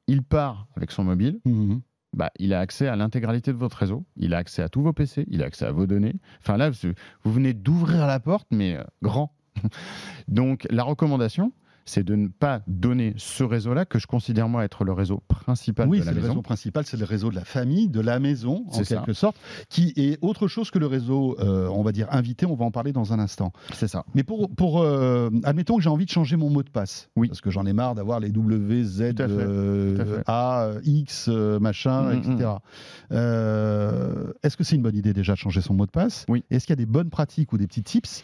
il 0.08 0.24
part 0.24 0.68
avec 0.76 0.92
son 0.92 1.04
mobile, 1.04 1.40
Mhm. 1.46 1.82
Bah, 2.14 2.32
il 2.40 2.54
a 2.54 2.60
accès 2.60 2.88
à 2.88 2.96
l'intégralité 2.96 3.52
de 3.52 3.58
votre 3.58 3.78
réseau, 3.78 4.06
il 4.16 4.34
a 4.34 4.38
accès 4.38 4.62
à 4.62 4.70
tous 4.70 4.82
vos 4.82 4.94
PC, 4.94 5.26
il 5.28 5.44
a 5.44 5.46
accès 5.46 5.66
à 5.66 5.72
vos 5.72 5.86
données. 5.86 6.16
Enfin 6.40 6.58
là, 6.58 6.70
vous 6.70 7.32
venez 7.32 7.54
d'ouvrir 7.54 8.08
la 8.08 8.20
porte, 8.20 8.48
mais 8.52 8.76
euh, 8.76 8.84
grand. 9.02 9.36
Donc 10.28 10.68
la 10.70 10.84
recommandation, 10.84 11.52
c'est 11.90 12.04
de 12.04 12.16
ne 12.16 12.28
pas 12.28 12.62
donner 12.68 13.14
ce 13.18 13.44
réseau-là, 13.44 13.86
que 13.86 13.98
je 14.00 14.08
considère 14.08 14.48
moi 14.48 14.64
être 14.64 14.84
le 14.84 14.94
réseau 14.94 15.24
principal 15.28 15.88
Oui, 15.90 15.98
de 16.00 16.04
c'est 16.04 16.10
la 16.10 16.14
le 16.14 16.22
maison. 16.22 16.34
réseau 16.34 16.42
principal, 16.44 16.86
c'est 16.86 16.98
le 16.98 17.06
réseau 17.06 17.30
de 17.32 17.36
la 17.36 17.44
famille, 17.46 17.90
de 17.90 18.00
la 18.00 18.20
maison, 18.20 18.66
en 18.70 18.84
ça. 18.84 18.84
quelque 18.96 19.14
sorte, 19.14 19.38
qui 19.70 19.94
est 19.98 20.18
autre 20.22 20.48
chose 20.48 20.70
que 20.72 20.80
le 20.80 20.86
réseau, 20.86 21.36
euh, 21.40 21.68
on 21.70 21.82
va 21.84 21.92
dire, 21.92 22.08
invité. 22.12 22.46
On 22.46 22.56
va 22.56 22.66
en 22.66 22.72
parler 22.72 22.94
dans 22.94 23.12
un 23.14 23.20
instant. 23.20 23.52
C'est 23.74 23.88
ça. 23.88 24.06
Mais 24.14 24.24
pour, 24.24 24.50
pour 24.56 24.82
euh, 24.82 25.30
admettons 25.44 25.78
que 25.78 25.82
j'ai 25.84 25.90
envie 25.90 26.06
de 26.06 26.12
changer 26.12 26.38
mon 26.38 26.50
mot 26.50 26.64
de 26.64 26.70
passe, 26.70 27.10
Oui. 27.16 27.28
parce 27.28 27.42
que 27.42 27.50
j'en 27.50 27.66
ai 27.66 27.74
marre 27.74 27.96
d'avoir 27.96 28.20
les 28.20 28.30
W, 28.30 28.84
Z, 28.84 29.16
euh. 29.20 30.22
A, 30.28 30.70
X, 30.84 31.28
machin, 31.28 31.90
Mm, 31.90 32.14
mm, 32.16 32.32
etc. 32.34 32.50
Euh, 33.12 34.32
Est-ce 34.44 34.58
que 34.58 34.64
c'est 34.64 34.76
une 34.76 34.82
bonne 34.82 34.96
idée 34.96 35.14
déjà 35.14 35.34
de 35.34 35.38
changer 35.38 35.62
son 35.62 35.74
mot 35.74 35.86
de 35.86 35.92
passe? 35.92 36.26
Oui. 36.30 36.44
Est-ce 36.50 36.66
qu'il 36.66 36.74
y 36.74 36.78
a 36.80 36.84
des 36.84 36.86
bonnes 36.86 37.10
pratiques 37.10 37.52
ou 37.54 37.58
des 37.58 37.68
petits 37.68 37.84
tips? 37.84 38.24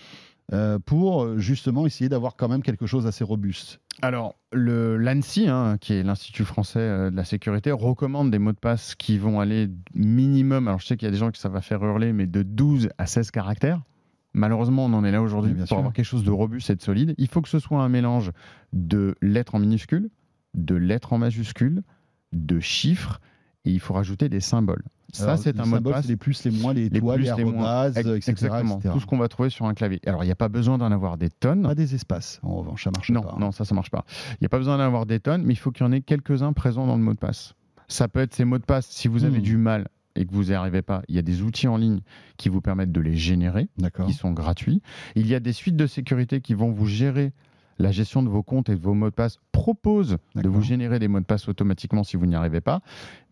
Euh, 0.53 0.77
pour 0.77 1.23
euh, 1.23 1.39
justement 1.39 1.87
essayer 1.87 2.07
d'avoir 2.07 2.35
quand 2.35 2.47
même 2.47 2.61
quelque 2.61 2.85
chose 2.85 3.05
d'assez 3.05 3.23
robuste 3.23 3.79
Alors, 4.03 4.35
le 4.51 4.95
l'ANSI, 4.95 5.47
hein, 5.47 5.77
qui 5.81 5.93
est 5.93 6.03
l'Institut 6.03 6.45
français 6.45 6.79
euh, 6.79 7.09
de 7.09 7.15
la 7.15 7.23
sécurité, 7.23 7.71
recommande 7.71 8.29
des 8.29 8.37
mots 8.37 8.51
de 8.51 8.59
passe 8.59 8.93
qui 8.93 9.17
vont 9.17 9.39
aller 9.39 9.69
minimum, 9.95 10.67
alors 10.67 10.79
je 10.79 10.85
sais 10.85 10.97
qu'il 10.97 11.07
y 11.07 11.09
a 11.09 11.11
des 11.11 11.17
gens 11.17 11.31
qui 11.31 11.41
ça 11.41 11.49
va 11.49 11.61
faire 11.61 11.83
hurler, 11.83 12.13
mais 12.13 12.27
de 12.27 12.43
12 12.43 12.89
à 12.99 13.07
16 13.07 13.31
caractères. 13.31 13.81
Malheureusement, 14.33 14.85
on 14.85 14.93
en 14.93 15.03
est 15.03 15.11
là 15.11 15.21
aujourd'hui. 15.23 15.55
Pour 15.55 15.67
sûr. 15.67 15.77
avoir 15.77 15.93
quelque 15.93 16.05
chose 16.05 16.23
de 16.23 16.31
robuste 16.31 16.69
et 16.69 16.75
de 16.75 16.81
solide, 16.81 17.15
il 17.17 17.27
faut 17.27 17.41
que 17.41 17.49
ce 17.49 17.57
soit 17.57 17.81
un 17.81 17.89
mélange 17.89 18.31
de 18.71 19.15
lettres 19.23 19.55
en 19.55 19.59
minuscules, 19.59 20.09
de 20.53 20.75
lettres 20.75 21.13
en 21.13 21.17
majuscules, 21.17 21.81
de 22.33 22.59
chiffres, 22.59 23.19
et 23.65 23.71
il 23.71 23.79
faut 23.79 23.93
rajouter 23.93 24.29
des 24.29 24.39
symboles. 24.39 24.83
Ça, 25.13 25.37
c'est 25.37 25.53
les 25.53 25.61
un 25.61 25.65
mot 25.65 25.79
de 25.79 25.89
passe. 25.89 26.07
les 26.07 26.17
plus, 26.17 26.43
les 26.43 26.51
moins, 26.51 26.73
les 26.73 26.89
Les 26.89 26.97
étoiles, 26.97 27.21
les 27.21 27.31
plus, 27.31 27.37
les 27.45 27.51
moins. 27.51 27.63
arrobas, 27.65 27.99
Ex- 27.99 28.09
etc. 28.09 28.31
Exactement, 28.31 28.77
etc. 28.79 28.93
tout 28.93 28.99
ce 28.99 29.05
qu'on 29.05 29.17
va 29.17 29.27
trouver 29.29 29.49
sur 29.49 29.65
un 29.65 29.73
clavier. 29.73 30.01
Alors, 30.05 30.23
il 30.23 30.27
n'y 30.27 30.31
a 30.31 30.35
pas 30.35 30.49
besoin 30.49 30.77
d'en 30.77 30.91
avoir 30.91 31.17
des 31.17 31.29
tonnes. 31.29 31.61
Pas 31.63 31.73
des 31.75 31.95
espaces, 31.95 32.39
en 32.43 32.55
revanche, 32.55 32.83
ça 32.83 32.91
marche 32.93 33.09
Non, 33.11 33.21
pas. 33.21 33.31
hein. 33.33 33.37
non, 33.39 33.51
ça, 33.53 33.63
ça 33.63 33.73
marche 33.75 33.91
pas. 33.91 34.03
Il 34.31 34.37
n'y 34.41 34.45
a 34.47 34.49
pas 34.49 34.57
besoin 34.57 34.77
d'en 34.77 34.83
avoir 34.83 35.05
des 35.05 35.19
tonnes, 35.21 35.43
mais 35.43 35.53
il 35.53 35.57
faut 35.57 35.71
qu'il 35.71 35.85
y 35.85 35.89
en 35.89 35.91
ait 35.93 36.01
quelques-uns 36.01 36.51
présents 36.53 36.85
dans 36.85 36.97
le 36.97 37.01
mot 37.03 37.13
de 37.13 37.17
passe. 37.19 37.53
Ça 37.87 38.07
peut 38.09 38.19
être 38.19 38.33
ces 38.33 38.43
mots 38.45 38.57
de 38.57 38.65
passe. 38.65 38.87
Si 38.87 39.07
vous 39.07 39.23
avez 39.23 39.39
Hmm. 39.39 39.43
du 39.43 39.57
mal 39.57 39.87
et 40.17 40.25
que 40.25 40.33
vous 40.33 40.45
n'y 40.45 40.53
arrivez 40.53 40.81
pas, 40.81 41.01
il 41.07 41.15
y 41.15 41.19
a 41.19 41.21
des 41.21 41.41
outils 41.43 41.67
en 41.69 41.77
ligne 41.77 42.01
qui 42.35 42.49
vous 42.49 42.59
permettent 42.61 42.91
de 42.91 43.01
les 43.01 43.15
générer, 43.15 43.69
qui 44.07 44.13
sont 44.13 44.31
gratuits. 44.31 44.81
Il 45.15 45.27
y 45.27 45.35
a 45.35 45.39
des 45.39 45.53
suites 45.53 45.75
de 45.77 45.87
sécurité 45.87 46.41
qui 46.41 46.55
vont 46.55 46.71
vous 46.71 46.87
gérer 46.87 47.31
la 47.77 47.91
gestion 47.91 48.23
de 48.23 48.29
vos 48.29 48.43
comptes 48.43 48.69
et 48.69 48.75
de 48.75 48.81
vos 48.81 48.93
mots 48.93 49.09
de 49.09 49.15
passe, 49.15 49.37
proposent 49.51 50.17
de 50.35 50.47
vous 50.49 50.61
générer 50.61 50.99
des 50.99 51.07
mots 51.07 51.19
de 51.19 51.25
passe 51.25 51.47
automatiquement 51.49 52.03
si 52.03 52.15
vous 52.17 52.25
n'y 52.25 52.35
arrivez 52.35 52.61
pas. 52.61 52.81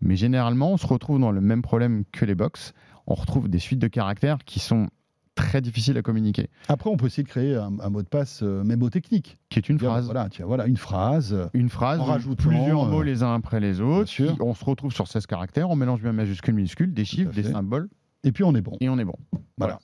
Mais 0.01 0.15
généralement, 0.15 0.71
on 0.73 0.77
se 0.77 0.87
retrouve 0.87 1.19
dans 1.19 1.31
le 1.31 1.41
même 1.41 1.61
problème 1.61 2.03
que 2.11 2.25
les 2.25 2.35
box. 2.35 2.73
On 3.07 3.13
retrouve 3.15 3.49
des 3.49 3.59
suites 3.59 3.79
de 3.79 3.87
caractères 3.87 4.37
qui 4.45 4.59
sont 4.59 4.87
très 5.35 5.61
difficiles 5.61 5.97
à 5.97 6.03
communiquer, 6.03 6.47
Après, 6.67 6.91
on 6.91 6.95
peut 6.95 7.07
essayer 7.07 7.23
de 7.23 7.27
créer 7.27 7.55
un, 7.55 7.71
un 7.79 7.89
mot 7.89 8.03
de 8.03 8.07
passe 8.07 8.41
euh, 8.43 8.63
mémotechnique. 8.63 9.39
qui 9.49 9.57
est 9.57 9.67
une 9.67 9.77
Dire, 9.77 9.89
phrase. 9.89 10.05
Voilà, 10.05 10.27
tiens, 10.29 10.45
voilà, 10.45 10.67
une 10.67 10.77
phrase. 10.77 11.33
euh, 11.33 11.47
une 11.55 11.69
phrase, 11.69 11.99
En 12.01 12.03
ou 12.03 12.05
rajoutant, 12.05 12.49
plusieurs 12.49 12.83
euh, 12.83 12.87
mots 12.91 13.01
les 13.01 13.23
uns 13.23 13.33
après 13.33 13.59
les 13.59 13.81
autres. 13.81 14.11
on 14.41 14.53
se 14.53 14.63
retrouve 14.63 14.93
sur 14.93 15.07
16 15.07 15.25
caractères, 15.25 15.71
on 15.71 15.75
mélange 15.75 16.01
bien 16.03 16.13
majuscules, 16.13 16.53
minuscules, 16.53 16.93
des 16.93 17.03
chiffres, 17.03 17.31
des 17.33 17.41
symboles, 17.43 17.89
Et 18.23 18.31
puis 18.31 18.43
on 18.43 18.55
est 18.55 18.61
bon. 18.61 18.77
et 18.79 18.87
on 18.89 18.97
est 18.99 19.05
bon. 19.05 19.15
Voilà. 19.57 19.79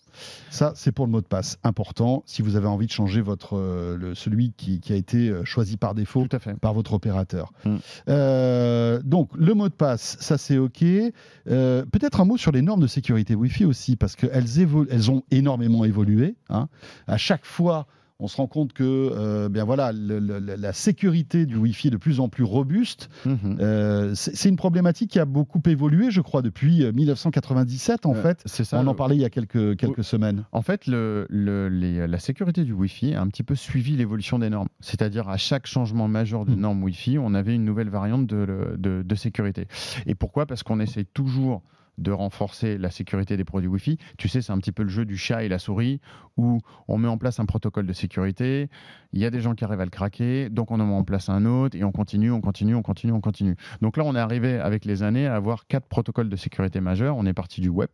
Ça, 0.49 0.71
c'est 0.75 0.91
pour 0.91 1.05
le 1.05 1.11
mot 1.11 1.21
de 1.21 1.27
passe. 1.27 1.57
Important, 1.63 2.23
si 2.25 2.41
vous 2.41 2.55
avez 2.55 2.67
envie 2.67 2.87
de 2.87 2.91
changer 2.91 3.21
votre, 3.21 3.55
euh, 3.57 3.97
le, 3.97 4.15
celui 4.15 4.51
qui, 4.53 4.79
qui 4.79 4.93
a 4.93 4.95
été 4.95 5.29
euh, 5.29 5.43
choisi 5.45 5.77
par 5.77 5.93
défaut 5.93 6.25
Tout 6.27 6.35
à 6.35 6.39
fait. 6.39 6.57
par 6.59 6.73
votre 6.73 6.93
opérateur. 6.93 7.51
Mm. 7.65 7.75
Euh, 8.09 9.01
donc, 9.03 9.29
le 9.35 9.53
mot 9.53 9.69
de 9.69 9.73
passe, 9.73 10.17
ça 10.19 10.37
c'est 10.37 10.57
OK. 10.57 10.83
Euh, 10.83 11.85
Peut-être 11.91 12.19
un 12.21 12.25
mot 12.25 12.37
sur 12.37 12.51
les 12.51 12.61
normes 12.61 12.81
de 12.81 12.87
sécurité 12.87 13.35
Wi-Fi 13.35 13.65
aussi, 13.65 13.95
parce 13.95 14.15
qu'elles 14.15 14.45
elles 14.89 15.11
ont 15.11 15.23
énormément 15.31 15.85
évolué. 15.85 16.35
hein. 16.49 16.67
À 17.07 17.17
chaque 17.17 17.45
fois, 17.45 17.85
on 18.21 18.27
se 18.27 18.35
rend 18.37 18.47
compte 18.47 18.73
que 18.73 18.83
euh, 18.83 19.47
bien 19.47 19.63
voilà, 19.63 19.91
le- 19.93 20.19
le- 20.19 20.39
la 20.39 20.73
sécurité 20.73 21.45
du 21.45 21.55
Wi-Fi 21.55 21.87
est 21.87 21.91
de 21.91 21.97
plus 21.97 22.19
en 22.19 22.27
plus 22.27 22.43
robuste. 22.43 23.09
Mhm. 23.25 23.57
Euh, 23.61 24.11
c'est 24.13 24.49
une 24.49 24.57
problématique 24.57 25.11
qui 25.11 25.19
a 25.19 25.25
beaucoup 25.25 25.61
évolué, 25.65 26.11
je 26.11 26.19
crois, 26.19 26.41
depuis 26.41 26.83
euh, 26.83 26.91
1997 26.91 28.05
en 28.05 28.13
Euh, 28.13 28.21
fait. 28.21 28.41
c'est 28.45 28.65
ça. 28.65 28.79
On 28.79 28.87
en 28.87 28.93
parlait 28.95 29.15
il 29.15 29.21
y 29.21 29.25
a 29.25 29.29
quelques, 29.29 29.77
quelques 29.77 30.03
semaines. 30.03 30.43
En 30.51 30.61
fait, 30.61 30.85
le- 30.85 31.27
le- 31.29 31.69
les- 31.69 32.07
la 32.07 32.19
sécurité 32.19 32.63
du 32.65 32.73
Wi-Fi 32.73 33.15
a 33.15 33.21
un 33.21 33.27
petit 33.27 33.43
peu 33.43 33.55
suivi 33.55 33.95
l'évolution 33.95 34.37
des 34.37 34.49
normes. 34.49 34.67
C'est-à-dire, 34.81 35.29
à 35.29 35.37
chaque 35.37 35.65
changement 35.65 36.07
majeur 36.09 36.45
de 36.45 36.51
Mm. 36.55 36.59
norme 36.59 36.83
Wi-Fi, 36.83 37.17
on 37.19 37.33
avait 37.33 37.55
une 37.55 37.63
nouvelle 37.63 37.89
variante 37.89 38.27
de, 38.27 38.75
de- 38.77 39.01
de 39.01 39.15
sécurité. 39.15 39.67
Et 40.07 40.15
pourquoi? 40.15 40.45
Parce 40.45 40.63
qu'on 40.63 40.79
essaie 40.81 41.05
toujours 41.05 41.63
de 41.99 42.11
renforcer 42.11 42.77
la 42.77 42.91
sécurité 42.91 43.37
des 43.37 43.43
produits 43.43 43.69
Wi-Fi. 43.69 43.97
Tu 44.17 44.27
sais, 44.27 44.41
c'est 44.41 44.51
un 44.51 44.57
petit 44.57 44.71
peu 44.71 44.83
le 44.83 44.89
jeu 44.89 45.05
du 45.05 45.17
chat 45.17 45.43
et 45.43 45.49
la 45.49 45.59
souris, 45.59 45.99
où 46.37 46.59
on 46.87 46.97
met 46.97 47.07
en 47.07 47.17
place 47.17 47.39
un 47.39 47.45
protocole 47.45 47.85
de 47.85 47.93
sécurité, 47.93 48.69
il 49.13 49.19
y 49.19 49.25
a 49.25 49.29
des 49.29 49.41
gens 49.41 49.55
qui 49.55 49.63
arrivent 49.63 49.81
à 49.81 49.85
le 49.85 49.91
craquer, 49.91 50.49
donc 50.49 50.71
on 50.71 50.79
en 50.79 50.85
met 50.85 50.93
en 50.93 51.03
place 51.03 51.29
un 51.29 51.45
autre, 51.45 51.77
et 51.77 51.83
on 51.83 51.91
continue, 51.91 52.31
on 52.31 52.41
continue, 52.41 52.75
on 52.75 52.81
continue, 52.81 53.13
on 53.13 53.21
continue. 53.21 53.55
Donc 53.81 53.97
là, 53.97 54.03
on 54.05 54.15
est 54.15 54.19
arrivé 54.19 54.59
avec 54.59 54.85
les 54.85 55.03
années 55.03 55.27
à 55.27 55.35
avoir 55.35 55.67
quatre 55.67 55.87
protocoles 55.87 56.29
de 56.29 56.35
sécurité 56.35 56.81
majeurs. 56.81 57.17
On 57.17 57.25
est 57.25 57.33
parti 57.33 57.61
du 57.61 57.69
web, 57.69 57.89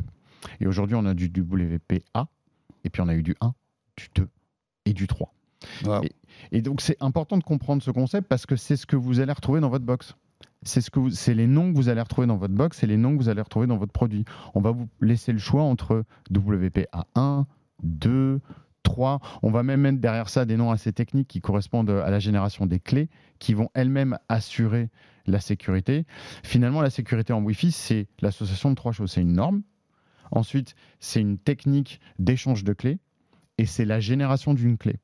et 0.59 0.67
aujourd'hui, 0.67 0.95
on 0.95 1.05
a 1.05 1.13
du 1.13 1.27
WPA, 1.27 2.27
et 2.83 2.89
puis 2.89 3.01
on 3.01 3.07
a 3.07 3.15
eu 3.15 3.23
du 3.23 3.35
1, 3.41 3.53
du 3.97 4.09
2 4.15 4.29
et 4.85 4.93
du 4.93 5.07
3. 5.07 5.33
Wow. 5.85 6.01
Et 6.51 6.61
donc 6.61 6.81
c'est 6.81 6.97
important 7.01 7.37
de 7.37 7.43
comprendre 7.43 7.81
ce 7.81 7.91
concept 7.91 8.27
parce 8.27 8.45
que 8.45 8.55
c'est 8.55 8.75
ce 8.75 8.85
que 8.85 8.95
vous 8.95 9.19
allez 9.19 9.31
retrouver 9.31 9.61
dans 9.61 9.69
votre 9.69 9.85
box. 9.85 10.15
C'est 10.65 10.81
ce 10.81 10.89
que 10.89 11.09
c'est 11.09 11.35
les 11.35 11.47
noms 11.47 11.71
que 11.71 11.77
vous 11.77 11.89
allez 11.89 12.01
retrouver 12.01 12.27
dans 12.27 12.37
votre 12.37 12.53
box, 12.53 12.79
c'est 12.79 12.87
les 12.87 12.97
noms 12.97 13.13
que 13.15 13.21
vous 13.21 13.29
allez 13.29 13.41
retrouver 13.41 13.67
dans 13.67 13.77
votre 13.77 13.93
produit. 13.93 14.25
On 14.55 14.61
va 14.61 14.71
vous 14.71 14.89
laisser 14.99 15.31
le 15.31 15.37
choix 15.37 15.61
entre 15.61 16.03
WPA 16.31 17.05
1, 17.15 17.45
2, 17.83 18.41
3. 18.83 19.19
On 19.43 19.51
va 19.51 19.63
même 19.63 19.81
mettre 19.81 19.99
derrière 19.99 20.29
ça 20.29 20.45
des 20.45 20.57
noms 20.57 20.71
assez 20.71 20.91
techniques 20.91 21.27
qui 21.27 21.39
correspondent 21.39 21.89
à 21.89 22.09
la 22.09 22.19
génération 22.19 22.65
des 22.65 22.79
clés, 22.79 23.09
qui 23.39 23.53
vont 23.53 23.69
elles-mêmes 23.73 24.17
assurer 24.27 24.89
la 25.27 25.39
sécurité. 25.39 26.05
Finalement, 26.43 26.81
la 26.81 26.89
sécurité 26.89 27.33
en 27.33 27.41
Wi-Fi, 27.41 27.71
c'est 27.71 28.07
l'association 28.21 28.69
de 28.69 28.75
trois 28.75 28.91
choses. 28.91 29.11
C'est 29.11 29.21
une 29.21 29.33
norme. 29.33 29.61
Ensuite, 30.31 30.75
c'est 30.99 31.21
une 31.21 31.37
technique 31.37 31.99
d'échange 32.19 32.63
de 32.63 32.73
clés. 32.73 32.99
Et 33.57 33.65
c'est 33.65 33.85
la 33.85 33.99
génération 33.99 34.53
d'une 34.53 34.77
clé. 34.77 34.99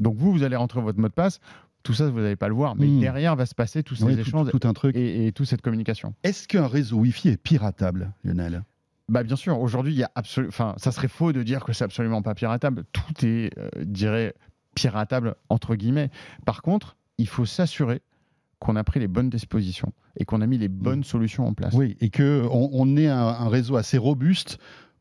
Donc 0.00 0.16
vous, 0.16 0.32
vous 0.32 0.42
allez 0.42 0.56
rentrer 0.56 0.80
votre 0.80 0.98
mot 0.98 1.08
de 1.08 1.12
passe. 1.12 1.40
Tout 1.84 1.92
ça, 1.94 2.08
vous 2.10 2.18
n'allez 2.20 2.34
pas 2.36 2.48
le 2.48 2.54
voir. 2.54 2.74
Mais 2.74 2.86
Hmm. 2.86 2.98
derrière 2.98 3.36
va 3.36 3.46
se 3.46 3.54
passer 3.54 3.82
tous 3.84 3.94
ces 3.94 4.04
Oui, 4.04 4.14
tout, 4.14 4.20
échanges 4.22 4.50
tout 4.50 4.60
un 4.66 4.72
truc. 4.72 4.96
et, 4.96 5.26
et 5.28 5.32
toute 5.32 5.46
cette 5.46 5.60
communication. 5.62 6.14
Est-ce 6.24 6.48
qu'un 6.48 6.66
réseau 6.66 6.96
Wi-Fi 6.96 7.28
est 7.28 7.36
piratable, 7.36 8.12
Lionel? 8.24 8.64
Bah 9.08 9.22
bien 9.22 9.36
sûr, 9.36 9.60
aujourd'hui, 9.60 9.92
il 9.92 9.98
y 9.98 10.02
a 10.02 10.10
absolument, 10.14 10.48
enfin, 10.48 10.74
ça 10.78 10.90
serait 10.90 11.08
faux 11.08 11.32
de 11.32 11.42
dire 11.42 11.62
que 11.64 11.72
c'est 11.74 11.84
absolument 11.84 12.22
pas 12.22 12.34
piratable. 12.34 12.84
Tout 12.92 13.26
est, 13.26 13.50
euh, 13.58 13.68
dirais, 13.84 14.34
piratable 14.74 15.34
entre 15.50 15.76
guillemets. 15.76 16.10
Par 16.46 16.62
contre, 16.62 16.96
il 17.18 17.28
faut 17.28 17.44
s'assurer 17.44 18.00
qu'on 18.60 18.76
a 18.76 18.82
pris 18.84 18.98
les 19.00 19.08
bonnes 19.08 19.28
dispositions 19.28 19.92
et 20.16 20.24
qu'on 20.24 20.40
a 20.40 20.46
mis 20.46 20.56
les 20.56 20.68
bonnes 20.68 21.04
solutions 21.04 21.46
en 21.46 21.52
place. 21.52 21.74
Oui, 21.74 21.98
et 22.00 22.08
qu'on 22.08 22.48
on 22.72 22.96
ait 22.96 23.08
un, 23.08 23.18
un 23.18 23.48
réseau 23.50 23.76
assez 23.76 23.98
robuste 23.98 24.58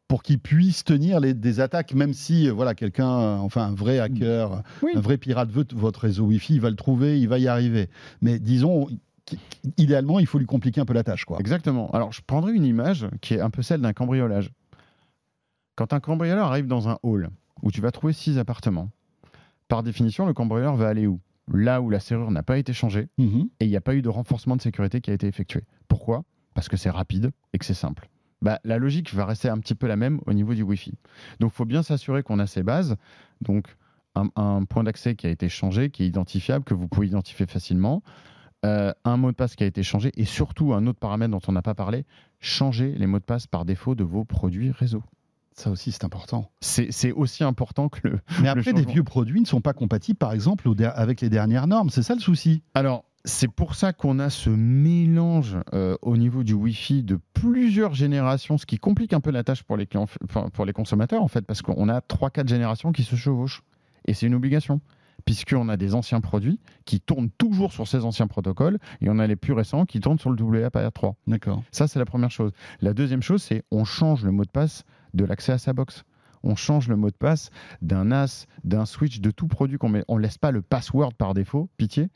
pour 0.07 0.21
qu'il 0.23 0.39
puisse 0.39 0.83
tenir 0.83 1.19
les, 1.19 1.33
des 1.33 1.59
attaques, 1.59 1.93
même 1.93 2.13
si 2.13 2.47
euh, 2.47 2.53
voilà 2.53 2.75
quelqu'un, 2.75 3.09
euh, 3.09 3.37
enfin 3.37 3.63
un 3.67 3.73
vrai 3.73 3.99
hacker, 3.99 4.61
Oui. 4.83 4.91
un 4.95 4.99
vrai 4.99 5.17
pirate 5.17 5.49
veut 5.49 5.65
votre 5.73 6.01
réseau 6.01 6.25
Wi-Fi, 6.25 6.55
il 6.55 6.61
va 6.61 6.69
le 6.69 6.75
trouver, 6.75 7.19
il 7.19 7.27
va 7.27 7.39
y 7.39 7.47
arriver. 7.47 7.89
Mais 8.21 8.37
disons, 8.39 8.87
idéalement, 9.77 10.19
il 10.19 10.27
faut 10.27 10.37
lui 10.37 10.45
compliquer 10.45 10.81
un 10.81 10.85
peu 10.85 10.93
la 10.93 11.03
tâche, 11.03 11.25
quoi. 11.25 11.39
Exactement. 11.39 11.89
Alors, 11.91 12.11
je 12.11 12.21
prendrai 12.25 12.53
une 12.53 12.65
image 12.65 13.07
qui 13.21 13.33
est 13.35 13.39
un 13.41 13.49
peu 13.49 13.61
celle 13.61 13.81
d'un 13.81 13.93
cambriolage. 13.93 14.51
Quand 15.75 15.93
un 15.93 15.99
cambrioleur 15.99 16.47
arrive 16.47 16.67
dans 16.67 16.89
un 16.89 16.99
hall 17.01 17.29
où 17.63 17.71
tu 17.71 17.81
vas 17.81 17.91
trouver 17.91 18.13
six 18.13 18.37
appartements, 18.37 18.89
par 19.67 19.81
définition, 19.81 20.25
le 20.27 20.33
cambrioleur 20.33 20.75
va 20.75 20.87
aller 20.89 21.07
où? 21.07 21.19
Là 21.51 21.81
où 21.81 21.89
la 21.89 21.99
serrure 21.99 22.29
n'a 22.31 22.43
pas 22.43 22.57
été 22.57 22.71
changée 22.73 23.07
Mhm. 23.17 23.47
et 23.59 23.65
il 23.65 23.69
n'y 23.69 23.75
a 23.75 23.81
pas 23.81 23.95
eu 23.95 24.01
de 24.01 24.09
renforcement 24.09 24.55
de 24.55 24.61
sécurité 24.61 25.01
qui 25.01 25.09
a 25.11 25.13
été 25.13 25.27
effectué. 25.27 25.63
Pourquoi? 25.87 26.23
Parce 26.53 26.69
que 26.69 26.77
c'est 26.77 26.89
rapide 26.91 27.31
et 27.53 27.57
que 27.57 27.65
c'est 27.65 27.73
simple. 27.73 28.07
Bah, 28.43 28.59
la 28.65 28.77
logique 28.77 29.13
va 29.13 29.25
rester 29.25 29.47
un 29.47 29.57
petit 29.57 29.73
peu 29.73 29.87
la 29.87 29.95
même 29.95 30.19
au 30.25 30.33
niveau 30.33 30.53
du 30.53 30.63
Wi-Fi. 30.63 30.93
Donc, 31.39 31.53
il 31.53 31.55
faut 31.55 31.65
bien 31.65 31.81
s'assurer 31.81 32.23
qu'on 32.23 32.39
a 32.39 32.45
ces 32.45 32.61
bases. 32.61 32.97
Donc, 33.39 33.77
un, 34.15 34.27
un 34.35 34.65
point 34.65 34.83
d'accès 34.83 35.15
qui 35.15 35.25
a 35.27 35.29
été 35.29 35.47
changé, 35.47 35.89
qui 35.89 36.03
est 36.03 36.07
identifiable, 36.07 36.65
que 36.65 36.73
vous 36.73 36.89
pouvez 36.89 37.07
identifier 37.07 37.45
facilement. 37.45 38.03
Euh, 38.65 38.93
un 39.05 39.15
mot 39.15 39.31
de 39.31 39.35
passe 39.35 39.55
qui 39.55 39.63
a 39.63 39.67
été 39.67 39.81
changé 39.81 40.11
et 40.15 40.25
surtout 40.25 40.73
un 40.73 40.87
autre 40.87 40.99
paramètre 40.99 41.31
dont 41.31 41.41
on 41.47 41.53
n'a 41.53 41.61
pas 41.61 41.73
parlé, 41.73 42.05
changer 42.41 42.93
les 42.97 43.07
mots 43.07 43.19
de 43.19 43.23
passe 43.23 43.47
par 43.47 43.63
défaut 43.63 43.95
de 43.95 44.03
vos 44.03 44.25
produits 44.25 44.71
réseau. 44.71 45.03
Ça 45.55 45.69
aussi, 45.69 45.93
c'est 45.93 46.03
important. 46.03 46.49
C'est 46.59 47.11
aussi 47.13 47.43
important 47.45 47.87
que 47.87 47.99
le... 48.07 48.19
Mais 48.41 48.49
après, 48.49 48.73
des 48.73 48.79
changement. 48.79 48.93
vieux 48.93 49.03
produits 49.03 49.39
ne 49.39 49.45
sont 49.45 49.61
pas 49.61 49.73
compatibles, 49.73 50.17
par 50.17 50.33
exemple, 50.33 50.69
avec 50.95 51.21
les 51.21 51.29
dernières 51.29 51.67
normes. 51.67 51.89
C'est 51.89 52.03
ça 52.03 52.13
le 52.13 52.19
souci. 52.19 52.63
Alors, 52.73 53.05
c'est 53.25 53.47
pour 53.47 53.75
ça 53.75 53.93
qu'on 53.93 54.19
a 54.19 54.29
ce 54.29 54.49
mélange 54.49 55.57
euh, 55.73 55.95
au 56.01 56.17
niveau 56.17 56.43
du 56.43 56.53
Wi-Fi 56.53 57.03
de 57.03 57.19
plusieurs 57.33 57.93
générations, 57.93 58.57
ce 58.57 58.65
qui 58.65 58.77
complique 58.77 59.13
un 59.13 59.21
peu 59.21 59.31
la 59.31 59.43
tâche 59.43 59.63
pour 59.63 59.77
les, 59.77 59.87
clients, 59.87 60.07
enfin, 60.25 60.49
pour 60.53 60.65
les 60.65 60.73
consommateurs, 60.73 61.23
en 61.23 61.29
fait, 61.29 61.43
parce 61.43 61.61
qu'on 61.61 61.87
a 61.87 61.99
3-4 61.99 62.47
générations 62.47 62.91
qui 62.91 63.03
se 63.03 63.15
chevauchent. 63.15 63.63
Et 64.05 64.13
c'est 64.13 64.25
une 64.25 64.35
obligation, 64.35 64.81
puisqu'on 65.23 65.69
a 65.69 65.77
des 65.77 65.95
anciens 65.95 66.19
produits 66.19 66.59
qui 66.83 66.99
tournent 66.99 67.29
toujours 67.37 67.71
sur 67.71 67.87
ces 67.87 68.03
anciens 68.03 68.27
protocoles, 68.27 68.77
et 68.99 69.09
on 69.09 69.19
a 69.19 69.27
les 69.27 69.37
plus 69.37 69.53
récents 69.53 69.85
qui 69.85 70.01
tournent 70.01 70.19
sur 70.19 70.29
le 70.29 70.35
WAP3. 70.35 71.13
D'accord. 71.27 71.63
Ça, 71.71 71.87
c'est 71.87 71.99
la 71.99 72.05
première 72.05 72.31
chose. 72.31 72.51
La 72.81 72.93
deuxième 72.93 73.21
chose, 73.21 73.41
c'est 73.41 73.63
on 73.71 73.85
change 73.85 74.25
le 74.25 74.31
mot 74.31 74.43
de 74.43 74.51
passe 74.51 74.83
de 75.13 75.23
l'accès 75.23 75.53
à 75.53 75.57
sa 75.57 75.71
box. 75.71 76.03
On 76.43 76.55
change 76.55 76.87
le 76.87 76.95
mot 76.95 77.09
de 77.09 77.15
passe 77.15 77.49
d'un 77.81 78.05
NAS, 78.05 78.47
d'un 78.63 78.85
switch, 78.85 79.19
de 79.21 79.31
tout 79.31 79.47
produit 79.47 79.77
qu'on 79.77 79.89
met. 79.89 80.03
On 80.07 80.17
laisse 80.17 80.37
pas 80.37 80.51
le 80.51 80.61
password 80.61 81.13
par 81.13 81.33
défaut, 81.33 81.69
pitié, 81.77 82.09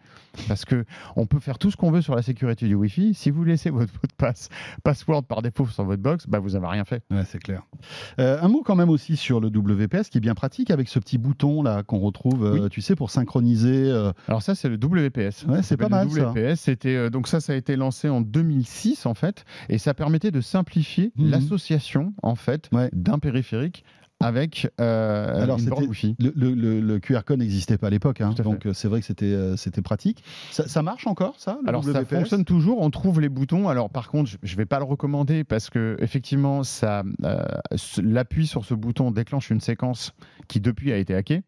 parce 0.47 0.65
que 0.65 0.85
on 1.15 1.25
peut 1.25 1.39
faire 1.39 1.57
tout 1.57 1.71
ce 1.71 1.77
qu'on 1.77 1.91
veut 1.91 2.01
sur 2.01 2.15
la 2.15 2.21
sécurité 2.21 2.67
du 2.67 2.75
Wi-Fi. 2.75 3.13
Si 3.13 3.29
vous 3.31 3.43
laissez 3.43 3.69
votre 3.69 3.93
mot 3.93 3.99
de 4.07 4.13
passe 4.17 4.49
password 4.83 5.23
par 5.23 5.41
défaut 5.41 5.65
sur 5.67 5.83
votre 5.85 6.01
box, 6.01 6.25
bah 6.27 6.39
vous 6.39 6.55
avez 6.55 6.67
rien 6.67 6.85
fait. 6.85 7.03
Ouais, 7.11 7.23
c'est 7.25 7.39
clair. 7.39 7.63
Euh, 8.19 8.37
un 8.41 8.47
mot 8.47 8.63
quand 8.63 8.75
même 8.75 8.89
aussi 8.89 9.15
sur 9.17 9.39
le 9.39 9.47
WPS 9.47 10.09
qui 10.09 10.17
est 10.17 10.21
bien 10.21 10.35
pratique 10.35 10.71
avec 10.71 10.89
ce 10.89 10.99
petit 10.99 11.17
bouton 11.17 11.63
là 11.63 11.83
qu'on 11.83 11.99
retrouve, 11.99 12.45
euh, 12.45 12.69
tu 12.69 12.81
sais, 12.81 12.95
pour 12.95 13.09
synchroniser. 13.11 13.89
euh, 13.89 14.11
Alors 14.27 14.41
ça, 14.41 14.55
c'est 14.55 14.69
le 14.69 14.75
WPS. 14.75 15.45
Ouais, 15.47 15.61
c'est 15.63 15.77
pas 15.77 15.89
mal, 15.89 16.07
le 16.07 16.13
ça. 16.13 16.31
WPS, 16.31 16.59
c'était 16.59 17.09
donc 17.09 17.27
ça, 17.27 17.39
ça 17.39 17.53
a 17.53 17.55
été 17.55 17.75
lancé 17.75 18.09
en 18.09 18.21
2006 18.21 19.05
en 19.05 19.13
fait, 19.13 19.45
et 19.69 19.77
ça 19.77 19.93
permettait 19.93 20.31
de 20.31 20.41
simplifier 20.41 21.11
Mhm. 21.17 21.29
l'association 21.29 22.13
en 22.23 22.35
fait 22.35 22.69
Ouais. 22.73 22.89
d'un 22.93 23.19
périphérique 23.19 23.83
avec 24.19 24.67
euh, 24.81 25.43
Alors, 25.43 25.59
une 25.59 25.65
borne 25.65 25.81
c'était- 25.83 25.89
Wi-Fi. 25.89 26.15
Le, 26.19 26.33
le- 26.35 26.53
le- 26.55 26.79
le 26.81 26.99
QR 26.99 27.21
code 27.25 27.39
n'existait 27.39 27.77
pas 27.77 27.87
à 27.87 27.89
l'époque, 27.91 28.21
hein, 28.21 28.33
donc 28.43 28.65
euh, 28.65 28.73
c'est 28.73 28.87
vrai 28.87 28.99
que 28.99 29.05
c'était 29.05 29.25
euh, 29.25 29.55
c'était 29.57 29.81
pratique. 29.83 30.23
Ça, 30.51 30.67
ça 30.67 30.81
marche 30.81 31.05
encore, 31.07 31.35
ça 31.37 31.59
le 31.61 31.69
Alors 31.69 31.83
ça 31.83 32.03
fonctionne 32.05 32.43
toujours, 32.45 32.81
on 32.81 32.89
trouve 32.89 33.21
les 33.21 33.29
boutons. 33.29 33.69
Alors 33.69 33.89
par 33.89 34.09
contre, 34.09 34.29
je- 34.29 34.37
je 34.41 34.55
vais 34.55 34.65
pas 34.65 34.79
le 34.79 34.85
recommander 34.85 35.43
parce 35.43 35.69
que 35.69 35.95
effectivement, 35.99 36.63
ça, 36.63 37.03
euh, 37.23 37.43
l'appui 38.01 38.47
sur 38.47 38.65
ce 38.65 38.73
bouton 38.73 39.11
déclenche 39.11 39.49
une 39.51 39.61
séquence 39.61 40.13
qui 40.47 40.59
depuis 40.61 40.91
a 40.91 40.97
été 40.97 41.13
hackée. 41.13 41.43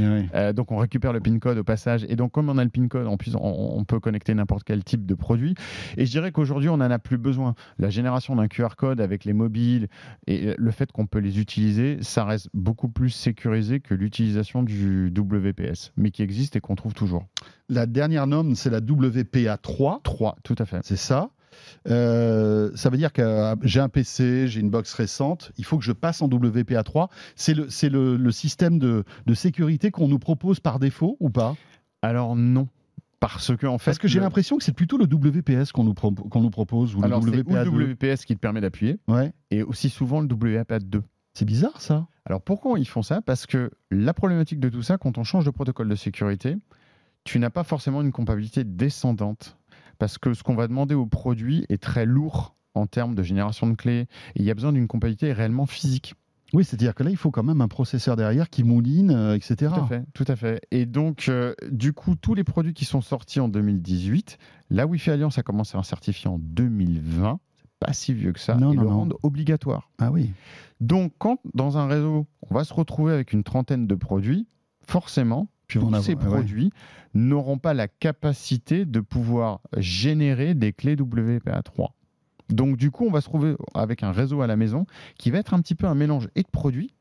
Euh, 0.00 0.52
donc 0.52 0.72
on 0.72 0.76
récupère 0.76 1.12
le 1.12 1.20
PIN 1.20 1.38
code 1.38 1.58
au 1.58 1.64
passage. 1.64 2.04
Et 2.08 2.16
donc 2.16 2.32
comme 2.32 2.48
on 2.48 2.58
a 2.58 2.64
le 2.64 2.70
PIN 2.70 2.88
code, 2.88 3.06
en 3.06 3.16
plus 3.16 3.34
on, 3.36 3.78
on 3.78 3.84
peut 3.84 4.00
connecter 4.00 4.34
n'importe 4.34 4.64
quel 4.64 4.84
type 4.84 5.06
de 5.06 5.14
produit. 5.14 5.54
Et 5.96 6.06
je 6.06 6.10
dirais 6.10 6.32
qu'aujourd'hui 6.32 6.68
on 6.68 6.78
n'en 6.78 6.90
a 6.90 6.98
plus 6.98 7.18
besoin. 7.18 7.54
La 7.78 7.90
génération 7.90 8.36
d'un 8.36 8.48
QR 8.48 8.76
code 8.76 9.00
avec 9.00 9.24
les 9.24 9.32
mobiles 9.32 9.88
et 10.26 10.54
le 10.56 10.70
fait 10.70 10.90
qu'on 10.92 11.06
peut 11.06 11.18
les 11.18 11.40
utiliser, 11.40 11.98
ça 12.02 12.24
reste 12.24 12.48
beaucoup 12.54 12.88
plus 12.88 13.10
sécurisé 13.10 13.80
que 13.80 13.94
l'utilisation 13.94 14.62
du 14.62 15.12
WPS, 15.16 15.92
mais 15.96 16.10
qui 16.10 16.22
existe 16.22 16.56
et 16.56 16.60
qu'on 16.60 16.74
trouve 16.74 16.94
toujours. 16.94 17.26
La 17.68 17.86
dernière 17.86 18.26
norme, 18.26 18.54
c'est 18.54 18.70
la 18.70 18.80
WPA3, 18.80 20.02
3, 20.02 20.36
tout 20.42 20.56
à 20.58 20.64
fait. 20.64 20.80
c'est 20.82 20.96
ça. 20.96 21.30
Euh, 21.88 22.70
ça 22.74 22.90
veut 22.90 22.96
dire 22.96 23.12
que 23.12 23.22
euh, 23.22 23.54
j'ai 23.62 23.80
un 23.80 23.88
PC, 23.88 24.46
j'ai 24.48 24.60
une 24.60 24.70
box 24.70 24.92
récente, 24.94 25.52
il 25.58 25.64
faut 25.64 25.78
que 25.78 25.84
je 25.84 25.92
passe 25.92 26.22
en 26.22 26.28
WPA3. 26.28 27.08
C'est 27.36 27.54
le, 27.54 27.68
c'est 27.68 27.88
le, 27.88 28.16
le 28.16 28.30
système 28.32 28.78
de, 28.78 29.04
de 29.26 29.34
sécurité 29.34 29.90
qu'on 29.90 30.08
nous 30.08 30.18
propose 30.18 30.60
par 30.60 30.78
défaut 30.78 31.16
ou 31.20 31.30
pas? 31.30 31.56
Alors 32.02 32.36
non. 32.36 32.68
Parce 33.20 33.56
que 33.56 33.66
en 33.68 33.78
fait, 33.78 33.92
Parce 33.92 33.98
que 33.98 34.08
j'ai 34.08 34.18
le- 34.18 34.24
l'impression 34.24 34.58
que 34.58 34.64
c'est 34.64 34.72
plutôt 34.74 34.96
le 34.98 35.04
WPS 35.04 35.70
qu'on 35.70 35.84
nous, 35.84 35.94
pro- 35.94 36.12
nous 36.34 36.50
propose 36.50 36.96
ou 36.96 37.04
Alors, 37.04 37.20
le 37.24 37.30
ou 37.30 37.34
WPA2. 37.42 37.70
le 37.76 37.92
WPS 37.92 38.24
qui 38.24 38.34
te 38.34 38.40
permet 38.40 38.60
d'appuyer, 38.60 38.98
Ouais. 39.06 39.32
et 39.52 39.62
aussi 39.62 39.90
souvent 39.90 40.20
le 40.20 40.26
WAP2. 40.26 41.02
C'est 41.34 41.44
bizarre 41.44 41.80
ça. 41.80 42.06
Alors 42.26 42.42
pourquoi 42.42 42.78
ils 42.80 42.86
font 42.88 43.02
ça? 43.02 43.22
Parce 43.22 43.46
que 43.46 43.70
la 43.92 44.12
problématique 44.12 44.58
de 44.60 44.68
tout 44.68 44.82
ça, 44.82 44.98
quand 44.98 45.18
on 45.18 45.24
change 45.24 45.44
de 45.44 45.50
protocole 45.50 45.88
de 45.88 45.94
sécurité, 45.94 46.56
tu 47.24 47.38
n'as 47.38 47.50
pas 47.50 47.62
forcément 47.62 48.02
une 48.02 48.10
compatibilité 48.10 48.64
descendante. 48.64 49.56
Parce 50.02 50.18
que 50.18 50.34
ce 50.34 50.42
qu'on 50.42 50.56
va 50.56 50.66
demander 50.66 50.96
au 50.96 51.06
produit 51.06 51.64
est 51.68 51.80
très 51.80 52.06
lourd 52.06 52.56
en 52.74 52.88
termes 52.88 53.14
de 53.14 53.22
génération 53.22 53.68
de 53.68 53.76
clés, 53.76 54.08
et 54.34 54.40
il 54.40 54.42
y 54.42 54.50
a 54.50 54.54
besoin 54.54 54.72
d'une 54.72 54.88
compatibilité 54.88 55.32
réellement 55.32 55.64
physique. 55.64 56.16
Oui, 56.52 56.64
c'est-à-dire 56.64 56.96
que 56.96 57.04
là, 57.04 57.10
il 57.10 57.16
faut 57.16 57.30
quand 57.30 57.44
même 57.44 57.60
un 57.60 57.68
processeur 57.68 58.16
derrière 58.16 58.50
qui 58.50 58.64
mouline, 58.64 59.12
euh, 59.12 59.36
etc. 59.36 59.54
Tout 59.72 59.80
à 59.80 59.86
fait, 59.86 60.02
tout 60.12 60.24
à 60.26 60.34
fait. 60.34 60.60
Et 60.72 60.86
donc, 60.86 61.26
euh, 61.28 61.54
du 61.70 61.92
coup, 61.92 62.16
tous 62.16 62.34
les 62.34 62.42
produits 62.42 62.74
qui 62.74 62.84
sont 62.84 63.00
sortis 63.00 63.38
en 63.38 63.46
2018, 63.46 64.38
la 64.70 64.88
Wi-Fi 64.88 65.12
Alliance 65.12 65.38
a 65.38 65.44
commencé 65.44 65.76
à 65.76 65.78
en 65.78 65.84
certifier 65.84 66.28
en 66.28 66.38
2020. 66.40 67.38
C'est 67.54 67.70
pas 67.78 67.92
si 67.92 68.12
vieux 68.12 68.32
que 68.32 68.40
ça. 68.40 68.56
Non, 68.56 68.72
et 68.72 68.76
non, 68.76 68.82
le 68.82 68.88
non. 68.88 69.08
obligatoire. 69.22 69.88
Ah 70.00 70.10
oui. 70.10 70.32
Donc, 70.80 71.12
quand 71.18 71.38
dans 71.54 71.78
un 71.78 71.86
réseau, 71.86 72.26
on 72.50 72.52
va 72.56 72.64
se 72.64 72.74
retrouver 72.74 73.12
avec 73.12 73.32
une 73.32 73.44
trentaine 73.44 73.86
de 73.86 73.94
produits, 73.94 74.48
forcément, 74.84 75.46
Puis 75.80 75.94
a- 75.94 76.02
ces 76.02 76.14
ouais, 76.14 76.24
produits 76.24 76.72
n'auront 77.14 77.58
pas 77.58 77.74
la 77.74 77.88
capacité 77.88 78.84
de 78.84 79.00
pouvoir 79.00 79.60
générer 79.76 80.54
des 80.54 80.72
clés 80.72 80.96
WPA3. 80.96 81.88
Donc, 82.48 82.76
du 82.76 82.90
coup, 82.90 83.06
on 83.06 83.10
va 83.10 83.20
se 83.20 83.28
trouver 83.28 83.54
avec 83.74 84.02
un 84.02 84.12
réseau 84.12 84.42
à 84.42 84.46
la 84.46 84.56
maison 84.56 84.86
qui 85.18 85.30
va 85.30 85.38
être 85.38 85.54
un 85.54 85.60
petit 85.60 85.74
peu 85.74 85.86
un 85.86 85.94
mélange 85.94 86.28
et 86.34 86.42
de 86.42 86.48
produits, 86.48 86.92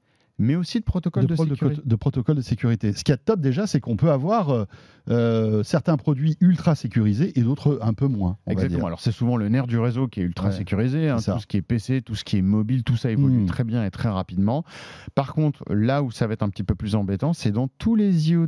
mais 0.41 0.55
aussi 0.55 0.79
de 0.79 0.83
protocoles 0.83 1.25
de, 1.27 1.35
sécurité. 1.35 1.81
de 1.85 1.95
protocole 1.95 2.35
de 2.35 2.41
sécurité. 2.41 2.93
Ce 2.93 3.03
qui 3.03 3.11
est 3.11 3.17
top 3.17 3.39
déjà, 3.39 3.67
c'est 3.67 3.79
qu'on 3.79 3.95
peut 3.95 4.11
avoir 4.11 4.49
euh, 4.49 4.65
euh, 5.09 5.63
certains 5.63 5.97
produits 5.97 6.35
ultra 6.41 6.75
sécurisés 6.75 7.37
et 7.39 7.43
d'autres 7.43 7.79
un 7.81 7.93
peu 7.93 8.07
moins. 8.07 8.37
Exactement. 8.47 8.87
Alors 8.87 8.99
c'est 8.99 9.11
souvent 9.11 9.37
le 9.37 9.47
nerf 9.49 9.67
du 9.67 9.77
réseau 9.79 10.07
qui 10.07 10.19
est 10.19 10.23
ultra 10.23 10.47
Ouais, 10.49 10.51
sécurisé. 10.53 11.09
hein, 11.09 11.17
tout 11.23 11.39
ce 11.39 11.47
qui 11.47 11.57
est 11.57 11.61
PC, 11.61 12.01
tout 12.01 12.15
ce 12.15 12.23
qui 12.23 12.37
est 12.37 12.41
mobile, 12.41 12.83
tout 12.83 12.97
ça 12.97 13.09
évolue 13.11 13.37
Mm. 13.43 13.45
très 13.45 13.63
bien 13.63 13.85
et 13.85 13.91
très 13.91 14.09
rapidement. 14.09 14.65
Par 15.15 15.33
contre, 15.33 15.63
là 15.73 16.03
où 16.03 16.11
ça 16.11 16.27
va 16.27 16.33
être 16.33 16.43
un 16.43 16.49
petit 16.49 16.63
peu 16.63 16.75
plus 16.75 16.95
embêtant, 16.95 17.33
c'est 17.33 17.51
dans 17.51 17.67
tous 17.67 17.95
les 17.95 18.31
IoT, 18.31 18.47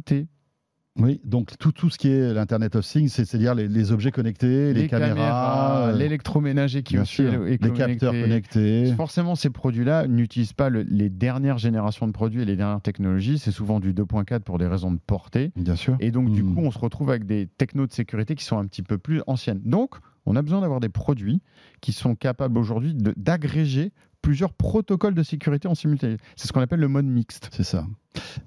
Oui, 1.00 1.20
donc 1.24 1.58
tout, 1.58 1.72
tout 1.72 1.90
ce 1.90 1.98
qui 1.98 2.10
est 2.10 2.34
l'Internet 2.36 2.76
of 2.76 2.86
Things, 2.86 3.08
c'est- 3.10 3.26
c'est-à-dire 3.26 3.56
les, 3.56 3.68
les 3.68 3.92
objets 3.92 4.12
connectés, 4.12 4.74
les, 4.74 4.88
caméras, 4.88 5.88
euh, 5.88 5.98
l'électroménager 5.98 6.84
qui 6.84 7.00
aussi 7.00 7.16
sûr, 7.16 7.48
est 7.48 7.50
les 7.64 7.72
capteurs 7.72 8.12
connecté. 8.12 8.22
connectés. 8.22 8.94
Forcément, 8.96 9.34
ces 9.36 9.50
produits-là 9.50 10.06
n'utilisent 10.08 10.54
pas 10.54 10.70
le- 10.70 10.84
les 10.84 11.10
dernières 11.10 11.58
générations 11.58 12.06
de 12.06 12.12
produits 12.12 12.44
et 12.44 12.46
les 12.46 12.56
dernières 12.56 12.82
technologies. 12.82 13.40
C'est 13.40 13.50
souvent 13.52 13.80
du 13.80 13.92
2.4 13.94 14.44
pour 14.44 14.60
des 14.60 14.68
raisons 14.68 14.92
de 14.92 15.00
portée. 15.00 15.52
Bien 15.56 15.76
sûr. 15.76 15.98
Et 16.00 16.12
donc, 16.12 16.32
du 16.32 16.44
Mm. 16.44 16.54
coup, 16.54 16.62
on 16.62 16.70
se 16.72 16.78
retrouve 16.78 17.10
avec 17.10 17.26
des 17.26 17.48
technos 17.58 17.88
de 17.88 17.92
sécurité 17.92 18.36
qui 18.36 18.44
sont 18.46 18.60
un 18.60 18.66
petit 18.68 18.84
peu 18.84 19.00
plus 19.00 19.22
anciennes. 19.26 19.62
Donc, 19.66 19.96
on 20.28 20.36
a 20.36 20.44
besoin 20.44 20.62
d'avoir 20.62 20.80
des 20.80 20.90
produits 20.90 21.42
qui 21.82 21.92
sont 21.92 22.14
capables 22.14 22.58
aujourd'hui 22.60 22.96
d'agréger 23.18 23.92
plusieurs 24.24 24.54
protocoles 24.54 25.14
de 25.14 25.22
sécurité 25.22 25.68
en 25.68 25.76
simultané. 25.76 26.18
C'est 26.36 26.48
ce 26.48 26.54
qu'on 26.54 26.62
appelle 26.62 26.80
le 26.80 26.88
mode 26.88 27.06
mixte. 27.06 27.50
C'est 27.54 27.64
ça. 27.64 27.86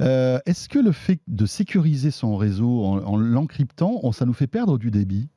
Euh, 0.01 0.41
Est-ce 0.47 0.69
que 0.69 0.81
le 0.81 0.91
fait 0.91 1.21
de 1.29 1.47
sécuriser 1.47 2.11
son 2.11 2.37
réseau 2.37 2.83
en, 2.85 2.99
en 3.05 3.17
l'encryptant, 3.17 4.01
ça 4.11 4.25
nous 4.27 4.33
fait 4.33 4.49
perdre 4.49 4.79
du 4.79 4.91
débit? 4.91 5.29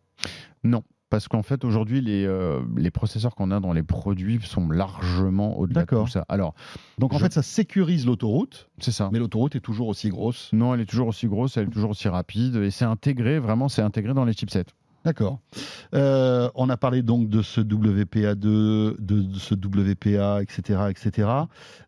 Non. 0.63 0.81
Parce 1.11 1.27
qu'en 1.27 1.41
fait, 1.41 1.65
aujourd'hui, 1.65 2.01
les, 2.01 2.23
euh, 2.23 2.61
les 2.77 2.91
processeurs 2.91 3.33
qu'on 3.33 3.49
a 3.49 3.59
dans 3.59 3.73
les 3.73 3.81
produits 3.81 4.39
sont 4.43 4.69
largement 4.69 5.57
au-delà 5.57 5.81
de 5.83 5.87
tout 5.89 6.05
ça. 6.07 6.23
Alors, 6.29 6.53
Donc 6.99 7.13
en 7.13 7.17
Je- 7.17 7.23
fait, 7.23 7.33
ça 7.33 7.41
sécurise 7.41 8.05
l'autoroute, 8.05 8.69
c'est 8.77 8.91
ça. 8.91 9.09
mais 9.11 9.17
l'autoroute 9.17 9.55
est 9.55 9.59
toujours 9.59 9.87
aussi 9.87 10.09
grosse. 10.09 10.51
Non, 10.53 10.75
elle 10.75 10.81
est 10.81 10.85
toujours 10.85 11.07
aussi 11.07 11.25
grosse, 11.25 11.57
elle 11.57 11.67
est 11.67 11.71
toujours 11.71 11.89
aussi 11.89 12.07
rapide, 12.09 12.57
et 12.57 12.69
c'est 12.69 12.85
intégré, 12.85 13.39
vraiment, 13.39 13.69
c'est 13.69 13.81
intégré 13.81 14.13
dans 14.13 14.23
les 14.23 14.33
chipsets. 14.33 14.65
D'accord. 15.05 15.39
Euh, 15.93 16.49
on 16.55 16.69
a 16.69 16.77
parlé 16.77 17.01
donc 17.01 17.29
de 17.29 17.41
ce 17.41 17.61
WPA2, 17.61 18.35
de, 18.35 18.95
de 18.99 19.35
ce 19.35 19.55
WPA, 19.55 20.41
etc. 20.41 20.79
etc. 20.89 21.29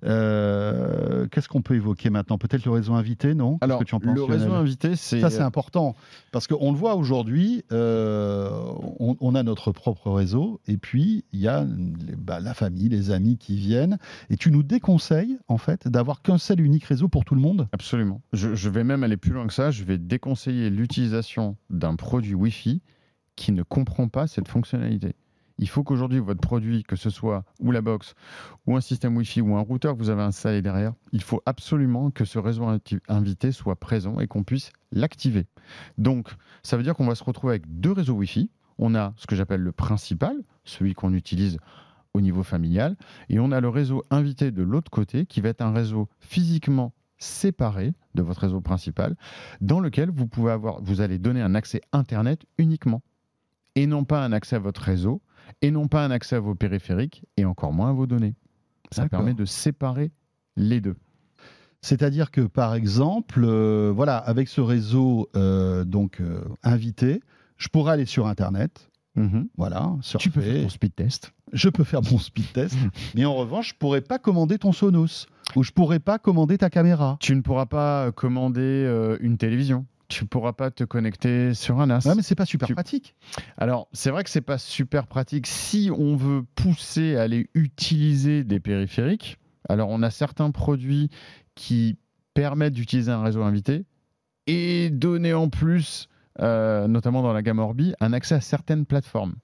Euh, 0.05 1.27
Qu'est-ce 1.27 1.49
qu'on 1.49 1.61
peut 1.61 1.75
évoquer 1.75 2.09
maintenant? 2.09 2.37
Peut-être 2.37 2.65
le 2.65 2.71
réseau 2.71 2.93
invité, 2.93 3.33
non? 3.33 3.57
Alors, 3.61 3.79
que 3.79 3.83
tu 3.83 3.95
en 3.95 3.99
penses, 3.99 4.15
le 4.15 4.23
réseau 4.23 4.53
invité, 4.53 4.95
c'est. 4.95 5.19
Ça, 5.19 5.29
c'est 5.29 5.41
important. 5.41 5.95
Parce 6.31 6.47
qu'on 6.47 6.71
le 6.71 6.77
voit 6.77 6.95
aujourd'hui, 6.95 7.63
euh, 7.71 8.49
on, 8.99 9.17
on 9.19 9.35
a 9.35 9.43
notre 9.43 9.71
propre 9.71 10.09
réseau, 10.11 10.61
et 10.67 10.77
puis 10.77 11.25
il 11.33 11.41
y 11.41 11.47
a 11.47 11.65
bah, 12.17 12.39
la 12.39 12.53
famille, 12.53 12.89
les 12.89 13.11
amis 13.11 13.37
qui 13.37 13.55
viennent. 13.55 13.97
Et 14.29 14.37
tu 14.37 14.51
nous 14.51 14.63
déconseilles, 14.63 15.37
en 15.47 15.57
fait, 15.57 15.87
d'avoir 15.87 16.21
qu'un 16.21 16.37
seul 16.37 16.61
unique 16.61 16.85
réseau 16.85 17.07
pour 17.07 17.25
tout 17.25 17.35
le 17.35 17.41
monde? 17.41 17.67
Absolument. 17.73 18.21
Je, 18.33 18.55
je 18.55 18.69
vais 18.69 18.83
même 18.83 19.03
aller 19.03 19.17
plus 19.17 19.31
loin 19.31 19.47
que 19.47 19.53
ça. 19.53 19.69
Je 19.71 19.83
vais 19.83 19.97
déconseiller 19.97 20.69
l'utilisation 20.69 21.57
d'un 21.69 21.95
produit 21.95 22.33
Wi-Fi 22.33 22.81
qui 23.35 23.51
ne 23.51 23.63
comprend 23.63 24.07
pas 24.07 24.27
cette 24.27 24.47
fonctionnalité. 24.47 25.15
Il 25.57 25.69
faut 25.69 25.83
qu'aujourd'hui, 25.83 26.19
votre 26.19 26.41
produit, 26.41 26.83
que 26.83 26.95
ce 26.95 27.11
soit 27.11 27.43
ou 27.59 27.71
la 27.71 27.81
box, 27.81 28.15
ou 28.65 28.75
un 28.75 28.81
système 28.81 29.15
Wi-Fi, 29.15 29.41
ou 29.41 29.55
un 29.55 29.61
routeur 29.61 29.95
vous 29.95 30.09
avez 30.09 30.23
installé 30.23 30.63
derrière, 30.63 30.93
il 31.11 31.21
faut 31.21 31.41
absolument 31.45 32.09
que 32.09 32.25
ce 32.25 32.39
réseau 32.39 32.65
invité 33.07 33.51
soit 33.51 33.75
présent 33.75 34.19
et 34.19 34.27
qu'on 34.27 34.43
puisse 34.43 34.71
l'activer. 34.91 35.45
Donc, 35.99 36.29
ça 36.63 36.77
veut 36.77 36.83
dire 36.83 36.95
qu'on 36.95 37.05
va 37.05 37.15
se 37.15 37.23
retrouver 37.23 37.53
avec 37.53 37.79
deux 37.79 37.91
réseaux 37.91 38.15
Wi-Fi. 38.15 38.49
On 38.79 38.95
a 38.95 39.13
ce 39.17 39.27
que 39.27 39.35
j'appelle 39.35 39.61
le 39.61 39.71
principal, 39.71 40.35
celui 40.63 40.95
qu'on 40.95 41.13
utilise 41.13 41.59
au 42.13 42.21
niveau 42.21 42.43
familial, 42.43 42.97
et 43.29 43.39
on 43.39 43.51
a 43.51 43.61
le 43.61 43.69
réseau 43.69 44.03
invité 44.09 44.51
de 44.51 44.63
l'autre 44.63 44.91
côté, 44.91 45.25
qui 45.25 45.41
va 45.41 45.49
être 45.49 45.61
un 45.61 45.71
réseau 45.71 46.09
physiquement 46.19 46.93
séparé 47.19 47.93
de 48.15 48.23
votre 48.23 48.41
réseau 48.41 48.61
principal, 48.61 49.15
dans 49.61 49.79
lequel 49.79 50.09
vous 50.09 50.27
pouvez 50.27 50.51
avoir, 50.51 50.81
vous 50.81 51.01
allez 51.01 51.19
donner 51.19 51.41
un 51.41 51.55
accès 51.55 51.81
Internet 51.93 52.45
uniquement, 52.57 53.01
et 53.75 53.87
non 53.87 54.03
pas 54.03 54.23
un 54.23 54.31
accès 54.31 54.55
à 54.55 54.59
votre 54.59 54.81
réseau, 54.81 55.21
et 55.61 55.71
non 55.71 55.87
pas 55.87 56.03
un 56.03 56.11
accès 56.11 56.35
à 56.35 56.39
vos 56.39 56.55
périphériques, 56.55 57.25
et 57.37 57.45
encore 57.45 57.73
moins 57.73 57.89
à 57.89 57.93
vos 57.93 58.07
données. 58.07 58.35
Ça 58.91 59.07
permet 59.07 59.33
de 59.33 59.45
séparer 59.45 60.11
les 60.57 60.81
deux. 60.81 60.97
C'est-à-dire 61.81 62.29
que, 62.29 62.41
par 62.41 62.75
exemple, 62.75 63.41
euh, 63.43 63.91
voilà, 63.95 64.17
avec 64.17 64.47
ce 64.47 64.61
réseau 64.61 65.29
euh, 65.35 65.83
donc 65.83 66.21
euh, 66.21 66.43
invité, 66.63 67.21
je 67.57 67.69
pourrais 67.69 67.93
aller 67.93 68.05
sur 68.05 68.27
Internet, 68.27 68.87
voilà, 69.57 69.93
surfer. 70.01 70.29
Tu 70.29 70.31
peux 70.31 70.41
faire 70.41 70.63
ton 70.63 70.69
speed 70.69 70.95
test. 70.95 71.33
je 71.51 71.69
peux 71.69 71.83
faire 71.83 72.01
mon 72.11 72.17
speed 72.17 72.53
test, 72.53 72.77
mais 73.15 73.25
en 73.25 73.35
revanche, 73.35 73.69
je 73.69 73.75
pourrais 73.75 74.01
pas 74.01 74.19
commander 74.19 74.57
ton 74.57 74.71
Sonos 74.71 75.27
ou 75.55 75.63
je 75.63 75.71
pourrais 75.71 75.99
pas 75.99 76.17
commander 76.17 76.57
ta 76.57 76.69
caméra. 76.69 77.17
Tu 77.19 77.35
ne 77.35 77.41
pourras 77.41 77.65
pas 77.65 78.11
commander 78.13 79.17
une 79.19 79.37
télévision. 79.37 79.85
Tu 80.11 80.25
ne 80.25 80.27
pourras 80.27 80.51
pas 80.51 80.71
te 80.71 80.83
connecter 80.83 81.53
sur 81.53 81.79
un 81.79 81.87
NAS. 81.87 82.05
Ouais, 82.05 82.15
mais 82.15 82.21
c'est 82.21 82.35
pas 82.35 82.45
super 82.45 82.67
Tu- 82.67 82.73
pratique. 82.73 83.15
Alors, 83.57 83.87
c'est 83.93 84.11
vrai 84.11 84.25
que 84.25 84.29
c'est 84.29 84.41
pas 84.41 84.57
super 84.57 85.07
pratique 85.07 85.47
si 85.47 85.89
on 85.97 86.17
veut 86.17 86.43
pousser 86.55 87.15
à 87.15 87.21
aller 87.21 87.49
utiliser 87.53 88.43
des 88.43 88.59
périphériques. 88.59 89.37
Alors, 89.69 89.87
on 89.89 90.01
a 90.03 90.09
certains 90.09 90.51
produits 90.51 91.09
qui 91.55 91.97
permettent 92.33 92.73
d'utiliser 92.73 93.09
un 93.11 93.23
réseau 93.23 93.41
invité 93.43 93.85
et 94.47 94.89
donner 94.89 95.33
en 95.33 95.47
plus, 95.47 96.09
euh, 96.41 96.87
notamment 96.89 97.21
dans 97.21 97.31
la 97.31 97.41
gamme 97.41 97.59
Orbi, 97.59 97.93
un 98.01 98.11
accès 98.11 98.35
à 98.35 98.41
certaines 98.41 98.85
plateformes. 98.85 99.35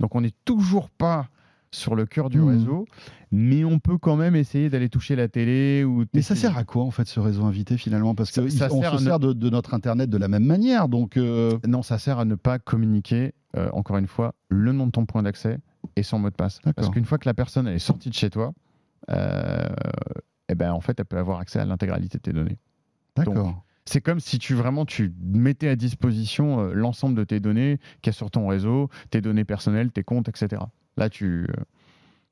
Donc, 0.00 0.14
on 0.14 0.22
n'est 0.22 0.34
toujours 0.46 0.88
pas 0.88 1.28
sur 1.72 1.94
le 1.94 2.06
cœur 2.06 2.30
du 2.30 2.38
Mhm. 2.38 2.48
réseau, 2.48 2.86
mais 3.32 3.64
on 3.64 3.78
peut 3.78 3.98
quand 3.98 4.16
même 4.16 4.34
essayer 4.36 4.70
d'aller 4.70 4.88
toucher 4.88 5.16
la 5.16 5.28
télé 5.28 5.84
ou. 5.84 6.04
Mais 6.14 6.22
ça 6.22 6.34
sert 6.36 6.56
à 6.56 6.64
quoi 6.64 6.84
en 6.84 6.90
fait 6.90 7.06
ce 7.06 7.20
réseau 7.20 7.44
invité 7.44 7.76
finalement? 7.76 8.14
Parce 8.14 8.30
Ça- 8.30 8.42
que 8.42 8.48
ça 8.48 8.66
il- 8.68 8.72
on 8.72 8.80
sert 8.80 8.92
se 8.92 8.96
ne- 9.04 9.08
sert 9.08 9.18
de, 9.18 9.32
de 9.32 9.50
notre 9.50 9.74
internet 9.74 10.08
de 10.08 10.16
la 10.16 10.28
même 10.28 10.44
manière, 10.44 10.88
donc 10.88 11.16
euh, 11.16 11.58
Non, 11.66 11.82
ça 11.82 11.98
sert 11.98 12.18
à 12.18 12.24
ne 12.24 12.34
pas 12.36 12.58
communiquer, 12.58 13.32
euh, 13.56 13.68
encore 13.72 13.98
une 13.98 14.06
fois, 14.06 14.34
le 14.48 14.72
nom 14.72 14.86
de 14.86 14.92
ton 14.92 15.06
point 15.06 15.22
d'accès 15.22 15.58
et 15.96 16.02
son 16.02 16.18
mot 16.18 16.30
de 16.30 16.34
passe. 16.34 16.60
Parce 16.74 16.88
qu'une 16.90 17.04
fois 17.04 17.18
que 17.18 17.28
la 17.28 17.34
personne 17.34 17.66
elle 17.66 17.74
est 17.76 17.78
sortie 17.78 18.08
de 18.08 18.14
chez 18.14 18.30
toi, 18.30 18.52
euh, 19.10 19.66
eh 20.48 20.54
ben, 20.54 20.72
en 20.72 20.80
fait, 20.80 20.98
elle 20.98 21.06
peut 21.06 21.18
avoir 21.18 21.40
accès 21.40 21.58
à 21.58 21.64
l'intégralité 21.64 22.18
de 22.18 22.22
tes 22.22 22.32
données. 22.32 22.58
d'accord. 23.16 23.62
C'est 23.88 24.00
comme 24.00 24.18
si 24.18 24.40
tu 24.40 24.54
vraiment 24.54 24.84
tu 24.84 25.14
mettais 25.22 25.68
à 25.68 25.76
disposition 25.76 26.72
l'ensemble 26.72 27.14
de 27.14 27.22
tes 27.22 27.38
données 27.38 27.78
qu'il 28.02 28.10
y 28.10 28.10
a 28.10 28.12
sur 28.12 28.32
ton 28.32 28.48
réseau, 28.48 28.90
tes 29.10 29.20
données 29.20 29.44
personnelles, 29.44 29.92
tes 29.92 30.02
comptes, 30.02 30.28
etc. 30.28 30.60
Là, 30.96 31.10
tu, 31.10 31.46
euh, 31.50 31.62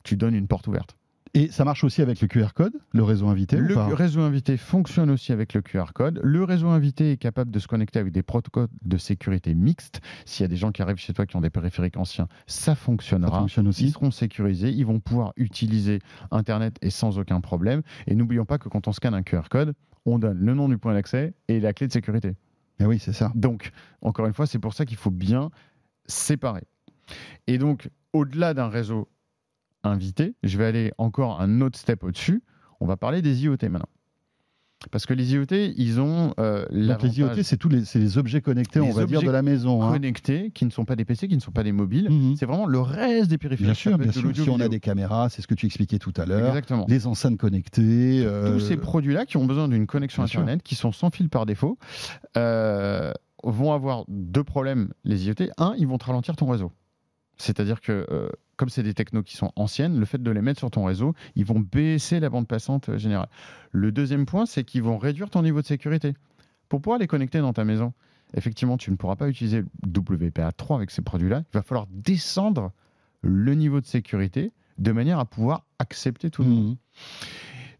tu 0.03 0.17
donnes 0.17 0.35
une 0.35 0.47
porte 0.49 0.67
ouverte. 0.67 0.97
Et 1.37 1.51
ça 1.51 1.65
marche 1.65 1.83
aussi 1.83 2.01
avec 2.01 2.21
le 2.21 2.29
QR 2.29 2.51
code, 2.55 2.75
le 2.93 3.03
réseau 3.03 3.27
invité 3.27 3.57
ou 3.61 3.65
Le 3.65 3.77
réseau 3.95 4.21
invité 4.21 4.57
fonctionne 4.57 5.11
aussi 5.11 5.33
avec 5.33 5.53
le 5.53 5.63
QR 5.63 5.87
code. 5.93 6.21
Le 6.23 6.45
réseau 6.45 6.69
invité 6.69 7.11
est 7.11 7.17
capable 7.17 7.51
de 7.51 7.59
se 7.59 7.67
connecter 7.67 7.99
avec 7.99 8.13
des 8.13 8.23
protocoles 8.23 8.69
de 8.83 8.97
sécurité 8.97 9.53
mixtes. 9.57 10.01
S'il 10.27 10.45
y 10.45 10.47
a 10.47 10.49
des 10.49 10.55
gens 10.55 10.71
qui 10.71 10.81
arrivent 10.81 10.97
chez 10.99 11.13
toi 11.13 11.27
qui 11.27 11.35
ont 11.35 11.41
des 11.41 11.51
périphériques 11.51 11.97
anciens, 11.97 12.29
ça 12.47 12.67
Ça 12.67 12.75
fonctionnera. 12.77 13.41
fonctionne 13.41 13.67
Ils 13.67 13.69
aussi. 13.71 13.91
seront 13.91 14.13
sécurisés, 14.13 14.71
ils 14.71 14.87
vont 14.87 15.01
pouvoir 15.01 15.33
utiliser 15.37 15.99
Internet 16.31 16.77
et 16.83 16.91
sans 16.91 17.19
aucun 17.19 17.41
problème. 17.41 17.83
Et 18.07 18.15
n'oublions 18.15 18.45
pas 18.45 18.59
que 18.59 18.69
quand 18.69 18.87
on 18.87 18.93
scanne 18.93 19.15
un 19.15 19.25
QR 19.25 19.49
code, 19.51 19.75
on 20.07 20.21
donne 20.21 20.39
le 20.39 20.55
nom 20.55 20.69
du 20.69 20.79
point 20.79 20.95
d'accès 20.95 21.35
et 21.49 21.59
la 21.59 21.73
clé 21.73 21.89
de 21.89 21.93
sécurité. 21.93 22.37
Eh 22.79 22.85
oui, 22.85 23.01
c'est 23.01 23.13
ça. 23.13 23.33
Donc, 23.35 23.73
encore 24.03 24.27
une 24.27 24.35
fois, 24.35 24.47
c'est 24.47 24.61
pour 24.61 24.73
ça 24.73 24.85
qu'il 24.85 24.99
faut 24.99 25.11
bien 25.11 25.51
séparer. 26.07 26.63
Et 27.49 27.59
donc, 27.59 27.89
au-delà 28.15 28.55
d'un 28.55 28.69
réseau 28.69 29.09
invité, 29.83 30.35
je 30.43 30.57
vais 30.57 30.65
aller 30.65 30.93
encore 30.97 31.41
un 31.43 31.61
autre 31.61 31.79
step 31.79 32.03
au-dessus. 32.05 32.43
On 32.81 32.87
va 32.87 32.97
parler 32.97 33.21
des 33.21 33.45
IoT 33.45 33.59
maintenant. 33.65 33.89
Parce 34.91 35.07
que 35.07 35.15
les 35.15 35.33
IoT, 35.33 35.47
ils 35.77 35.99
ont 36.01 36.35
euh, 36.39 36.67
Donc 36.71 37.03
les 37.03 37.19
IoT, 37.19 37.43
c'est 37.43 37.57
tous 37.57 37.71
les, 37.71 38.19
objets 38.19 38.43
connectés, 38.43 38.81
Les 38.81 38.87
on 38.87 38.93
va 38.93 39.07
dire, 39.07 39.23
de 39.23 39.31
la 39.31 39.41
maison. 39.41 39.83
hein. 39.83 39.93
connectés 39.93 40.51
qui 40.51 40.67
ne 40.67 40.71
sont 40.71 40.85
pas 40.85 40.95
des 40.95 41.07
PC, 41.07 41.27
qui 41.27 41.35
ne 41.37 41.41
sont 41.41 41.53
pas 41.53 41.63
des 41.63 41.73
mobiles. 41.73 42.11
Mhm. 42.11 42.37
C'est 42.37 42.45
vraiment 42.45 42.67
le 42.67 42.81
reste 42.81 43.31
des 43.31 43.39
périphériques. 43.39 43.67
Bien 43.67 43.75
sûr, 43.75 43.99
bien 43.99 44.13
sûr. 44.13 44.35
Si 44.35 44.51
on 44.51 44.61
a 44.61 44.69
des 44.69 44.81
caméras, 44.81 45.29
c'est 45.31 45.41
ce 45.43 45.47
que 45.47 45.55
tu 45.55 45.65
expliquais 45.67 45.99
tout 45.99 46.13
à 46.17 46.27
l'heure. 46.27 46.49
Exactement. 46.49 46.85
Les 46.89 47.07
enceintes 47.07 47.39
connectées. 47.39 48.23
euh, 48.27 48.53
Tous 48.53 48.61
ces 48.61 48.77
produits-là 48.77 49.25
qui 49.25 49.39
ont 49.39 49.47
besoin 49.47 49.69
d'une 49.69 49.87
connexion 49.87 50.23
Bien 50.25 50.29
sûr. 50.29 50.41
Internet, 50.41 50.63
qui 50.63 50.75
sont 50.75 50.93
sans 50.93 51.11
fil 51.11 51.31
par 51.31 51.47
défaut, 51.47 51.79
euh, 52.37 53.13
vont 53.43 53.73
avoir 53.73 54.05
deux 54.09 54.45
problèmes, 54.45 54.93
les 55.05 55.27
IoT. 55.29 55.51
Un, 55.57 55.75
ils 55.79 55.87
vont 55.87 55.97
te 55.99 56.05
ralentir 56.05 56.37
ton 56.37 56.47
réseau. 56.47 56.73
C'est-à-dire 57.37 57.81
que, 57.81 58.07
euh, 58.11 58.29
comme 58.57 58.69
c'est 58.69 58.83
des 58.83 58.95
technos 58.95 59.23
qui 59.23 59.37
sont 59.37 59.53
anciennes, 59.57 59.99
le 59.99 60.05
fait 60.07 60.23
de 60.23 60.31
les 60.31 60.41
mettre 60.43 60.59
sur 60.61 60.71
ton 60.71 60.85
réseau, 60.85 61.15
ils 61.35 61.45
vont 61.45 61.61
baisser 61.61 62.21
la 62.21 62.31
bande 62.31 62.47
passante 62.47 62.89
euh, 62.89 62.99
générale. 62.99 63.29
Le 63.73 63.93
deuxième 63.93 64.27
point, 64.27 64.47
c'est 64.47 64.65
qu'ils 64.65 64.83
vont 64.83 64.99
réduire 64.99 65.31
ton 65.31 65.43
niveau 65.43 65.61
de 65.61 65.67
sécurité. 65.67 66.15
Pour 66.69 66.81
pouvoir 66.81 66.99
les 66.99 67.07
connecter 67.07 67.41
dans 67.41 67.53
ta 67.53 67.65
maison, 67.65 67.93
effectivement, 68.35 68.77
tu 68.77 68.91
ne 68.91 68.97
pourras 68.97 69.17
pas 69.17 69.29
utiliser 69.29 69.63
WPA3 69.87 70.77
avec 70.77 70.91
ces 70.91 71.03
produits-là. 71.03 71.43
Il 71.53 71.57
va 71.57 71.63
falloir 71.63 71.87
descendre 71.91 72.73
le 73.23 73.55
niveau 73.55 73.81
de 73.81 73.87
sécurité 73.87 74.53
de 74.79 74.93
manière 74.93 75.19
à 75.19 75.25
pouvoir 75.25 75.65
accepter 75.79 76.31
tout 76.31 76.43
le 76.43 76.49
monde. 76.49 76.65
mhm. 76.65 76.77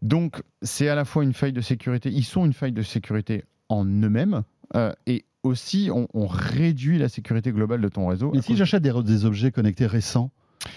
Donc, 0.01 0.43
c'est 0.61 0.87
à 0.87 0.95
la 0.95 1.05
fois 1.05 1.23
une 1.23 1.33
faille 1.33 1.53
de 1.53 1.61
sécurité. 1.61 2.09
Ils 2.09 2.23
sont 2.23 2.45
une 2.45 2.53
faille 2.53 2.71
de 2.73 2.83
sécurité 2.83 3.43
en 3.69 3.85
eux-mêmes. 3.85 4.43
euh, 4.75 4.91
et 5.07 5.25
aussi, 5.45 5.89
on, 5.93 6.07
on 6.13 6.27
réduit 6.27 6.97
la 6.97 7.09
sécurité 7.09 7.51
globale 7.51 7.81
de 7.81 7.87
ton 7.89 8.07
réseau. 8.07 8.31
Mais 8.31 8.39
à 8.39 8.41
si 8.41 8.49
cause- 8.49 8.57
j'achète 8.57 8.83
des, 8.83 8.93
des 9.03 9.25
objets 9.25 9.51
connectés 9.51 9.85
récents, 9.87 10.31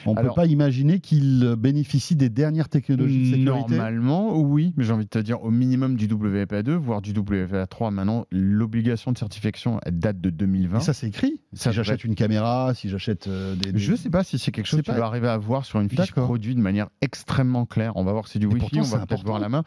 on 0.07 0.15
ne 0.15 0.21
peut 0.21 0.35
pas 0.35 0.47
imaginer 0.47 1.01
qu'ils 1.01 1.55
bénéficient 1.59 2.17
des 2.17 2.29
dernières 2.29 2.69
technologies 2.69 3.19
de 3.31 3.37
sécurité 3.37 3.45
Normalement, 3.77 4.37
oui, 4.39 4.73
mais 4.77 4.85
j'ai 4.85 4.93
envie 4.93 5.05
de 5.05 5.11
te 5.11 5.19
dire 5.19 5.43
au 5.43 5.51
minimum 5.51 5.97
du 5.97 6.07
WPA2, 6.09 6.71
voire 6.73 7.01
du 7.03 7.13
WPA3. 7.13 7.91
Maintenant, 7.93 8.25
l'obligation 8.31 9.13
de 9.13 9.19
certification 9.19 9.81
elle 9.85 9.99
date 9.99 10.21
de 10.21 10.31
2020. 10.31 10.79
Et 10.79 10.81
ça, 10.83 10.93
c'est 10.93 11.09
écrit. 11.09 11.41
Si 11.53 11.73
j'achète 11.73 12.05
une 12.05 12.15
caméra, 12.15 12.73
si 12.75 12.89
j'achète 12.89 13.27
euh, 13.29 13.55
des, 13.55 13.73
des- 13.73 13.79
Je 13.79 13.93
ne 13.93 13.97
sais 13.97 14.11
pas 14.11 14.25
si 14.25 14.39
c'est 14.39 14.51
quelque 14.53 14.67
chose 14.67 14.81
que 14.81 14.85
tu 14.85 14.91
vas 14.93 15.07
arriver 15.07 15.29
à 15.29 15.39
voir 15.39 15.65
sur 15.65 15.81
une 15.81 15.89
fiche 15.89 15.99
produit 16.25 16.55
de 16.55 16.61
manière 16.61 16.89
extrêmement 17.01 17.67
claire. 17.67 17.93
On 17.97 18.05
va 18.05 18.13
voir 18.13 18.25
que 18.25 18.31
c'est 18.31 18.39
du 18.39 18.47
Wi-Fi, 18.47 18.59
pourtant, 18.61 18.79
on 18.79 18.83
va 18.99 19.07
peut-être 19.07 19.25
voir 19.25 19.39
la 19.41 19.49
main. 19.49 19.65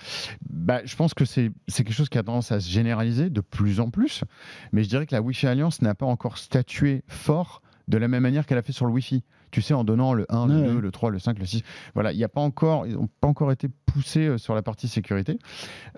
Bah, 0.50 0.82
je 0.86 0.96
pense 0.96 1.14
que 1.14 1.26
c'est 1.26 1.52
c'est 1.68 1.84
quelque 1.84 1.96
chose 1.96 2.10
qui 2.10 2.18
a 2.18 2.24
tendance 2.24 2.52
à 2.52 2.60
se 2.60 2.70
généraliser 2.70 3.30
de 3.30 3.42
plus 3.42 3.80
en 3.80 3.90
plus. 3.90 4.24
Mais 4.72 4.84
je 4.84 4.90
dirais 4.90 5.06
que 5.06 5.16
la 5.16 5.22
Wi-Fi 5.22 5.48
Alliance 5.48 5.82
n'a 5.82 5.96
pas 5.96 6.06
encore 6.06 6.38
statué 6.38 7.04
fort 7.08 7.62
de 7.88 7.98
la 7.98 8.08
même 8.08 8.24
manière 8.24 8.46
qu'elle 8.46 8.58
a 8.58 8.62
fait 8.62 8.72
sur 8.74 8.86
le 8.86 8.92
Wi-Fi. 8.92 9.24
Tu 9.52 9.62
sais, 9.62 9.74
en 9.74 9.84
donnant 9.84 10.14
le 10.14 10.26
1, 10.30 10.48
le 10.48 10.54
Ouais, 10.56 10.68
2, 10.68 10.76
ouais. 10.76 10.82
le 10.82 10.92
3, 10.92 11.12
le 11.12 11.20
5, 11.20 11.38
le 11.40 11.46
6. 11.46 11.62
Voilà, 11.94 12.12
il 12.14 12.18
n'y 12.18 12.24
a 12.24 12.30
pas 12.30 12.42
encore, 12.42 12.88
ils 12.88 12.94
n'ont 12.94 13.10
pas 13.20 13.28
encore 13.28 13.52
été 13.52 13.68
poussés 13.86 14.28
euh, 14.28 14.38
sur 14.38 14.56
la 14.56 14.62
partie 14.62 14.88
sécurité. 14.88 15.38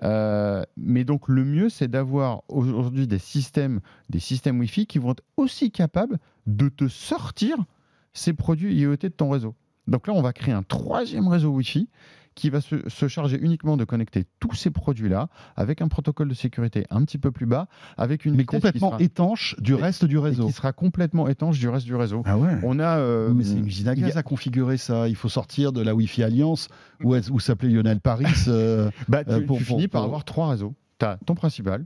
Euh, 0.02 0.62
mais 0.76 1.04
donc, 1.04 1.28
le 1.28 1.44
mieux, 1.44 1.68
c'est 1.68 1.88
d'avoir 1.88 2.42
aujourd'hui 2.48 3.06
des 3.06 3.18
systèmes, 3.18 3.80
des 4.10 4.18
systèmes 4.20 4.58
Wi-Fi 4.60 4.86
qui 4.86 4.98
vont 4.98 5.12
être 5.12 5.22
aussi 5.36 5.70
capables 5.70 6.18
de 6.46 6.68
te 6.68 6.88
sortir 6.88 7.56
ces 8.12 8.32
produits 8.32 8.74
IoT 8.74 8.96
de 8.96 9.08
ton 9.08 9.30
réseau. 9.30 9.54
Donc 9.86 10.06
là, 10.06 10.14
on 10.14 10.22
va 10.22 10.32
créer 10.32 10.54
un 10.54 10.62
troisième 10.62 11.28
réseau 11.28 11.50
Wi-Fi 11.50 11.88
qui 12.34 12.50
va 12.50 12.60
se, 12.60 12.76
se 12.88 13.06
charger 13.08 13.38
uniquement 13.40 13.76
de 13.76 13.84
connecter 13.84 14.24
tous 14.40 14.54
ces 14.54 14.70
produits-là 14.70 15.28
avec 15.56 15.80
un 15.82 15.88
protocole 15.88 16.28
de 16.28 16.34
sécurité 16.34 16.84
un 16.90 17.04
petit 17.04 17.18
peu 17.18 17.30
plus 17.30 17.46
bas, 17.46 17.68
avec 17.96 18.24
une 18.24 18.32
mais 18.34 18.42
qui 18.42 18.46
complètement 18.46 18.90
sera- 18.90 19.00
étanche 19.02 19.54
du 19.60 19.72
et- 19.72 19.76
reste 19.76 20.04
du 20.04 20.16
et 20.16 20.20
réseau. 20.20 20.46
qui 20.46 20.52
sera 20.52 20.72
complètement 20.72 21.28
étanche 21.28 21.58
du 21.58 21.68
reste 21.68 21.86
du 21.86 21.94
réseau. 21.94 22.22
Ah 22.26 22.36
ouais 22.36 22.58
On 22.64 22.78
a. 22.80 22.98
euh, 22.98 23.32
mais 23.32 23.44
c'est 23.44 23.54
une 23.56 23.66
usine 23.66 23.86
à 23.88 23.92
a- 23.92 23.94
gaz 23.94 24.16
à 24.16 24.22
configurer 24.22 24.76
ça. 24.76 25.08
Il 25.08 25.16
faut 25.16 25.28
sortir 25.28 25.72
de 25.72 25.80
la 25.80 25.94
Wi-Fi 25.94 26.24
Alliance 26.24 26.68
où, 27.02 27.14
où 27.14 27.40
s'appelait 27.40 27.68
Lionel 27.70 28.00
Paris. 28.00 28.26
euh, 28.48 28.90
Bah, 29.08 29.22
tu, 29.24 29.30
Euh, 29.30 29.40
pour- 29.46 29.58
tu 29.58 29.64
pour- 29.64 29.76
finis 29.76 29.88
par 29.88 30.02
avoir 30.02 30.24
trois 30.24 30.48
réseaux. 30.48 30.74
Tu 30.98 31.06
as 31.06 31.18
ton 31.26 31.34
principal, 31.34 31.84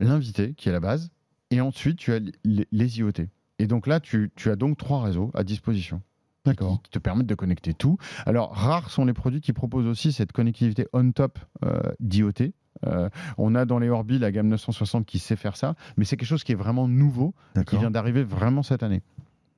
l'invité, 0.00 0.54
qui 0.54 0.68
est 0.68 0.72
la 0.72 0.80
base, 0.80 1.10
et 1.50 1.60
ensuite 1.60 1.96
tu 1.98 2.12
as 2.12 2.18
les, 2.44 2.66
les 2.70 2.98
IoT. 2.98 3.12
Et 3.58 3.66
donc 3.66 3.86
là, 3.86 4.00
tu, 4.00 4.30
tu 4.36 4.50
as 4.50 4.56
donc 4.56 4.76
trois 4.76 5.02
réseaux 5.02 5.30
à 5.34 5.42
disposition. 5.42 6.02
D'accord. 6.46 6.80
Qui 6.82 6.90
te 6.90 6.98
permettent 6.98 7.26
de 7.26 7.34
connecter 7.34 7.74
tout. 7.74 7.98
Alors, 8.24 8.54
rares 8.54 8.90
sont 8.90 9.04
les 9.04 9.12
produits 9.12 9.40
qui 9.40 9.52
proposent 9.52 9.86
aussi 9.86 10.12
cette 10.12 10.32
connectivité 10.32 10.86
on-top 10.92 11.38
euh, 11.64 11.80
d'IoT. 12.00 12.52
Euh, 12.86 13.08
on 13.38 13.54
a 13.54 13.64
dans 13.64 13.78
les 13.78 13.88
Orbi 13.88 14.18
la 14.18 14.30
gamme 14.30 14.48
960 14.48 15.06
qui 15.06 15.18
sait 15.18 15.36
faire 15.36 15.56
ça, 15.56 15.74
mais 15.96 16.04
c'est 16.04 16.16
quelque 16.16 16.28
chose 16.28 16.44
qui 16.44 16.52
est 16.52 16.56
vraiment 16.56 16.88
nouveau, 16.88 17.34
et 17.58 17.64
qui 17.64 17.78
vient 17.78 17.90
d'arriver 17.90 18.22
vraiment 18.22 18.62
cette 18.62 18.82
année. 18.82 19.02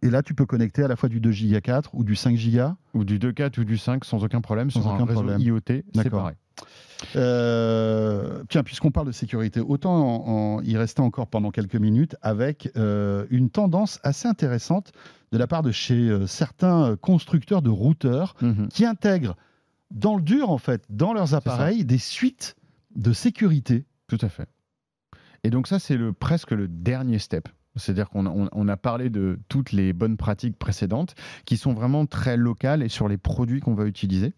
Et 0.03 0.11
là, 0.11 0.23
tu 0.23 0.35
peux 0.35 0.47
connecter 0.47 0.85
à 0.85 0.89
la 0.89 0.95
fois 0.95 1.09
du 1.09 1.21
2 1.21 1.31
Go 1.31 1.61
4 1.61 1.91
ou 1.95 2.05
du 2.05 2.15
5 2.15 2.37
Go. 2.37 2.75
Ou 2.95 3.05
du 3.05 3.19
2.4 3.19 3.61
ou 3.61 3.65
du 3.65 3.77
5 3.77 4.05
sans 4.05 4.23
aucun 4.23 4.41
problème 4.41 4.71
Sans 4.71 4.83
sur 4.83 4.93
aucun 4.93 5.03
un 5.03 5.07
réseau 5.07 5.23
problème. 5.23 5.41
IoT 5.41 5.61
D'accord. 5.67 6.03
séparé. 6.03 6.35
Euh, 7.17 8.43
tiens, 8.49 8.63
puisqu'on 8.63 8.91
parle 8.91 9.07
de 9.07 9.13
sécurité, 9.13 9.61
autant 9.61 9.95
en- 9.95 10.57
en 10.59 10.63
y 10.63 10.77
rester 10.77 11.01
encore 11.01 11.29
pendant 11.29 11.51
quelques 11.51 11.77
minutes 11.77 12.17
avec 12.23 12.71
euh, 12.77 13.25
une 13.31 13.51
tendance 13.51 14.01
assez 14.03 14.27
intéressante 14.29 14.93
de 15.33 15.39
la 15.39 15.47
part 15.47 15.63
de 15.63 15.71
chez 15.71 16.09
euh, 16.09 16.27
certains 16.27 16.97
constructeurs 16.97 17.63
de 17.63 17.71
routeurs 17.71 18.35
Mhm. 18.43 18.69
qui 18.69 18.85
intègrent 18.85 19.37
dans 19.91 20.17
le 20.17 20.23
dur, 20.23 20.51
en 20.51 20.59
fait, 20.59 20.83
dans 20.91 21.13
leurs 21.13 21.35
appareils, 21.35 21.85
des 21.85 21.99
suites 21.99 22.57
de 22.97 23.13
sécurité. 23.13 23.85
Tout 24.09 24.19
à 24.21 24.29
fait. 24.29 24.49
Et 25.45 25.51
donc 25.51 25.67
ça, 25.69 25.79
c'est 25.79 25.97
le, 25.97 26.13
presque 26.13 26.51
le 26.51 26.67
dernier 26.69 27.19
step. 27.19 27.49
C'est-à-dire 27.77 28.11
qu'on 28.11 28.69
a, 28.69 28.77
parlé 28.77 29.11
de 29.11 29.39
toutes 29.49 29.73
les 29.73 29.93
bonnes 29.93 30.17
pratiques 30.17 30.59
précédentes 30.59 31.15
qui 31.45 31.57
sont 31.57 31.75
vraiment 31.75 32.07
très 32.07 32.37
locales 32.37 32.83
et 32.83 32.89
sur 32.89 33.09
les 33.09 33.19
produits 33.19 33.61
qu'on 33.61 33.75
va 33.75 33.85
utiliser. 33.85 34.33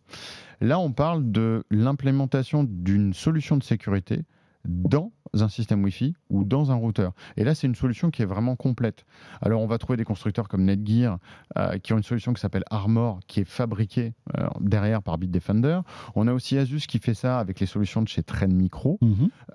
Là, 0.60 0.78
on 0.78 0.92
parle 0.92 1.30
de 1.30 1.64
l'implémentation 1.70 2.64
d'une 2.64 3.14
solution 3.14 3.56
de 3.56 3.62
sécurité 3.62 4.24
dans 4.66 5.12
un 5.34 5.48
système 5.48 5.82
Wi-Fi 5.84 6.14
ou 6.28 6.44
dans 6.44 6.70
un 6.70 6.74
routeur. 6.74 7.12
Et 7.36 7.44
là, 7.44 7.54
c'est 7.54 7.66
une 7.66 7.74
solution 7.74 8.10
qui 8.10 8.22
est 8.22 8.26
vraiment 8.26 8.56
complète. 8.56 9.04
Alors, 9.40 9.60
on 9.62 9.66
va 9.66 9.78
trouver 9.78 9.96
des 9.96 10.04
constructeurs 10.04 10.48
comme 10.48 10.64
Netgear 10.64 11.18
euh, 11.58 11.78
qui 11.78 11.92
ont 11.92 11.96
une 11.98 12.02
solution 12.02 12.32
qui 12.32 12.40
s'appelle 12.40 12.64
Armor, 12.70 13.20
qui 13.28 13.40
est 13.40 13.44
fabriquée 13.48 14.12
euh, 14.38 14.48
derrière 14.60 15.02
par 15.02 15.18
Bitdefender. 15.18 15.80
On 16.14 16.26
a 16.26 16.32
aussi 16.32 16.58
Asus 16.58 16.80
qui 16.88 16.98
fait 16.98 17.14
ça 17.14 17.38
avec 17.38 17.60
les 17.60 17.66
solutions 17.66 18.02
de 18.02 18.08
chez 18.08 18.22
Trend 18.22 18.48
Micro. 18.48 18.98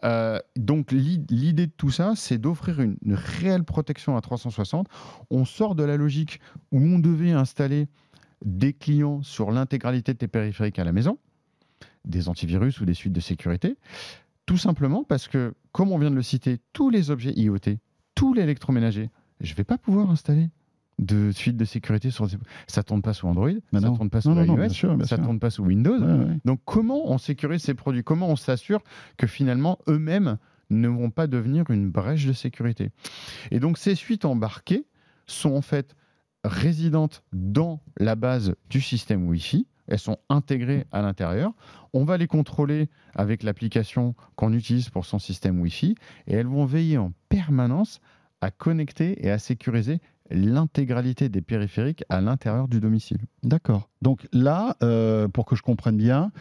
Euh, 0.04 0.40
donc 0.56 0.92
l'i- 0.92 1.26
l'idée 1.30 1.68
de 1.68 1.74
tout 1.76 1.92
ça, 1.92 2.14
c'est 2.16 2.38
d'offrir 2.38 2.80
une, 2.80 2.98
une 3.04 3.14
réelle 3.16 3.64
protection 3.64 4.16
à 4.16 4.22
360. 4.22 4.88
On 5.30 5.44
sort 5.46 5.76
de 5.76 5.84
la 5.84 5.98
logique 5.98 6.40
où 6.72 6.80
on 6.80 7.00
devait 7.00 7.32
installer 7.32 7.88
des 8.46 8.74
clients 8.74 9.24
sur 9.24 9.52
l'intégralité 9.52 10.14
de 10.14 10.18
tes 10.20 10.28
périphériques 10.28 10.78
à 10.80 10.84
la 10.84 10.92
maison, 10.92 11.18
des 12.06 12.30
antivirus 12.30 12.80
ou 12.82 12.86
des 12.86 12.94
suites 12.94 13.14
de 13.14 13.20
sécurité, 13.20 13.76
tout 14.46 14.58
simplement 14.58 15.04
parce 15.04 15.28
que, 15.28 15.54
comme 15.72 15.91
on 15.91 15.98
vient 15.98 16.12
de 16.12 16.16
le 16.16 16.22
citer, 16.22 16.60
tous 16.74 16.89
les 16.89 17.12
objets 17.12 17.34
IoT, 17.34 17.78
tout 18.16 18.34
l'électroménager, 18.34 19.10
je 19.41 19.52
ne 19.52 19.56
vais 19.58 19.64
pas 19.64 19.78
pouvoir 19.78 20.10
installer 20.10 20.50
de 20.98 21.32
suite 21.32 21.58
de 21.58 21.66
sécurité 21.66 22.10
sur 22.10 22.30
ces... 22.30 22.38
ça 22.68 22.82
tourne 22.82 23.02
pas 23.02 23.14
sous 23.14 23.28
Android, 23.28 23.50
Bah 23.74 23.82
ça 23.82 23.88
tourne 23.88 24.10
pas 24.10 24.22
sous 24.22 24.30
Non, 24.30 24.36
non, 24.36 24.46
non, 24.46 24.54
iOS, 24.54 24.60
bien 24.60 24.70
sûr, 24.70 24.96
bien 24.96 25.06
ça 25.06 25.18
sûr. 25.18 25.26
tourne 25.26 25.39
pas 25.39 25.50
sous 25.50 25.64
Windows. 25.64 26.00
Ouais, 26.00 26.26
ouais. 26.26 26.38
Donc 26.46 26.62
comment 26.64 27.12
on 27.12 27.18
sécurise 27.18 27.62
ces 27.62 27.74
produits? 27.74 28.04
Comment 28.04 28.30
on 28.30 28.38
s'assure 28.38 28.82
que 29.18 29.28
finalement 29.28 29.80
eux-mêmes 29.89 30.38
ne 30.70 30.88
vont 30.88 31.10
pas 31.10 31.28
devenir 31.28 31.70
une 31.70 31.89
brèche 31.89 32.26
de 32.26 32.34
sécurité? 32.34 32.91
Et 33.52 33.60
donc 33.60 33.78
ces 33.78 33.93
suites 33.96 34.24
embarquées 34.24 34.86
sont 35.28 35.54
en 35.54 35.62
fait 35.62 35.96
résidentes 36.46 37.24
dans 37.34 37.82
la 37.98 38.16
base 38.16 38.56
du 38.70 38.80
système 38.80 39.28
Wi-Fi. 39.28 39.68
Elles 39.88 40.00
sont 40.00 40.18
intégrées 40.30 40.86
à 40.92 41.02
l'intérieur. 41.02 41.54
On 41.94 42.04
va 42.04 42.18
les 42.18 42.28
contrôler 42.28 42.90
avec 43.14 43.44
l'application 43.44 44.16
qu'on 44.36 44.54
utilise 44.54 44.90
pour 44.90 45.06
son 45.06 45.20
système 45.20 45.60
Wi-Fi 45.60 45.96
et 46.28 46.34
elles 46.34 46.48
vont 46.48 46.66
veiller 46.66 46.98
en 46.98 47.12
permanence 47.30 48.02
à 48.42 48.52
connecter 48.52 49.26
et 49.26 49.32
à 49.32 49.40
sécuriser 49.40 50.00
l'intégralité 50.32 51.30
des 51.30 51.42
périphériques 51.42 52.04
à 52.10 52.22
l'intérieur 52.22 52.68
du 52.68 52.80
domicile. 52.80 53.20
D'accord. 53.44 53.90
Donc 54.02 54.28
là, 54.34 54.76
euh, 54.82 55.28
pour 55.28 55.46
que 55.46 55.56
je 55.56 55.62
comprenne 55.62 55.98
bien, 55.98 56.32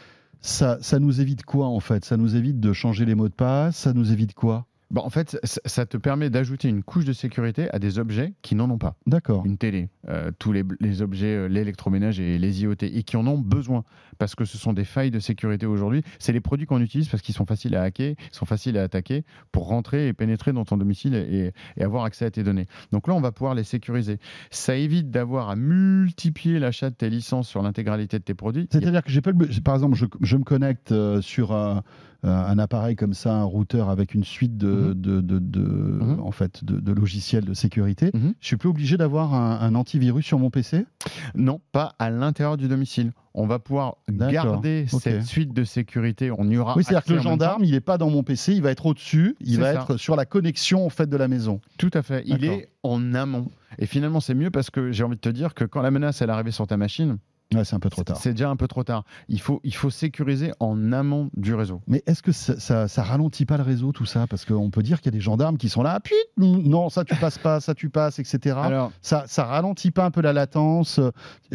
ça, 0.41 0.79
ça 0.81 0.99
nous 0.99 1.21
évite 1.21 1.45
quoi 1.45 1.67
en 1.67 1.81
fait? 1.81 2.05
Ça 2.05 2.17
nous 2.17 2.37
évite 2.37 2.61
de 2.61 2.73
changer 2.73 3.05
les 3.05 3.15
mots 3.15 3.29
de 3.29 3.35
passe? 3.35 3.77
Ça 3.77 3.93
nous 3.93 4.13
évite 4.13 4.35
quoi? 4.35 4.67
Bon, 4.95 5.03
en 5.03 5.11
fait, 5.11 5.37
ça, 5.43 5.87
te 5.87 5.97
permet 5.97 6.31
d'ajouter 6.31 6.69
une 6.69 6.85
couche 6.85 7.05
de 7.05 7.13
sécurité 7.13 7.69
à 7.73 7.81
des 7.81 7.99
objets 7.99 8.33
qui 8.43 8.55
n'en 8.55 8.71
ont 8.71 8.79
pas. 8.79 8.95
D'accord. 9.09 9.45
Une 9.45 9.59
télé, 9.59 9.89
euh, 10.09 10.31
tous 10.39 10.53
les, 10.53 10.63
les 10.79 11.03
objets, 11.03 11.35
euh, 11.35 11.47
l'électroménage 11.49 12.21
et 12.21 12.39
les 12.39 12.63
IoT, 12.63 12.77
et 12.83 13.03
qui 13.03 13.17
en 13.17 13.27
ont 13.27 13.37
besoin, 13.37 13.83
parce 14.19 14.37
que 14.37 14.45
ce 14.45 14.57
sont 14.57 14.73
des 14.73 14.85
failles 14.85 15.11
de 15.11 15.19
sécurité 15.19 15.67
aujourd'hui. 15.67 16.05
C'est 16.21 16.33
les 16.33 16.41
produits 16.41 16.67
qu'on 16.67 16.81
utilise 16.81 17.09
parce 17.09 17.25
qu'ils 17.25 17.35
sont 17.35 17.45
faciles 17.45 17.75
à 17.75 17.83
hacker, 17.83 18.11
ils 18.11 18.37
sont 18.37 18.47
faciles 18.47 18.79
à 18.79 18.85
attaquer 18.85 19.25
pour 19.51 19.67
rentrer 19.67 20.07
et 20.07 20.13
pénétrer 20.13 20.53
dans 20.53 20.65
ton 20.65 20.77
domicile 20.77 21.17
et, 21.17 21.53
et 21.77 21.83
avoir 21.83 22.05
accès 22.05 22.25
à 22.27 22.31
tes 22.31 22.45
données. 22.45 22.67
Donc 22.93 23.09
là, 23.09 23.15
on 23.15 23.21
va 23.21 23.33
pouvoir 23.33 23.57
les 23.57 23.65
sécuriser. 23.65 24.19
Ça 24.53 24.77
évite 24.77 25.11
d'avoir 25.11 25.51
à 25.51 25.57
multiplier 25.57 26.61
l'achat 26.61 26.91
de 26.91 26.95
tes 26.95 27.11
licences 27.11 27.49
sur 27.49 27.63
l'intégralité 27.63 28.21
de 28.21 28.25
tes 28.25 28.35
produits. 28.35 28.69
C'est-à-dire 28.71 29.03
que 29.03 29.11
j'ai 29.11 29.23
pas 29.23 29.33
le... 29.33 29.39
be- 29.39 29.61
par 29.61 29.75
exemple, 29.75 29.97
je, 29.97 30.07
je 30.21 30.37
me 30.37 30.45
connecte 30.45 30.93
euh, 30.93 31.21
sur 31.21 31.53
un, 32.25 32.29
euh, 32.29 32.47
un 32.47 32.59
appareil 32.59 32.97
comme 32.97 33.15
ça, 33.15 33.33
un 33.35 33.45
routeur 33.45 33.91
avec 33.91 34.15
une 34.15 34.25
suite 34.25 34.57
de, 34.57 34.67
Mhm. 34.69 34.95
de, 34.95 35.21
de- 35.21 35.39
de- 35.39 35.61
Mhm. 35.61 36.21
en 36.21 36.31
fait, 36.33 36.65
de, 36.65 36.93
logiciels 36.93 37.45
de 37.45 37.55
sécurité. 37.55 38.11
Mhm. 38.15 38.35
Je 38.41 38.47
suis 38.47 38.57
plus 38.57 38.69
obligé 38.69 38.97
d'avoir 38.97 39.35
un, 39.35 39.61
un 39.61 39.75
antivirus 39.75 40.25
sur 40.25 40.39
mon 40.39 40.51
PC. 40.51 40.87
Non, 41.35 41.61
pas 41.73 41.95
à 41.99 42.11
l'intérieur 42.11 42.57
du 42.57 42.69
domicile. 42.69 43.13
On 43.37 43.47
va 43.47 43.59
pouvoir 43.59 43.97
garder 44.09 44.87
cette 44.89 45.23
suite 45.25 45.53
de 45.53 45.65
sécurité. 45.65 46.31
On 46.31 46.49
y 46.49 46.57
aura 46.57 46.77
oui, 46.77 46.85
c'est-à-dire 46.85 47.05
que 47.05 47.13
le 47.15 47.19
gendarme, 47.19 47.65
il 47.65 47.73
n'est 47.73 47.81
pas 47.81 47.99
dans 47.99 48.09
mon 48.11 48.23
PC, 48.23 48.55
il 48.55 48.63
va 48.63 48.71
être 48.71 48.87
au-dessus, 48.87 49.35
il 49.41 49.59
va 49.59 49.75
ça. 49.75 49.81
être 49.81 49.97
sur 49.97 50.15
la 50.15 50.25
connexion 50.25 50.87
en 50.87 50.89
fait 50.91 51.09
de 51.09 51.17
la 51.17 51.27
maison. 51.27 51.61
Tout 51.79 51.91
à 51.95 52.03
fait. 52.03 52.23
Il 52.27 52.45
est 52.45 52.69
en 52.85 53.13
amont. 53.15 53.49
Et 53.79 53.87
finalement, 53.87 54.21
c'est 54.21 54.35
mieux 54.35 54.51
parce 54.53 54.71
que 54.71 54.93
j'ai 54.93 55.03
envie 55.03 55.17
de 55.17 55.21
te 55.21 55.29
dire 55.29 55.55
que 55.55 55.65
quand 55.65 55.83
la 55.83 55.91
menace 55.91 56.23
elle 56.23 56.29
est 56.31 56.33
arrivée 56.33 56.53
sur 56.53 56.67
ta 56.69 56.77
machine, 56.77 57.17
Ouais, 57.55 57.65
c'est 57.65 57.75
un 57.75 57.81
peu 57.81 57.91
trop 57.91 58.03
tard. 58.03 58.17
c'est 58.17 58.33
déjà 58.33 58.49
un 58.49 58.57
peu 58.57 58.67
trop 58.67 58.85
tard. 58.85 59.05
Il 59.29 59.41
faut, 59.41 59.61
il 59.65 59.75
faut 59.75 59.91
sécuriser 59.91 60.53
en 60.61 60.93
amont 60.93 61.31
du 61.37 61.55
réseau. 61.55 61.81
Mais 61.87 62.03
est-ce 62.07 62.23
que 62.23 62.33
ça, 62.33 62.59
ça, 62.59 62.89
ça 62.89 63.03
ralentit 63.03 63.47
pas 63.47 63.57
le 63.57 63.63
réseau 63.63 63.93
tout 63.93 64.07
ça? 64.07 64.27
Parce 64.27 64.45
qu'on 64.45 64.71
peut 64.71 64.83
dire 64.83 65.01
qu'il 65.01 65.13
y 65.13 65.15
a 65.15 65.19
des 65.19 65.21
gendarmes 65.21 65.57
qui 65.57 65.69
sont 65.69 65.83
là, 65.83 66.01
puis 66.01 66.15
non, 66.37 66.89
ça 66.89 67.05
tu 67.05 67.15
passes 67.17 67.39
pas, 67.39 67.61
ça 67.61 67.75
tu 67.75 67.91
passes, 67.91 68.19
etc. 68.19 68.57
Alors, 68.61 68.93
ça, 69.03 69.25
ça 69.27 69.45
ralentit 69.45 69.91
pas 69.91 70.05
un 70.05 70.11
peu 70.11 70.21
la 70.21 70.33
latence 70.33 71.01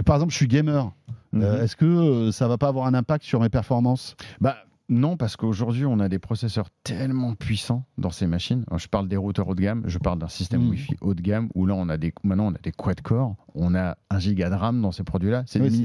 Par 0.05 0.15
exemple, 0.15 0.31
je 0.31 0.37
suis 0.37 0.47
gamer. 0.47 0.91
Euh, 1.35 1.57
mhm. 1.57 1.63
Est-ce 1.63 1.75
que 1.75 1.85
euh, 1.85 2.31
ça 2.31 2.47
va 2.47 2.57
pas 2.57 2.67
avoir 2.67 2.87
un 2.87 2.93
impact 2.93 3.23
sur 3.23 3.39
mes 3.39 3.49
performances? 3.49 4.15
Bah, 4.41 4.57
non, 4.89 5.17
parce 5.17 5.35
qu'aujourd'hui, 5.37 5.85
on 5.85 5.99
a 5.99 6.09
des 6.09 6.17
processeurs 6.19 6.69
tellement 6.83 7.35
puissants 7.35 7.85
dans 7.99 8.09
ces 8.09 8.25
machines. 8.27 8.63
Alors, 8.67 8.79
je 8.79 8.87
parle 8.87 9.07
des 9.07 9.17
routeurs 9.17 9.47
haut 9.47 9.55
de 9.55 9.61
gamme, 9.61 9.83
je 9.85 9.99
parle 9.99 10.17
d'un 10.19 10.27
système 10.27 10.61
Mhm. 10.63 10.69
Wi-Fi 10.71 10.95
haut 11.01 11.13
de 11.13 11.21
gamme 11.21 11.49
où 11.53 11.65
là, 11.67 11.75
on 11.75 11.89
a 11.89 11.97
des, 11.97 12.11
maintenant, 12.23 12.47
on 12.47 12.55
a 12.55 12.57
des 12.57 12.71
quad-core, 12.71 13.35
on 13.53 13.75
a 13.75 13.97
un 14.09 14.19
giga 14.19 14.49
de 14.49 14.55
RAM 14.55 14.81
dans 14.81 14.91
ces 14.91 15.03
produits-là. 15.03 15.43
C'est 15.45 15.61
Oui, 15.61 15.69
des, 15.69 15.77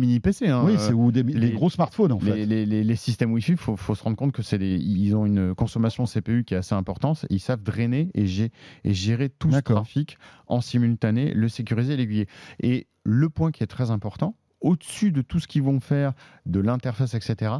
mini- 0.00 0.14
des 0.14 0.20
PC. 0.20 0.48
hein. 0.48 0.62
oui, 0.64 0.74
c'est 0.78 0.94
des, 1.12 1.22
les- 1.22 1.50
gros 1.52 1.68
smartphones 1.70 2.12
en 2.12 2.18
fait. 2.18 2.46
Les, 2.46 2.64
les- 2.66 2.96
systèmes 2.96 3.32
Wi-Fi, 3.32 3.52
il 3.52 3.58
faut, 3.58 3.76
faut 3.76 3.94
se 3.94 4.02
rendre 4.02 4.16
compte 4.16 4.32
que 4.32 4.42
c'est 4.42 4.58
ils 4.58 5.14
ont 5.14 5.26
une 5.26 5.54
consommation 5.54 6.04
CPU 6.06 6.44
qui 6.44 6.54
est 6.54 6.58
assez 6.58 6.74
importante. 6.74 7.26
Ils 7.30 7.40
savent 7.40 7.62
drainer 7.62 8.10
et, 8.14 8.24
gé- 8.24 8.50
et 8.84 8.94
gérer 8.94 9.28
tout 9.28 9.50
ce 9.50 9.60
trafic 9.60 10.16
en 10.46 10.60
simultané, 10.60 11.34
le 11.34 11.48
sécuriser 11.48 11.92
et 11.94 11.96
l'aiguiller. 11.96 12.28
Et 12.60 12.86
le 13.04 13.28
point 13.28 13.50
qui 13.52 13.62
est 13.62 13.66
très 13.68 13.90
important, 13.90 14.34
au-dessus 14.60 15.12
de 15.12 15.22
tout 15.22 15.38
ce 15.38 15.46
qu'ils 15.46 15.62
vont 15.62 15.80
faire, 15.80 16.14
de 16.46 16.60
l'interface, 16.60 17.14
etc., 17.14 17.52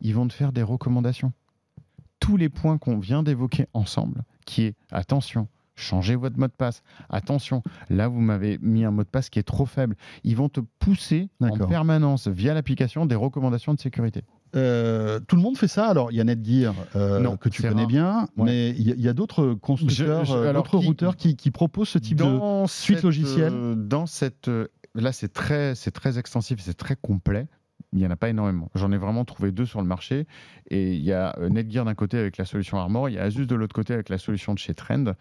ils 0.00 0.14
vont 0.14 0.26
te 0.28 0.32
faire 0.32 0.52
des 0.52 0.62
recommandations. 0.62 1.32
Tous 2.18 2.36
les 2.36 2.48
points 2.48 2.78
qu'on 2.78 2.98
vient 2.98 3.22
d'évoquer 3.22 3.66
ensemble, 3.72 4.22
qui 4.44 4.62
est 4.64 4.74
attention, 4.90 5.48
changez 5.74 6.16
votre 6.16 6.38
mot 6.38 6.46
de 6.46 6.52
passe. 6.52 6.82
Attention, 7.08 7.62
là 7.88 8.08
vous 8.08 8.20
m'avez 8.20 8.58
mis 8.60 8.84
un 8.84 8.90
mot 8.90 9.02
de 9.04 9.08
passe 9.08 9.30
qui 9.30 9.38
est 9.38 9.42
trop 9.44 9.64
faible. 9.64 9.96
Ils 10.24 10.36
vont 10.36 10.48
te 10.50 10.60
pousser 10.78 11.30
en 11.40 11.56
permanence 11.56 12.28
via 12.28 12.52
l'application 12.52 13.06
des 13.06 13.14
recommandations 13.14 13.72
de 13.72 13.80
sécurité. 13.80 14.22
Euh, 14.56 15.20
tout 15.20 15.36
le 15.36 15.42
monde 15.42 15.56
fait 15.56 15.68
ça. 15.68 15.86
Alors, 15.88 16.10
il 16.10 16.16
y 16.16 16.20
a 16.20 16.24
Netgear 16.24 16.74
euh, 16.96 17.20
Non, 17.20 17.36
que 17.36 17.48
tu 17.48 17.62
connais 17.62 17.82
rare. 17.82 17.86
bien, 17.86 18.20
Ouais. 18.36 18.44
mais 18.46 18.70
il 18.70 19.00
y 19.00 19.08
a- 19.08 19.12
d'autres 19.12 19.54
constructeurs, 19.54 20.30
euh, 20.32 20.52
d'autres 20.52 20.76
routeurs 20.76 21.16
qui, 21.16 21.36
qui 21.36 21.50
proposent 21.52 21.88
ce 21.90 21.98
type 21.98 22.18
de. 22.18 22.24
suite 22.66 22.96
cette, 22.96 23.04
logicielle 23.04 23.52
euh, 23.54 23.74
Dans 23.76 24.06
cette, 24.06 24.48
euh, 24.48 24.66
là, 24.96 25.12
c'est 25.12 25.32
très, 25.32 25.76
c'est 25.76 25.92
très 25.92 26.18
extensif, 26.18 26.58
c'est 26.60 26.74
très 26.76 26.96
complet. 26.96 27.46
Il 27.92 27.98
n'y 27.98 28.06
en 28.06 28.10
a 28.10 28.16
pas 28.16 28.28
énormément. 28.28 28.70
J'en 28.76 28.92
ai 28.92 28.96
vraiment 28.96 29.24
trouvé 29.24 29.50
deux 29.50 29.66
sur 29.66 29.80
le 29.80 29.86
marché. 29.86 30.26
Et 30.68 30.94
il 30.94 31.02
y 31.02 31.12
a 31.12 31.36
euh, 31.38 31.48
Netgear 31.48 31.84
d'un 31.84 31.94
côté 31.94 32.18
avec 32.18 32.36
la 32.36 32.44
solution 32.44 32.78
Armor, 32.78 33.08
il 33.08 33.16
y 33.16 33.18
a 33.18 33.22
Asus 33.24 33.46
de 33.46 33.54
l'autre 33.56 33.74
côté 33.74 33.92
avec 33.94 34.08
la 34.08 34.18
solution 34.18 34.54
de 34.54 34.58
chez 34.60 34.74
Trend. 34.74 35.14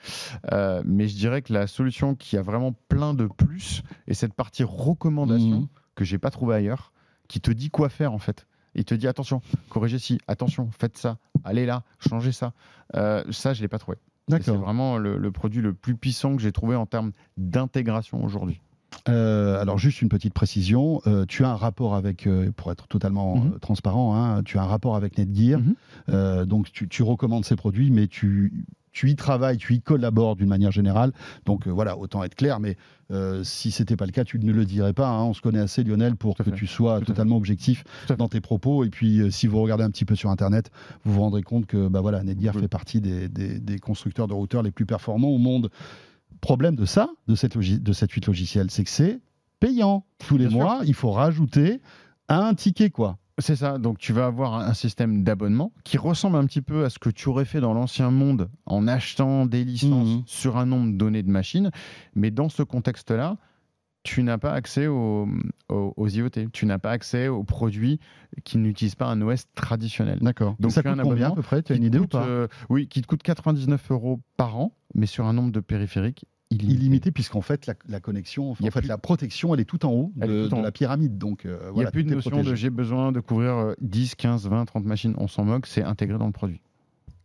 Euh, 0.52 0.82
mais 0.86 1.08
je 1.08 1.16
dirais 1.16 1.42
que 1.42 1.52
la 1.52 1.66
solution 1.66 2.14
qui 2.14 2.38
a 2.38 2.42
vraiment 2.44 2.74
plein 2.88 3.14
de 3.16 3.26
plus 3.26 3.82
est 4.08 4.14
cette 4.14 4.34
partie 4.36 4.64
recommandation 4.64 5.62
Mhm. 5.62 5.68
que 5.96 6.06
j'ai 6.06 6.20
pas 6.20 6.30
trouvé 6.30 6.56
ailleurs, 6.56 6.94
qui 7.28 7.42
te 7.42 7.50
dit 7.52 7.70
quoi 7.72 7.90
faire 7.90 8.14
en 8.14 8.20
fait. 8.20 8.46
Il 8.76 8.86
te 8.86 8.94
dit 8.94 9.08
attention, 9.08 9.42
corrigez 9.70 9.98
ci, 9.98 10.20
attention, 10.28 10.70
faites 10.78 10.96
ça, 10.98 11.18
allez 11.44 11.66
là, 11.66 11.84
changez 12.00 12.32
ça. 12.32 12.54
Euh, 12.96 13.24
ça, 13.32 13.54
je 13.54 13.62
l'ai 13.62 13.68
pas 13.68 13.80
trouvé. 13.80 13.98
C'est 14.30 14.52
vraiment 14.52 14.98
le, 15.00 15.18
le 15.18 15.32
produit 15.32 15.60
le 15.62 15.74
plus 15.74 15.96
puissant 15.96 16.36
que 16.36 16.42
j'ai 16.44 16.52
trouvé 16.52 16.76
en 16.76 16.86
termes 16.86 17.12
d'intégration 17.38 18.24
aujourd'hui. 18.24 18.62
Euh, 19.08 19.60
alors, 19.62 19.78
juste 19.78 20.02
une 20.02 20.10
petite 20.10 20.34
précision. 20.34 21.02
euh, 21.08 21.26
tu 21.28 21.44
as 21.46 21.50
un 21.50 21.56
rapport 21.56 21.96
avec, 21.96 22.28
euh, 22.28 22.52
pour 22.56 22.72
être 22.72 22.88
totalement 22.88 23.38
Mhm. 23.38 23.60
transparent, 23.60 24.16
hein, 24.16 24.44
tu 24.44 24.58
as 24.58 24.62
un 24.64 24.68
rapport 24.68 24.96
avec 24.96 25.18
Netgear. 25.18 25.62
Mhm. 25.62 26.46
Donc, 26.46 26.72
tu, 26.72 26.88
tu 26.88 27.04
recommandes 27.04 27.46
ces 27.46 27.56
produits, 27.56 27.92
mais 27.92 28.08
tu 28.08 28.66
tu 28.92 29.08
y 29.12 29.16
travailles, 29.16 29.58
tu 29.58 29.76
y 29.76 29.82
collabores 29.82 30.36
d'une 30.36 30.48
manière 30.50 30.72
générale. 30.72 31.14
Donc 31.46 31.68
voilà, 31.68 31.96
autant 31.96 32.24
être 32.24 32.34
clair, 32.34 32.60
mais 32.60 32.76
si 33.44 33.70
c'était 33.72 33.96
pas 33.96 34.06
le 34.08 34.12
cas, 34.12 34.24
tu 34.26 34.40
ne 34.40 34.52
le 34.52 34.66
dirais 34.66 34.94
pas. 34.94 35.08
hein. 35.08 35.24
On 35.26 35.34
se 35.36 35.42
connaît 35.42 35.60
assez, 35.60 35.84
Lionel, 35.84 36.16
pour 36.16 36.36
que 36.36 36.44
fait. 36.44 36.52
tu 36.52 36.66
sois 36.66 37.00
totalement 37.00 37.38
objectif 37.38 37.84
dans 38.18 38.28
tes 38.28 38.42
propos. 38.42 38.84
Et 38.84 38.90
puis, 38.90 39.32
si 39.32 39.46
vous 39.46 39.62
regardez 39.62 39.84
un 39.84 39.92
petit 39.92 40.06
peu 40.06 40.16
sur 40.16 40.32
Internet, 40.32 40.72
vous 41.06 41.14
vous 41.14 41.22
rendrez 41.22 41.44
compte 41.44 41.68
que 41.68 41.88
bah 41.88 42.02
voilà, 42.02 42.24
Netgear 42.24 42.56
fait 42.56 42.68
partie 42.68 43.00
des, 43.00 43.30
des- 43.30 43.60
des 43.60 43.78
constructeurs 43.78 44.28
de 44.28 44.34
routeurs 44.34 44.64
les 44.64 44.72
plus 44.72 44.88
performants 44.88 45.30
au 45.30 45.38
monde. 45.38 45.70
Problème 46.42 46.76
de 46.76 46.86
ça, 46.86 47.10
de 47.28 47.36
cette, 47.36 47.58
de 47.58 47.94
cette 47.94 48.12
suite 48.12 48.28
logicielle, 48.28 48.72
c'est 48.72 48.84
que 48.84 48.90
c'est 48.90 49.20
payant. 49.60 50.06
Tous 50.20 50.38
les 50.38 50.48
Bien 50.48 50.58
sûr. 50.58 50.60
mois, 50.60 50.80
il 50.86 50.94
faut 50.94 51.12
rajouter 51.12 51.82
un 52.30 52.54
ticket, 52.54 52.90
quoi. 52.90 53.18
C'est 53.40 53.56
ça, 53.56 53.78
donc 53.78 53.98
tu 54.00 54.12
vas 54.12 54.26
avoir 54.26 54.56
un 54.56 54.74
système 54.74 55.24
d'abonnement 55.24 55.72
qui 55.86 55.98
ressemble 55.98 56.36
un 56.36 56.46
petit 56.46 56.62
peu 56.62 56.84
à 56.84 56.90
ce 56.90 57.00
que 57.00 57.10
tu 57.10 57.30
aurais 57.30 57.46
fait 57.46 57.62
dans 57.62 57.74
l'ancien 57.74 58.12
monde 58.12 58.50
en 58.66 58.86
achetant 58.88 59.46
des 59.46 59.64
licences 59.64 60.08
Mhm. 60.10 60.24
sur 60.26 60.58
un 60.58 60.66
nombre 60.66 60.98
donné 60.98 61.24
de 61.24 61.30
machines, 61.30 61.72
mais 62.16 62.32
dans 62.32 62.50
ce 62.50 62.64
contexte-là, 62.64 63.38
tu 64.04 64.24
n'as 64.24 64.38
pas 64.38 64.54
accès 64.54 64.88
aux, 64.88 65.28
aux- 65.70 65.94
aux 65.98 66.08
IoT, 66.08 66.30
tu 66.54 66.66
n'as 66.66 66.80
pas 66.80 66.92
accès 66.92 67.28
aux 67.28 67.44
produits 67.44 68.00
qui 68.46 68.58
n'utilisent 68.58 68.96
pas 68.96 69.08
un 69.08 69.22
OS 69.22 69.46
traditionnel. 69.56 70.20
D'accord. 70.22 70.56
Donc, 70.60 70.72
ça 70.72 70.82
tu 70.82 70.88
as 70.88 70.92
coûte 70.92 71.00
un 71.02 71.04
combien 71.04 71.28
à 71.32 71.36
peu 71.36 71.42
près? 71.42 71.62
Tu 71.64 71.74
as 71.74 71.76
une 71.76 71.84
idée 71.84 72.00
ou 72.00 72.08
pas? 72.08 72.26
euh, 72.26 72.48
Oui, 72.70 72.88
qui 72.88 73.02
te 73.02 73.08
coûte 73.08 73.22
99 73.24 73.92
euros 73.92 74.22
par 74.38 74.58
an, 74.58 74.74
mais 74.96 75.06
sur 75.06 75.26
un 75.26 75.34
nombre 75.34 75.52
de 75.52 75.60
périphériques 75.60 76.26
illimité. 76.52 76.76
illimité 76.80 77.12
puisqu'en 77.12 77.42
fait 77.42 77.68
la, 77.68 77.76
la 77.88 78.00
connexion, 78.00 78.52
en 78.52 78.56
fait 78.56 78.72
plus- 78.80 78.88
la 78.88 78.98
protection, 78.98 79.54
elle 79.54 79.60
est 79.60 79.66
tout 79.66 79.86
en 79.86 79.92
haut 79.92 80.12
de, 80.16 80.48
tout 80.48 80.54
en 80.54 80.58
de 80.58 80.62
haut. 80.62 80.64
la 80.64 80.72
pyramide. 80.72 81.18
Donc 81.20 81.46
euh, 81.46 81.70
Il 81.76 81.80
n'y 81.80 81.86
a 81.86 81.92
plus 81.92 82.04
de 82.04 82.10
notion 82.16 82.32
protégé. 82.32 82.50
de 82.52 82.56
j'ai 82.56 82.70
besoin 82.72 83.12
de 83.12 83.20
couvrir 83.20 83.52
euh, 83.58 83.74
10, 83.82 84.16
15, 84.16 84.48
20, 84.48 84.66
30 84.66 84.86
machines, 84.86 85.14
on 85.18 85.28
s'en 85.28 85.44
moque, 85.46 85.68
c'est 85.68 85.84
intégré 85.84 86.18
dans 86.18 86.26
le 86.26 86.32
produit. 86.32 86.62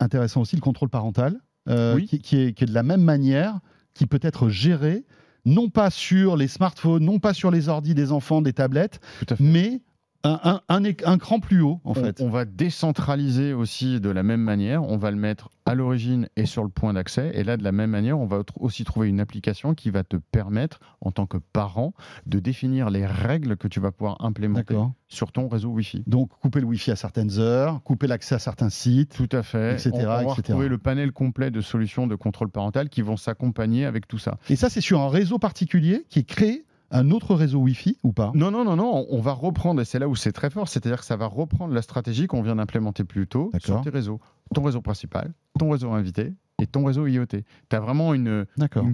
Intéressant 0.01 0.41
aussi 0.43 0.57
le 0.57 0.61
contrôle 0.61 0.89
parental, 0.91 1.39
euh, 1.69 1.95
Oui. 1.95 2.05
qui, 2.07 2.19
qui 2.19 2.37
est, 2.37 2.53
qui 2.53 2.65
est 2.65 2.67
de 2.67 2.75
la 2.75 2.83
même 2.83 3.03
manière, 3.03 3.61
qui 3.95 4.07
peut 4.07 4.19
être 4.23 4.49
géré 4.51 5.05
non 5.45 5.69
pas 5.69 5.91
sur 5.91 6.37
les 6.37 6.49
smartphones, 6.49 7.05
non 7.05 7.19
pas 7.19 7.35
sur 7.35 7.51
les 7.51 7.69
ordis 7.69 7.95
des 7.95 8.13
enfants, 8.13 8.43
des 8.43 8.53
tablettes, 8.53 9.01
mais 9.41 9.83
un, 10.25 11.19
cran 11.19 11.39
plus 11.39 11.61
haut 11.61 11.81
en 11.85 11.91
on, 11.91 11.95
fait. 11.95 12.21
on 12.21 12.31
va 12.31 12.45
décentraliser 12.45 13.53
aussi 13.53 14.01
de 14.01 14.11
la 14.11 14.23
même 14.23 14.41
manière. 14.41 14.83
On 14.83 14.97
va 14.97 15.11
le 15.11 15.17
mettre 15.17 15.51
à 15.67 15.75
l'origine 15.75 16.29
et 16.37 16.47
sur 16.47 16.63
le 16.63 16.69
point 16.69 16.93
d'accès. 16.93 17.31
Et 17.35 17.45
là, 17.45 17.57
de 17.57 17.65
la 17.65 17.73
même 17.73 17.91
manière, 17.91 18.19
on 18.19 18.27
va 18.27 18.43
aussi 18.59 18.85
trouver 18.85 19.09
une 19.09 19.21
application 19.21 19.75
qui 19.75 19.91
va 19.91 20.05
te 20.05 20.17
permettre, 20.17 20.81
en 21.01 21.11
tant 21.11 21.27
que 21.27 21.39
parent, 21.39 21.95
de 22.27 22.39
définir 22.39 22.91
les 22.91 23.07
règles 23.07 23.57
que 23.57 23.69
tu 23.69 23.81
vas 23.81 23.93
pouvoir 23.93 24.17
implémenter 24.21 24.77
sur 25.09 25.33
ton 25.33 25.49
réseau 25.49 25.71
Wi-Fi. 25.71 26.03
Donc 26.07 26.31
couper 26.41 26.61
le 26.61 26.67
Wi-Fi 26.67 26.93
à 26.93 26.97
certaines 26.97 27.39
heures, 27.39 27.83
couper 27.83 28.07
l'accès 28.07 28.35
à 28.35 28.39
certains 28.39 28.71
sites. 28.71 29.15
Tout 29.15 29.29
à 29.37 29.43
fait. 29.43 29.75
Etc., 29.75 29.91
on, 29.93 30.07
va 30.07 30.23
etc. 30.23 30.37
retrouver 30.37 30.69
le 30.69 30.79
panel 30.79 31.13
complet 31.13 31.51
de 31.51 31.61
solutions 31.61 32.07
de 32.07 32.15
contrôle 32.15 32.51
parental 32.51 32.89
qui 32.89 33.03
vont 33.03 33.17
s'accompagner 33.17 33.85
avec 33.85 34.09
tout 34.09 34.19
ça. 34.19 34.39
Et 34.49 34.57
ça, 34.57 34.71
c'est 34.71 34.81
sur 34.81 35.01
un 35.01 35.09
réseau 35.09 35.39
particulier 35.39 36.05
qui 36.09 36.21
est 36.21 36.25
créé 36.25 36.65
un 36.91 37.11
autre 37.11 37.35
réseau 37.35 37.59
Wi-Fi 37.61 37.99
ou 38.03 38.13
pas? 38.13 38.31
Non, 38.35 38.51
non, 38.51 38.65
non, 38.65 38.77
non, 38.77 39.07
on- 39.11 39.21
va 39.21 39.33
reprendre, 39.33 39.81
et 39.81 39.85
c'est 39.85 39.99
là 39.99 40.09
où 40.09 40.15
c'est 40.17 40.33
très 40.33 40.51
fort, 40.51 40.69
c'est-à-dire 40.69 41.01
que 41.01 41.07
ça 41.07 41.17
va 41.17 41.27
reprendre 41.27 41.73
la 41.75 41.83
stratégie 41.83 42.27
qu'on 42.27 42.43
vient 42.43 42.57
d'implémenter 42.57 43.05
plus 43.05 43.27
tôt 43.27 43.51
sur 43.59 43.81
tes 43.83 43.91
réseaux. 43.91 44.21
Ton 44.55 44.63
réseau 44.63 44.81
principal, 44.83 45.33
ton 45.59 45.71
réseau 45.71 45.91
invité 45.93 46.33
et 46.61 46.67
ton 46.67 46.85
réseau 46.85 47.07
IoT. 47.07 47.27
Tu 47.27 47.43
as 47.77 47.81
vraiment 47.81 48.15
une 48.15 48.47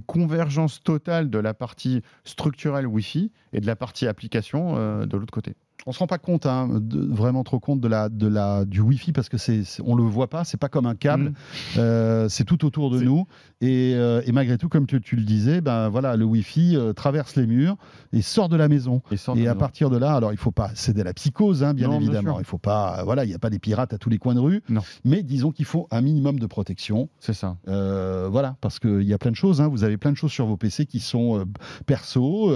convergence 0.07 0.81
totale 0.81 1.29
de 1.29 1.37
la 1.37 1.53
partie 1.53 2.01
structurelle 2.23 2.87
Wi-Fi 2.87 3.31
et 3.53 3.59
de 3.61 3.67
la 3.67 3.75
partie 3.75 4.07
application 4.07 4.73
euh, 4.77 5.05
de 5.05 5.17
l'autre 5.17 5.33
côté. 5.33 5.55
On 5.87 5.91
se 5.91 5.99
rend 5.99 6.07
pas 6.07 6.17
compte, 6.19 6.45
hein, 6.45 6.69
de- 6.79 7.07
vraiment 7.13 7.43
trop 7.43 7.59
compte 7.59 7.81
de 7.81 7.87
la, 7.87 8.07
de 8.09 8.27
la, 8.27 8.65
du 8.65 8.81
Wi-Fi 8.81 9.11
parce 9.13 9.29
que 9.29 9.37
c'est, 9.37 9.63
on 9.83 9.95
le 9.95 10.03
voit 10.03 10.29
pas, 10.29 10.43
c'est 10.43 10.57
pas 10.59 10.69
comme 10.69 10.85
un 10.85 10.93
câble, 10.95 11.29
Mm. 11.29 11.33
euh, 11.79 12.29
c'est 12.29 12.43
tout 12.43 12.63
autour 12.65 12.91
de 12.91 12.99
nous. 13.01 13.25
Et, 13.61 13.93
euh, 13.95 14.21
et 14.25 14.31
malgré 14.31 14.57
tout, 14.57 14.69
comme 14.69 14.85
tu, 14.85 15.01
tu 15.01 15.15
le 15.15 15.23
disais, 15.23 15.59
ben 15.61 15.89
voilà, 15.89 16.15
le 16.15 16.25
Wi-Fi 16.25 16.75
euh, 16.75 16.93
traverse 16.93 17.35
les 17.35 17.47
murs 17.47 17.77
et 18.13 18.21
sort 18.21 18.47
de 18.49 18.55
la 18.55 18.67
maison. 18.67 19.01
Et, 19.35 19.47
à 19.47 19.55
partir 19.55 19.89
de 19.89 19.97
là, 19.97 20.13
alors 20.13 20.31
il 20.33 20.37
faut 20.37 20.51
pas 20.51 20.71
céder 20.75 21.01
à 21.01 21.03
la 21.05 21.13
psychose, 21.13 21.63
hein, 21.63 21.73
bien 21.73 21.87
Non, 21.87 21.95
évidemment. 21.99 22.39
il 22.39 22.45
faut 22.45 22.57
pas, 22.57 23.03
voilà, 23.03 23.25
il 23.25 23.29
n'y 23.29 23.33
a 23.35 23.39
pas 23.39 23.49
des 23.49 23.59
pirates 23.59 23.93
à 23.93 23.97
tous 23.97 24.09
les 24.09 24.17
coins 24.19 24.35
de 24.35 24.39
rue. 24.39 24.61
Non. 24.69 24.81
Mais 25.03 25.23
disons 25.23 25.51
qu'il 25.51 25.65
faut 25.65 25.87
un 25.91 26.01
minimum 26.01 26.39
de 26.39 26.45
protection. 26.45 27.09
C'est 27.19 27.33
ça. 27.33 27.57
Voilà, 27.65 28.55
parce 28.61 28.79
qu'il 28.79 29.03
y 29.03 29.13
a 29.13 29.17
plein 29.17 29.31
de 29.31 29.35
choses. 29.35 29.61
hein, 29.61 29.67
vous 29.67 29.83
avez 29.83 29.97
plein 29.97 30.11
de 30.11 30.17
choses 30.17 30.31
sur 30.31 30.45
vos 30.45 30.57
PC 30.57 30.85
qui 30.85 30.99
sont 30.99 31.43
perso. 31.85 32.51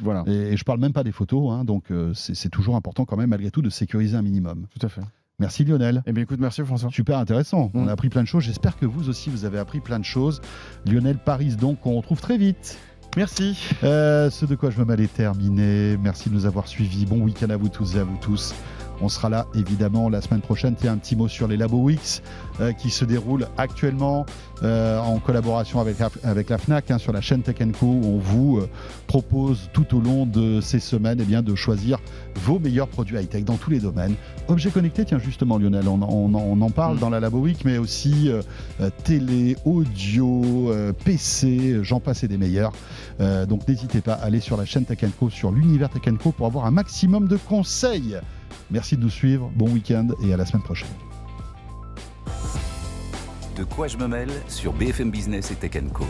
Voilà, 0.00 0.24
et, 0.26 0.52
et 0.52 0.56
je 0.56 0.64
parle 0.64 0.80
même 0.80 0.92
pas 0.92 1.04
des 1.04 1.12
photos. 1.12 1.52
hein, 1.52 1.64
donc 1.64 1.92
c'est 2.14 2.34
c'est 2.34 2.48
toujours 2.68 2.76
important 2.76 3.06
quand 3.06 3.16
même, 3.16 3.30
malgré 3.30 3.50
tout, 3.50 3.62
de 3.62 3.70
sécuriser 3.70 4.14
un 4.16 4.22
minimum. 4.22 4.66
tout 4.78 4.84
à 4.86 4.90
fait. 4.90 5.00
Merci 5.38 5.64
Lionel. 5.64 6.02
Eh 6.04 6.12
bien, 6.12 6.24
écoute, 6.24 6.38
merci 6.40 6.62
François. 6.64 6.90
Super 6.90 7.16
intéressant. 7.18 7.70
On 7.72 7.84
Mm. 7.84 7.88
a 7.88 7.92
appris 7.92 8.08
plein 8.10 8.22
de 8.22 8.26
choses. 8.26 8.42
J'espère 8.44 8.76
que 8.76 8.84
vous 8.86 9.08
aussi, 9.08 9.30
vous 9.30 9.44
avez 9.46 9.58
appris 9.58 9.80
plein 9.80 9.98
de 9.98 10.04
choses. 10.04 10.42
Lionel 10.84 11.16
Paris, 11.16 11.56
donc, 11.56 11.80
qu'on 11.80 11.94
retrouve 11.96 12.20
très 12.20 12.36
vite. 12.36 12.76
Merci. 13.16 13.56
Euh, 13.84 14.28
ce 14.30 14.44
de 14.44 14.54
quoi 14.54 14.68
je 14.70 14.78
me 14.78 14.84
mêle 14.84 15.00
est 15.00 15.14
terminé. 15.14 15.96
Merci 15.96 16.28
de 16.28 16.34
nous 16.34 16.44
avoir 16.44 16.66
suivis. 16.68 17.06
Bon 17.06 17.20
week-end 17.22 17.48
à 17.50 17.56
vous 17.56 17.68
tous 17.70 17.94
et 17.96 18.00
à 18.00 18.04
vous 18.04 18.18
tous. 18.20 18.52
On 19.00 19.08
sera 19.08 19.28
là 19.28 19.46
évidemment 19.54 20.08
la 20.08 20.20
semaine 20.20 20.40
prochaine. 20.40 20.74
Tiens, 20.74 20.92
un 20.94 20.96
petit 20.98 21.14
mot 21.16 21.28
sur 21.28 21.46
les 21.48 21.56
Labo 21.56 21.78
Weeks 21.78 22.22
euh, 22.60 22.72
qui 22.72 22.90
se 22.90 23.04
déroulent 23.04 23.46
actuellement 23.56 24.26
euh, 24.64 24.98
en 24.98 25.18
collaboration 25.18 25.80
avec, 25.80 25.98
la- 26.00 26.10
avec 26.24 26.48
la 26.50 26.58
FNAC 26.58 26.90
hein, 26.90 26.98
sur 26.98 27.12
la 27.12 27.20
chaîne 27.20 27.42
Tech 27.42 27.56
Co. 27.78 27.86
Où 27.86 28.02
on 28.04 28.18
vous 28.18 28.58
euh, 28.58 28.68
propose 29.06 29.70
tout 29.72 29.96
au 29.96 30.00
long 30.00 30.26
de 30.26 30.60
ces 30.60 30.80
semaines 30.80 31.18
eh 31.20 31.24
bien, 31.24 31.42
de 31.42 31.54
choisir 31.54 31.98
vos 32.36 32.58
meilleurs 32.58 32.88
produits 32.88 33.16
high-tech 33.16 33.44
dans 33.44 33.56
tous 33.56 33.70
les 33.70 33.78
domaines. 33.80 34.14
Objets 34.48 34.70
connectés, 34.70 35.04
tiens 35.04 35.18
justement 35.18 35.58
Lionel, 35.58 35.86
on, 35.88 36.02
on- 36.02 36.34
on 36.34 36.60
en 36.60 36.70
parle 36.70 36.96
Mm. 36.96 37.00
dans 37.00 37.10
la 37.10 37.20
Labo 37.20 37.38
Week, 37.38 37.64
mais 37.64 37.78
aussi 37.78 38.30
télé, 39.04 39.56
audio, 39.64 40.70
euh, 40.72 40.92
PC, 40.92 41.78
j'en 41.82 42.00
passe 42.00 42.24
et 42.24 42.28
des 42.28 42.38
meilleurs. 42.38 42.72
Euh, 43.20 43.46
donc 43.46 43.66
n'hésitez 43.68 44.00
pas 44.00 44.14
à 44.14 44.24
aller 44.24 44.40
sur 44.40 44.56
la 44.56 44.64
chaîne 44.64 44.84
Tech 44.84 44.98
Co, 45.18 45.30
sur 45.30 45.50
l'univers 45.52 45.88
Tech 45.90 46.02
Co 46.22 46.32
pour 46.32 46.46
avoir 46.46 46.66
un 46.66 46.70
maximum 46.70 47.28
de 47.28 47.36
conseils. 47.36 48.16
Merci 48.70 48.96
de 48.96 49.02
nous 49.02 49.10
suivre, 49.10 49.50
bon 49.54 49.70
week-end 49.70 50.08
et 50.22 50.32
à 50.32 50.36
la 50.36 50.44
semaine 50.44 50.62
prochaine. 50.62 50.88
De 53.56 53.64
quoi 53.64 53.88
je 53.88 53.96
me 53.96 54.06
mêle 54.06 54.30
sur 54.46 54.72
BFM 54.72 55.10
Business 55.10 55.50
et 55.50 55.54
Tech 55.54 55.82
Co. 55.92 56.04